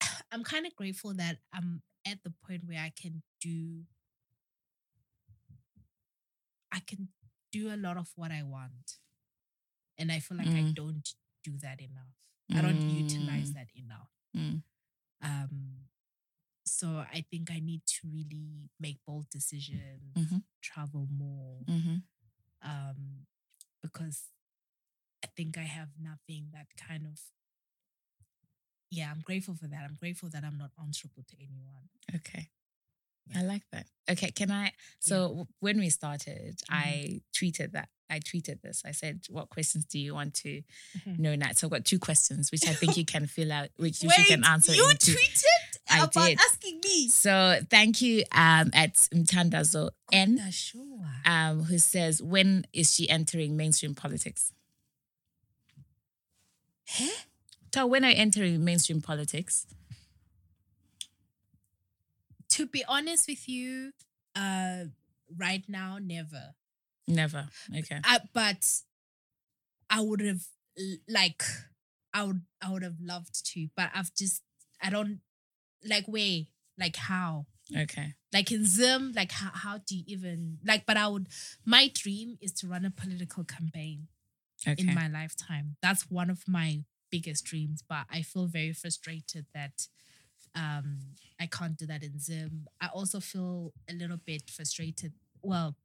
I'm 0.32 0.44
kind 0.44 0.66
of 0.66 0.76
grateful 0.76 1.14
that 1.14 1.38
I'm 1.52 1.82
at 2.06 2.22
the 2.24 2.32
point 2.46 2.62
where 2.66 2.80
I 2.80 2.92
can 3.00 3.22
do 3.40 3.84
I 6.72 6.80
can 6.80 7.08
do 7.52 7.72
a 7.72 7.76
lot 7.76 7.96
of 7.96 8.10
what 8.16 8.30
I 8.30 8.42
want. 8.44 8.98
And 9.98 10.10
I 10.12 10.20
feel 10.20 10.36
like 10.38 10.48
I 10.56 10.62
Mm. 10.62 10.74
don't 10.74 11.14
do 11.42 11.56
that 11.58 11.80
enough. 11.80 12.14
I 12.52 12.62
don't 12.62 12.80
utilize 12.82 13.50
Mm. 13.50 13.54
that 13.54 13.68
enough. 13.74 14.10
Mm. 14.36 14.62
Um 15.22 15.76
so 16.64 16.98
I 16.98 17.24
think 17.30 17.50
I 17.50 17.58
need 17.60 17.82
to 17.86 18.08
really 18.08 18.70
make 18.78 18.98
bold 19.06 19.28
decisions, 19.30 20.14
Mhm. 20.16 20.44
travel 20.62 21.06
more. 21.06 21.64
Mm-hmm. 21.64 21.98
Um 22.62 23.26
because 23.82 24.30
I 25.24 25.28
think 25.36 25.56
I 25.58 25.62
have 25.64 25.90
nothing 25.98 26.50
that 26.52 26.68
kind 26.76 27.06
of 27.06 27.20
yeah, 28.90 29.10
I'm 29.10 29.20
grateful 29.20 29.54
for 29.54 29.68
that. 29.68 29.84
I'm 29.84 29.94
grateful 29.94 30.28
that 30.30 30.42
I'm 30.44 30.58
not 30.58 30.72
answerable 30.82 31.22
to 31.22 31.36
anyone. 31.40 31.88
Okay. 32.14 32.50
Yeah. 33.30 33.40
I 33.40 33.42
like 33.44 33.62
that. 33.72 33.86
Okay, 34.10 34.30
can 34.32 34.50
I? 34.50 34.72
So 34.98 35.16
w 35.28 35.46
when 35.60 35.78
we 35.78 35.88
started, 35.90 36.60
I 36.68 37.20
tweeted 37.32 37.72
that. 37.72 37.88
I 38.10 38.18
tweeted 38.18 38.60
this. 38.60 38.82
I 38.84 38.90
said, 38.90 39.20
"What 39.30 39.50
questions 39.50 39.84
do 39.84 39.96
you 40.00 40.14
want 40.14 40.34
to 40.42 40.62
Mhm. 40.98 41.18
know, 41.20 41.34
Nat?" 41.36 41.56
So 41.58 41.66
I've 41.68 41.70
got 41.70 41.84
two 41.84 42.00
questions, 42.00 42.50
which 42.50 42.66
I 42.66 42.74
think 42.74 42.96
you 42.96 43.04
can 43.04 43.26
fill 43.28 43.52
out, 43.52 43.68
which 43.76 44.02
you 44.02 44.10
can 44.10 44.42
answer. 44.44 44.74
you 44.74 44.90
into. 44.90 45.12
tweeted 45.12 45.44
I 45.88 46.04
about 46.04 46.26
did. 46.26 46.38
asking 46.40 46.80
me. 46.82 47.08
So 47.08 47.60
thank 47.70 48.00
you, 48.02 48.24
um, 48.32 48.70
at 48.72 48.94
Mtandazo 49.14 49.90
N, 50.12 50.40
um, 51.24 51.64
who 51.64 51.78
says, 51.78 52.20
"When 52.20 52.66
is 52.72 52.92
she 52.94 53.08
entering 53.08 53.56
mainstream 53.56 53.94
politics?" 53.94 54.52
Huh? 56.88 57.16
So 57.74 57.86
when 57.86 58.04
are 58.04 58.10
you 58.10 58.16
entering 58.16 58.64
mainstream 58.64 59.00
politics? 59.00 59.66
To 62.50 62.66
be 62.66 62.84
honest 62.88 63.28
with 63.28 63.48
you, 63.48 63.92
uh, 64.36 64.84
right 65.36 65.64
now, 65.68 65.98
never. 66.00 66.54
Never. 67.06 67.48
Okay. 67.76 68.00
Uh, 68.04 68.18
but 68.32 68.64
I 69.88 70.00
would 70.00 70.20
have 70.20 70.42
like, 71.08 71.42
I 72.14 72.24
would, 72.24 72.42
I 72.62 72.72
would 72.72 72.82
have 72.82 73.00
loved 73.00 73.44
to, 73.52 73.68
but 73.76 73.90
I've 73.94 74.12
just, 74.14 74.42
I 74.82 74.90
don't 74.90 75.20
like 75.88 76.06
way, 76.08 76.48
Like 76.78 76.96
how? 76.96 77.46
Okay. 77.76 78.14
Like 78.32 78.50
in 78.52 78.64
Zim, 78.66 79.12
like 79.14 79.32
how, 79.32 79.50
how 79.52 79.78
do 79.78 79.96
you 79.96 80.04
even 80.06 80.58
like? 80.64 80.86
But 80.86 80.96
I 80.96 81.06
would. 81.08 81.28
My 81.64 81.90
dream 81.92 82.36
is 82.40 82.52
to 82.54 82.66
run 82.68 82.84
a 82.84 82.90
political 82.90 83.44
campaign 83.44 84.08
Okay. 84.66 84.82
in 84.82 84.94
my 84.94 85.08
lifetime. 85.08 85.76
That's 85.82 86.10
one 86.10 86.30
of 86.30 86.42
my 86.48 86.84
biggest 87.10 87.44
dreams. 87.44 87.82
But 87.88 88.06
I 88.10 88.22
feel 88.22 88.46
very 88.46 88.72
frustrated 88.72 89.46
that 89.54 89.86
um 90.54 90.98
I 91.40 91.46
can't 91.46 91.76
do 91.76 91.86
that 91.86 92.02
in 92.02 92.18
Zim. 92.18 92.68
I 92.80 92.88
also 92.88 93.20
feel 93.20 93.72
a 93.88 93.94
little 93.94 94.18
bit 94.18 94.50
frustrated. 94.50 95.12
Well, 95.42 95.76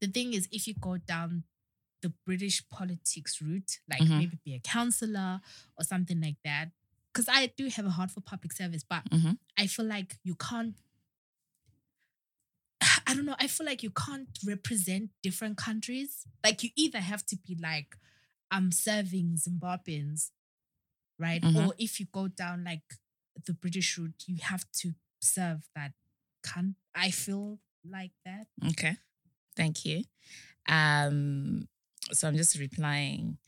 the 0.00 0.06
thing 0.08 0.32
is, 0.34 0.48
if 0.52 0.66
you 0.66 0.74
go 0.74 0.96
down 0.98 1.44
the 2.02 2.10
British 2.24 2.66
politics 2.68 3.40
route, 3.42 3.78
like 3.90 4.00
Mhm. 4.02 4.18
maybe 4.18 4.38
be 4.44 4.54
a 4.54 4.60
counselor 4.60 5.40
or 5.78 5.84
something 5.84 6.20
like 6.20 6.36
that, 6.44 6.70
because 7.12 7.28
I 7.28 7.46
do 7.48 7.68
have 7.68 7.86
a 7.86 7.90
heart 7.90 8.10
for 8.10 8.20
public 8.22 8.52
service, 8.52 8.84
but 8.84 9.04
Mhm. 9.10 9.38
I 9.58 9.66
feel 9.66 9.84
like 9.86 10.18
you 10.22 10.34
can't. 10.34 10.76
I 13.06 13.14
don't 13.14 13.24
know. 13.24 13.36
I 13.38 13.46
feel 13.46 13.66
like 13.66 13.82
you 13.82 13.90
can't 13.90 14.28
represent 14.46 15.10
different 15.22 15.56
countries. 15.56 16.26
Like 16.44 16.62
you 16.62 16.70
either 16.76 17.00
have 17.00 17.24
to 17.26 17.36
be 17.36 17.56
like, 17.60 17.96
I'm 18.50 18.70
serving 18.72 19.36
Zimbabweans, 19.38 20.30
right? 21.18 21.42
Mhm. 21.42 21.66
Or 21.66 21.74
if 21.78 21.98
you 22.00 22.06
go 22.12 22.28
down 22.28 22.64
like 22.64 22.82
the 23.44 23.52
British 23.52 23.98
route, 23.98 24.24
you 24.26 24.38
have 24.42 24.64
to 24.80 24.92
serve 25.20 25.68
that. 25.74 25.92
Can 26.42 26.76
I 26.94 27.10
feel 27.10 27.58
like 27.88 28.12
that? 28.24 28.46
Okay. 28.70 28.96
Thank 29.56 29.84
you. 29.84 30.04
Um, 30.68 31.68
so 32.12 32.28
I'm 32.28 32.36
just 32.36 32.58
replying 32.58 33.38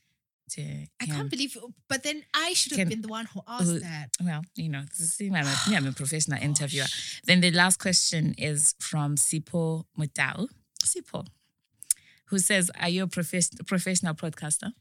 to. 0.51 0.63
I 1.01 1.05
him. 1.05 1.17
can't 1.17 1.31
believe. 1.31 1.57
But 1.89 2.03
then 2.03 2.23
I 2.35 2.53
should 2.55 2.73
have 2.73 2.81
Can- 2.81 2.89
been 2.89 3.03
the 3.03 3.09
one 3.09 3.27
who 3.27 3.41
asked 3.47 3.65
who- 3.65 3.81
that. 3.81 4.11
Well, 4.23 4.43
you 4.57 4.69
know, 4.69 4.83
this 4.83 5.21
is, 5.21 5.21
I'm, 5.21 5.35
a, 5.35 5.71
me, 5.71 5.77
I'm 5.77 5.87
a 5.87 5.93
professional 6.03 6.41
interviewer. 6.43 6.87
Then 7.25 7.41
the 7.41 7.51
last 7.51 7.79
question 7.79 8.35
is 8.39 8.75
from 8.81 9.17
Sipho 9.17 9.85
Mutau. 9.99 10.49
Sipho, 10.83 11.27
who 12.27 12.39
says, 12.39 12.71
Are 12.81 12.89
you 12.89 13.05
a 13.05 13.07
profes- 13.09 13.65
professional 13.67 14.15
podcaster? 14.15 14.73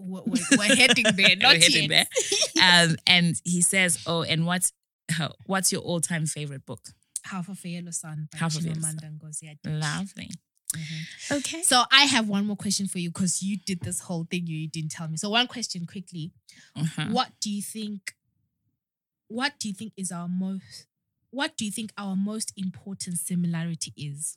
We're, 0.00 0.22
we're, 0.56 0.74
heading 0.76 1.04
there. 1.14 1.36
Not 1.36 1.54
We're 1.56 1.60
heading 1.60 1.90
yet. 1.90 2.08
Um, 2.62 2.96
and 3.06 3.40
he 3.44 3.62
says, 3.62 4.02
Oh, 4.06 4.22
and 4.22 4.44
what's 4.46 4.72
what's 5.46 5.72
your 5.72 5.80
all 5.82 6.00
time 6.00 6.26
favorite 6.26 6.66
book? 6.66 6.80
Half 7.24 7.48
of 7.48 7.64
a 7.64 7.68
Yellow 7.68 7.90
Sun 7.90 8.28
by 8.32 8.38
Half 8.38 8.56
of 8.56 8.64
a 8.64 8.68
Yellow 8.68 8.80
Chimamanda 8.80 9.18
Ngozi 9.18 9.44
Adichie. 9.44 9.80
Lovely. 9.80 10.30
Mhm. 10.76 11.38
Okay. 11.38 11.62
So 11.62 11.82
I 11.90 12.04
have 12.04 12.28
one 12.28 12.46
more 12.46 12.56
question 12.56 12.86
for 12.86 12.98
you 12.98 13.10
because 13.10 13.42
you 13.42 13.56
did 13.56 13.80
this 13.80 14.00
whole 14.00 14.24
thing 14.30 14.46
you 14.46 14.68
didn't 14.68 14.90
tell 14.90 15.08
me. 15.08 15.16
So 15.16 15.30
one 15.30 15.46
question 15.46 15.86
quickly. 15.86 16.32
Uh-huh. 16.76 17.06
What 17.10 17.30
do 17.40 17.50
you 17.50 17.62
think 17.62 18.14
what 19.28 19.54
do 19.58 19.68
you 19.68 19.74
think 19.74 19.92
is 19.96 20.12
our 20.12 20.28
most 20.28 20.86
what 21.30 21.56
do 21.56 21.64
you 21.64 21.70
think 21.70 21.92
our 21.96 22.16
most 22.16 22.52
important 22.56 23.18
similarity 23.18 23.92
is? 23.96 24.36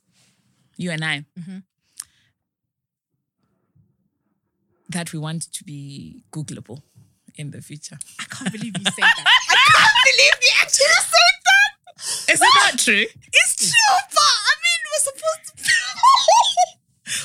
You 0.76 0.90
and 0.90 1.04
I. 1.04 1.24
Mhm. 1.38 1.62
That 4.90 5.12
we 5.12 5.18
want 5.18 5.52
to 5.52 5.64
be 5.64 6.22
Googleable 6.30 6.82
in 7.36 7.50
the 7.50 7.60
future. 7.62 7.98
I 8.20 8.24
can't 8.24 8.52
believe 8.52 8.76
you 8.78 8.84
said 8.84 8.92
that. 8.96 9.24
I 9.50 9.56
can't 9.76 9.98
believe 10.04 10.34
you 10.42 10.52
actually 10.60 11.00
said 11.00 11.36
that. 11.48 12.32
Is 12.32 12.40
it 12.40 12.54
not 12.62 12.78
true? 12.78 13.06
It's 13.32 13.54
true, 13.56 13.98
but 14.12 14.34
I 14.50 14.52
mean 14.62 14.80
we're 14.90 15.04
supposed 15.10 15.44
to 15.48 15.52
be 15.64 15.70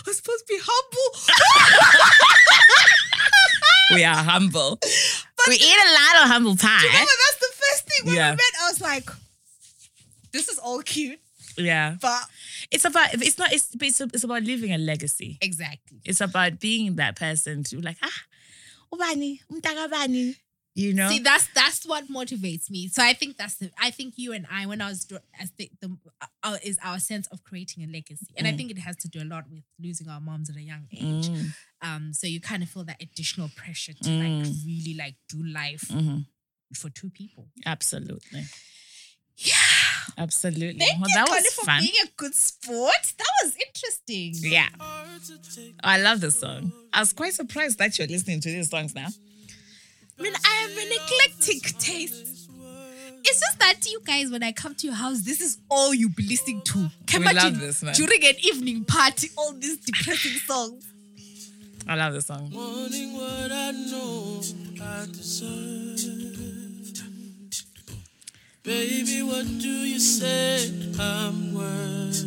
we're 0.07 0.13
supposed 0.13 0.47
to 0.47 0.53
be 0.53 0.59
humble. 0.61 1.09
We 3.91 4.03
are 4.03 4.15
humble. 4.15 4.77
we 5.47 5.55
eat 5.55 5.61
a 5.87 5.91
lot 5.93 6.23
of 6.23 6.29
humble 6.29 6.55
pie. 6.55 6.77
Remember, 6.83 6.99
that's 7.25 7.39
the 7.39 7.53
first 7.57 7.83
thing 7.87 8.05
when 8.05 8.15
Yeah. 8.15 8.29
we 8.31 8.35
met. 8.35 8.53
I 8.61 8.69
was 8.69 8.79
like, 8.81 9.09
this 10.31 10.47
is 10.47 10.59
all 10.59 10.81
cute, 10.83 11.19
Yeah. 11.57 11.95
but 11.99 12.21
It's 12.71 12.85
about 12.85 13.13
it's 13.13 13.37
not 13.37 13.51
it's 13.51 13.69
it's, 13.81 14.01
it's 14.01 14.23
about 14.23 14.43
leaving 14.43 14.73
a 14.73 14.77
legacy. 14.77 15.37
exactly. 15.41 15.99
It's 16.05 16.21
about 16.21 16.59
being 16.59 16.95
that 16.97 17.15
person 17.15 17.63
to 17.63 17.81
like 17.81 17.97
ah 18.03 18.21
ubani 18.93 19.39
umtakabani. 19.51 20.35
you 20.75 20.93
know 20.93 21.09
See, 21.09 21.19
that's 21.19 21.47
that's 21.55 21.85
what 21.85 22.07
motivates 22.07 22.69
me. 22.69 22.87
So 22.87 23.01
I 23.03 23.13
think 23.13 23.37
that's 23.37 23.55
the. 23.55 23.71
I 23.81 23.89
think 23.91 24.13
you 24.17 24.33
and 24.33 24.45
I, 24.51 24.65
when 24.67 24.81
I 24.81 24.87
was, 24.89 25.07
I 25.39 25.45
think 25.45 25.71
the 25.81 25.89
uh, 26.43 26.57
is 26.63 26.77
our 26.83 26.99
sense 26.99 27.25
of 27.33 27.43
creating 27.43 27.83
a 27.83 27.87
legacy, 27.87 28.27
and 28.37 28.45
I 28.47 28.51
Mm. 28.53 28.57
think 28.57 28.71
it 28.71 28.79
has 28.79 28.95
to 28.97 29.07
do 29.09 29.19
a 29.21 29.25
lot 29.33 29.45
with 29.49 29.63
losing 29.79 30.07
our 30.07 30.21
moms 30.21 30.49
at 30.49 30.55
a 30.55 30.61
young 30.61 30.85
age. 30.93 31.27
Mm, 31.29 31.53
Um, 31.81 32.13
so 32.13 32.27
you 32.27 32.39
kind 32.39 32.61
of 32.63 32.69
feel 32.69 32.83
that 32.85 33.01
additional 33.01 33.49
pressure 33.55 33.93
to 34.03 34.09
like 34.23 34.31
Mm. 34.45 34.65
really 34.65 34.93
like 35.03 35.15
do 35.27 35.43
life 35.43 35.85
mhm. 35.89 36.25
for 36.75 36.89
two 36.91 37.09
people. 37.09 37.49
absolutely. 37.65 38.43
Absolutely 40.17 40.79
Thank 40.79 40.99
well 40.99 41.09
you, 41.09 41.15
that 41.15 41.27
Connie, 41.27 41.41
was 41.41 41.53
for 41.53 41.65
fun 41.65 41.81
being 41.81 41.93
a 42.03 42.07
good 42.17 42.35
sport. 42.35 43.13
That 43.17 43.27
was 43.43 43.55
interesting. 43.67 44.33
yeah 44.51 44.67
I 45.83 45.99
love 46.01 46.21
this 46.21 46.39
song 46.39 46.71
I 46.93 46.99
was 47.01 47.13
quite 47.13 47.33
surprised 47.33 47.77
that 47.79 47.97
you're 47.97 48.07
listening 48.07 48.41
to 48.41 48.49
these 48.49 48.69
songs 48.69 48.95
now 48.95 49.07
I 50.17 50.21
mean, 50.21 50.33
I 50.35 50.49
have 50.67 50.71
an 50.71 50.91
eclectic 50.91 51.79
taste. 51.79 52.49
It's 53.23 53.39
just 53.39 53.59
that 53.59 53.75
you 53.85 54.01
guys, 54.03 54.29
when 54.29 54.43
I 54.43 54.51
come 54.51 54.75
to 54.75 54.85
your 54.87 54.95
house, 54.95 55.21
this 55.21 55.39
is 55.39 55.57
all 55.69 55.93
you 55.93 56.09
be 56.09 56.23
listening 56.27 56.59
to. 56.65 56.89
Can 57.07 57.21
We 57.21 57.25
love 57.27 57.31
imagine 57.37 57.59
this, 57.59 57.81
man. 57.83 57.93
during 57.93 58.25
an 58.25 58.33
evening 58.43 58.83
party, 58.83 59.29
all 59.37 59.53
these 59.53 59.77
depressing 59.77 60.31
songs. 60.45 60.85
I 61.87 61.95
love 61.95 62.11
this 62.13 62.25
song 62.27 62.51
Baby, 68.61 69.23
what 69.23 69.45
do 69.45 69.69
you 69.69 69.99
say 69.99 70.69
I'm 70.99 71.53
worth? 71.53 72.25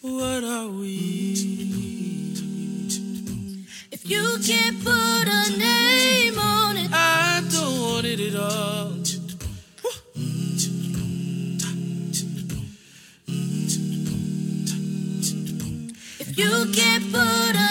What 0.00 0.42
are 0.42 0.68
we? 0.68 1.34
If 3.92 4.10
you 4.10 4.36
can't 4.44 4.82
put 4.82 5.28
a 5.28 5.56
name 5.56 6.38
on 6.40 6.76
it, 6.76 6.90
I 6.92 7.40
don't 7.52 7.80
want 7.80 8.06
it 8.06 8.18
at 8.18 8.34
all. 8.34 8.90
if 16.18 16.36
you 16.36 16.72
can't 16.72 17.12
put 17.12 17.54
a 17.54 17.63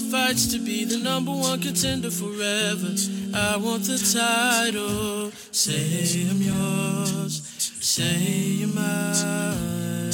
fights 0.00 0.46
to 0.52 0.58
be 0.58 0.84
the 0.84 0.98
number 0.98 1.30
one 1.32 1.60
contender 1.60 2.10
forever. 2.10 2.94
I 3.34 3.56
want 3.56 3.84
the 3.84 3.98
title. 3.98 5.30
Say 5.52 6.28
I'm 6.28 6.40
yours. 6.42 7.42
Say 7.80 8.18
you're 8.60 8.68
mine. 8.68 10.12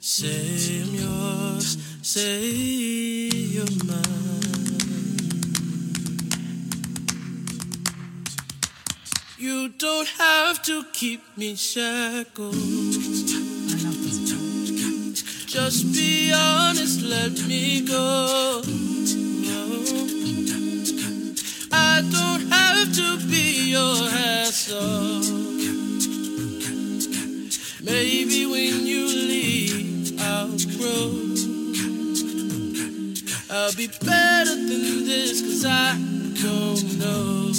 Say 0.00 0.82
I'm 0.82 0.94
yours. 0.94 1.78
Say 2.02 2.40
you're 2.40 3.66
mine. 3.84 4.04
You 9.38 9.68
don't 9.68 10.08
have 10.08 10.62
to 10.62 10.84
keep 10.92 11.20
me 11.36 11.54
shackled. 11.56 13.03
Just 15.54 15.94
be 15.94 16.32
honest, 16.34 17.02
let 17.02 17.30
me 17.46 17.86
go. 17.86 18.60
I 21.70 22.02
don't 22.10 22.50
have 22.50 22.92
to 22.92 23.18
be 23.28 23.70
your 23.70 24.10
hassle. 24.10 25.20
Maybe 27.84 28.46
when 28.46 28.84
you 28.84 29.06
leave, 29.06 30.20
I'll 30.20 30.58
grow. 30.74 31.22
I'll 33.48 33.74
be 33.74 33.86
better 34.04 34.56
than 34.56 35.06
this, 35.06 35.40
cause 35.40 35.64
I 35.66 35.94
don't 36.42 36.98
know. 36.98 37.52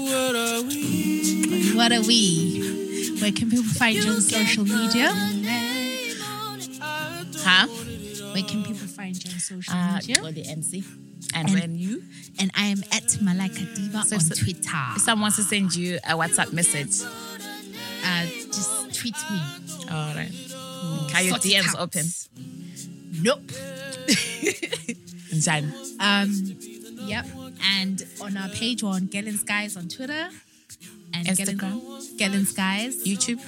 What 0.00 0.34
are 0.34 0.62
we? 0.62 1.74
What 1.76 1.92
are 1.92 2.00
we? 2.00 3.18
Where 3.20 3.32
can 3.32 3.50
people 3.50 3.64
find 3.64 3.96
you 3.96 4.10
on 4.10 4.22
social 4.22 4.64
media? 4.64 5.35
Huh 7.46 7.66
want 7.68 7.88
it 7.88 8.20
at 8.20 8.34
Where 8.34 8.42
can 8.42 8.62
people 8.64 8.86
find 8.88 9.24
you 9.24 9.30
on 9.32 9.38
social 9.38 9.74
uh, 9.74 9.94
media? 9.98 10.22
or 10.22 10.32
the 10.32 10.46
MC 10.46 10.84
and, 11.34 11.48
And- 11.48 11.60
when 11.60 11.74
you 11.78 12.02
And 12.38 12.50
I 12.54 12.66
am 12.66 12.82
at 12.92 13.04
Malaika 13.22 13.64
Diva 13.76 14.02
So- 14.04 14.16
on 14.16 14.20
so- 14.20 14.34
Twitter. 14.34 14.84
if 14.96 15.02
someone 15.02 15.22
wants 15.22 15.36
to 15.36 15.42
send 15.44 15.74
you 15.74 15.96
a 16.04 16.14
WhatsApp 16.14 16.52
message 16.52 17.02
Uh, 18.04 18.26
just 18.56 18.70
tweet 19.00 19.16
me. 19.30 19.40
all 19.90 20.14
right 20.14 20.32
are 21.14 21.22
your 21.22 21.38
DMs 21.38 21.74
open 21.78 22.04
Nope. 23.22 23.40
Njani? 25.32 25.72
Um, 26.00 26.28
yep. 27.08 27.24
And 27.78 28.06
on 28.20 28.36
our 28.36 28.48
page, 28.50 28.82
we're 28.82 28.90
on 28.90 29.06
Girl 29.06 29.26
in 29.26 29.38
Skies 29.38 29.76
on 29.76 29.88
Twitter. 29.88 30.28
And 31.14 31.26
Instagram? 31.26 31.58
Galen, 31.58 32.16
Girl 32.18 32.34
in 32.40 32.46
Skies. 32.46 33.04
YouTube 33.06 33.40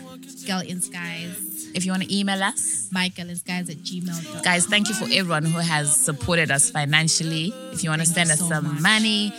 Girl 0.47 0.61
in 0.61 0.81
Skies 0.81 1.37
if 1.75 1.85
you 1.85 1.93
want 1.93 2.03
to 2.03 2.15
email 2.17 2.43
us. 2.43 2.89
mygirlinskies 2.93 3.71
at 3.71 3.77
gmail. 3.79 4.43
Guys, 4.43 4.67
thank 4.67 4.89
you 4.89 4.95
for 4.95 5.05
everyone 5.13 5.45
who 5.45 5.59
has 5.59 5.95
supported 5.95 6.51
us 6.51 6.71
financially. 6.71 7.53
If 7.73 7.83
you 7.85 7.91
want 7.91 8.01
to 8.03 8.07
send 8.07 8.31
us 8.31 8.39
so 8.39 8.49
some 8.49 8.75
much. 8.75 8.83
money, 8.83 9.33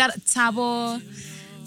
out 0.00 0.10
Tabo. 0.26 1.00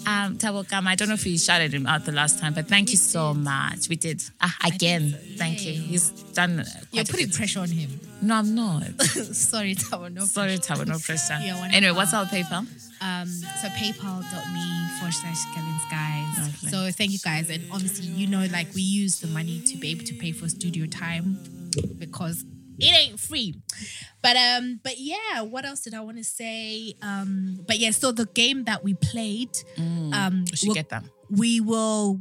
Um, 0.06 0.38
Tabo 0.38 0.68
Kama. 0.68 0.90
I 0.90 0.94
don't 0.94 1.08
know 1.08 1.14
if 1.14 1.24
we 1.24 1.36
shouted 1.36 1.74
him 1.74 1.86
out 1.86 2.04
the 2.04 2.12
last 2.12 2.38
time, 2.38 2.54
but 2.54 2.68
thank 2.68 2.90
you 2.90 2.96
so 2.96 3.34
much. 3.34 3.88
We 3.88 3.96
did. 3.96 4.22
Ah, 4.40 4.54
again, 4.64 5.18
thank 5.36 5.64
you. 5.66 5.72
He's 5.72 6.10
done. 6.10 6.64
You're 6.92 7.04
putting 7.04 7.30
pressure 7.30 7.60
on 7.60 7.68
him. 7.68 8.00
No, 8.22 8.36
I'm 8.36 8.54
not. 8.54 8.84
Sorry, 9.02 9.74
Tabo. 9.74 10.12
No 10.12 10.24
Sorry, 10.24 10.58
Tabo, 10.58 10.86
no 10.86 10.98
pressure. 10.98 11.38
Yeah, 11.42 11.68
anyway, 11.72 11.92
what's 11.94 12.14
our- 12.14 12.24
PayPal? 12.26 12.66
Um, 13.02 13.26
so 13.28 13.68
paypal.me 13.68 14.88
forward 14.98 15.12
slash 15.12 15.44
girlinskies. 15.54 16.70
So 16.70 16.90
thank 16.92 17.10
you 17.12 17.18
guys. 17.18 17.50
And 17.50 17.62
obviously, 17.72 18.06
you 18.06 18.26
know, 18.26 18.46
like 18.52 18.68
we 18.74 18.82
use 18.82 19.20
the 19.20 19.26
money 19.28 19.60
to 19.60 19.76
be 19.76 19.90
able 19.90 20.04
to 20.04 20.14
pay 20.14 20.32
for 20.32 20.48
studio 20.48 20.86
time 20.86 21.38
because 21.98 22.44
it 22.78 23.08
ain't 23.10 23.20
free. 23.20 23.54
But 24.22 24.36
um, 24.36 24.80
but 24.82 24.98
yeah, 24.98 25.42
what 25.42 25.64
else 25.64 25.80
did 25.82 25.94
I 25.94 26.00
want 26.00 26.16
to 26.18 26.24
say? 26.24 26.94
Um, 27.02 27.60
but 27.66 27.78
yeah, 27.78 27.90
so 27.92 28.12
the 28.12 28.26
game 28.26 28.64
that 28.64 28.82
we 28.84 28.94
played, 28.94 29.50
um, 29.78 30.44
We 30.62 30.68
we'll- 30.68 30.74
get 30.74 30.88
that. 30.90 31.04
we 31.30 31.60
will 31.60 32.20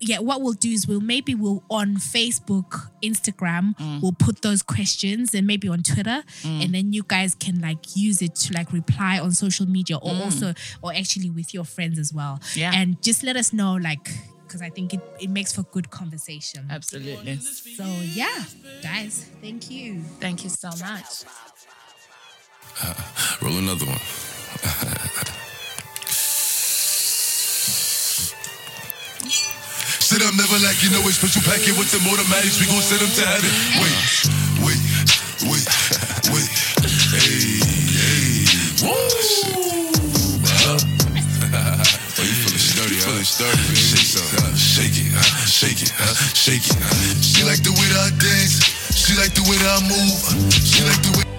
yeah 0.00 0.18
what 0.18 0.42
we'll 0.42 0.52
do 0.54 0.70
is 0.70 0.88
we'll 0.88 1.00
maybe 1.00 1.36
we'll 1.36 1.62
on 1.70 1.94
facebook 1.96 2.90
instagram 3.02 3.76
Mm. 3.78 4.02
we'll 4.02 4.12
put 4.12 4.42
those 4.42 4.60
questions 4.60 5.34
and 5.34 5.46
maybe 5.46 5.68
on 5.68 5.84
twitter 5.84 6.24
and 6.44 6.74
then 6.74 6.92
you 6.92 7.04
guys 7.06 7.36
can 7.36 7.60
like 7.60 7.78
use 7.94 8.20
it 8.20 8.34
to 8.34 8.52
like 8.54 8.72
reply 8.72 9.20
on 9.20 9.30
social 9.30 9.66
media 9.66 9.96
or 9.96 10.12
also 10.24 10.52
or 10.82 10.92
actually 10.92 11.30
with 11.30 11.54
your 11.54 11.64
friends 11.64 11.98
as 12.00 12.12
well 12.12 12.40
Mm. 12.42 12.56
Yeah. 12.56 12.72
and 12.74 13.00
just 13.02 13.22
let 13.22 13.36
us 13.36 13.52
know 13.52 13.74
like 13.74 14.10
because 14.54 14.62
i 14.62 14.70
think 14.70 14.94
it, 14.94 15.00
it 15.18 15.30
makes 15.30 15.52
for 15.52 15.64
good 15.72 15.90
conversation 15.90 16.64
Absolutely. 16.70 17.36
so 17.38 17.84
yeah 18.14 18.44
guys 18.82 19.26
thank 19.42 19.68
you 19.70 20.00
Thank 20.20 20.44
you 20.44 20.50
so 20.50 20.68
much. 20.68 21.24
Uh, 22.82 22.94
roll 23.42 23.58
another 23.58 23.84
one. 23.86 23.98
Sit 30.00 30.22
up, 30.22 30.34
never 30.36 30.58
like 30.64 30.82
you 30.82 30.90
know 30.90 31.00
it's 31.08 31.18
special 31.18 31.42
packet 31.42 31.76
with 31.78 31.90
the 31.90 31.98
automatics. 32.08 32.60
We 32.60 32.66
gon' 32.66 32.82
send 32.82 33.00
them 33.02 33.10
to 33.10 33.24
heaven. 33.26 33.50
Wait, 33.82 33.98
wait, 34.64 34.80
wait, 35.50 35.66
wait. 36.32 36.63
it's 43.24 43.40
30, 43.40 43.56
baby. 43.56 44.04
Shake 44.04 44.20
it, 44.20 44.36
uh, 44.36 44.54
shake 44.54 45.00
it, 45.00 45.12
uh, 45.16 45.22
shake 45.48 45.80
it, 45.80 45.92
uh, 45.98 46.14
shake 46.34 46.66
it. 46.68 47.24
She 47.24 47.42
like 47.42 47.62
the 47.62 47.72
way 47.72 47.88
that 47.96 48.12
I 48.12 48.18
dance. 48.20 48.60
She 48.92 49.16
like 49.16 49.32
the 49.32 49.42
way 49.48 49.56
that 49.56 49.72
I 49.72 49.88
move. 49.88 50.52
She 50.52 50.84
like 50.84 51.00
the 51.00 51.18
way. 51.18 51.33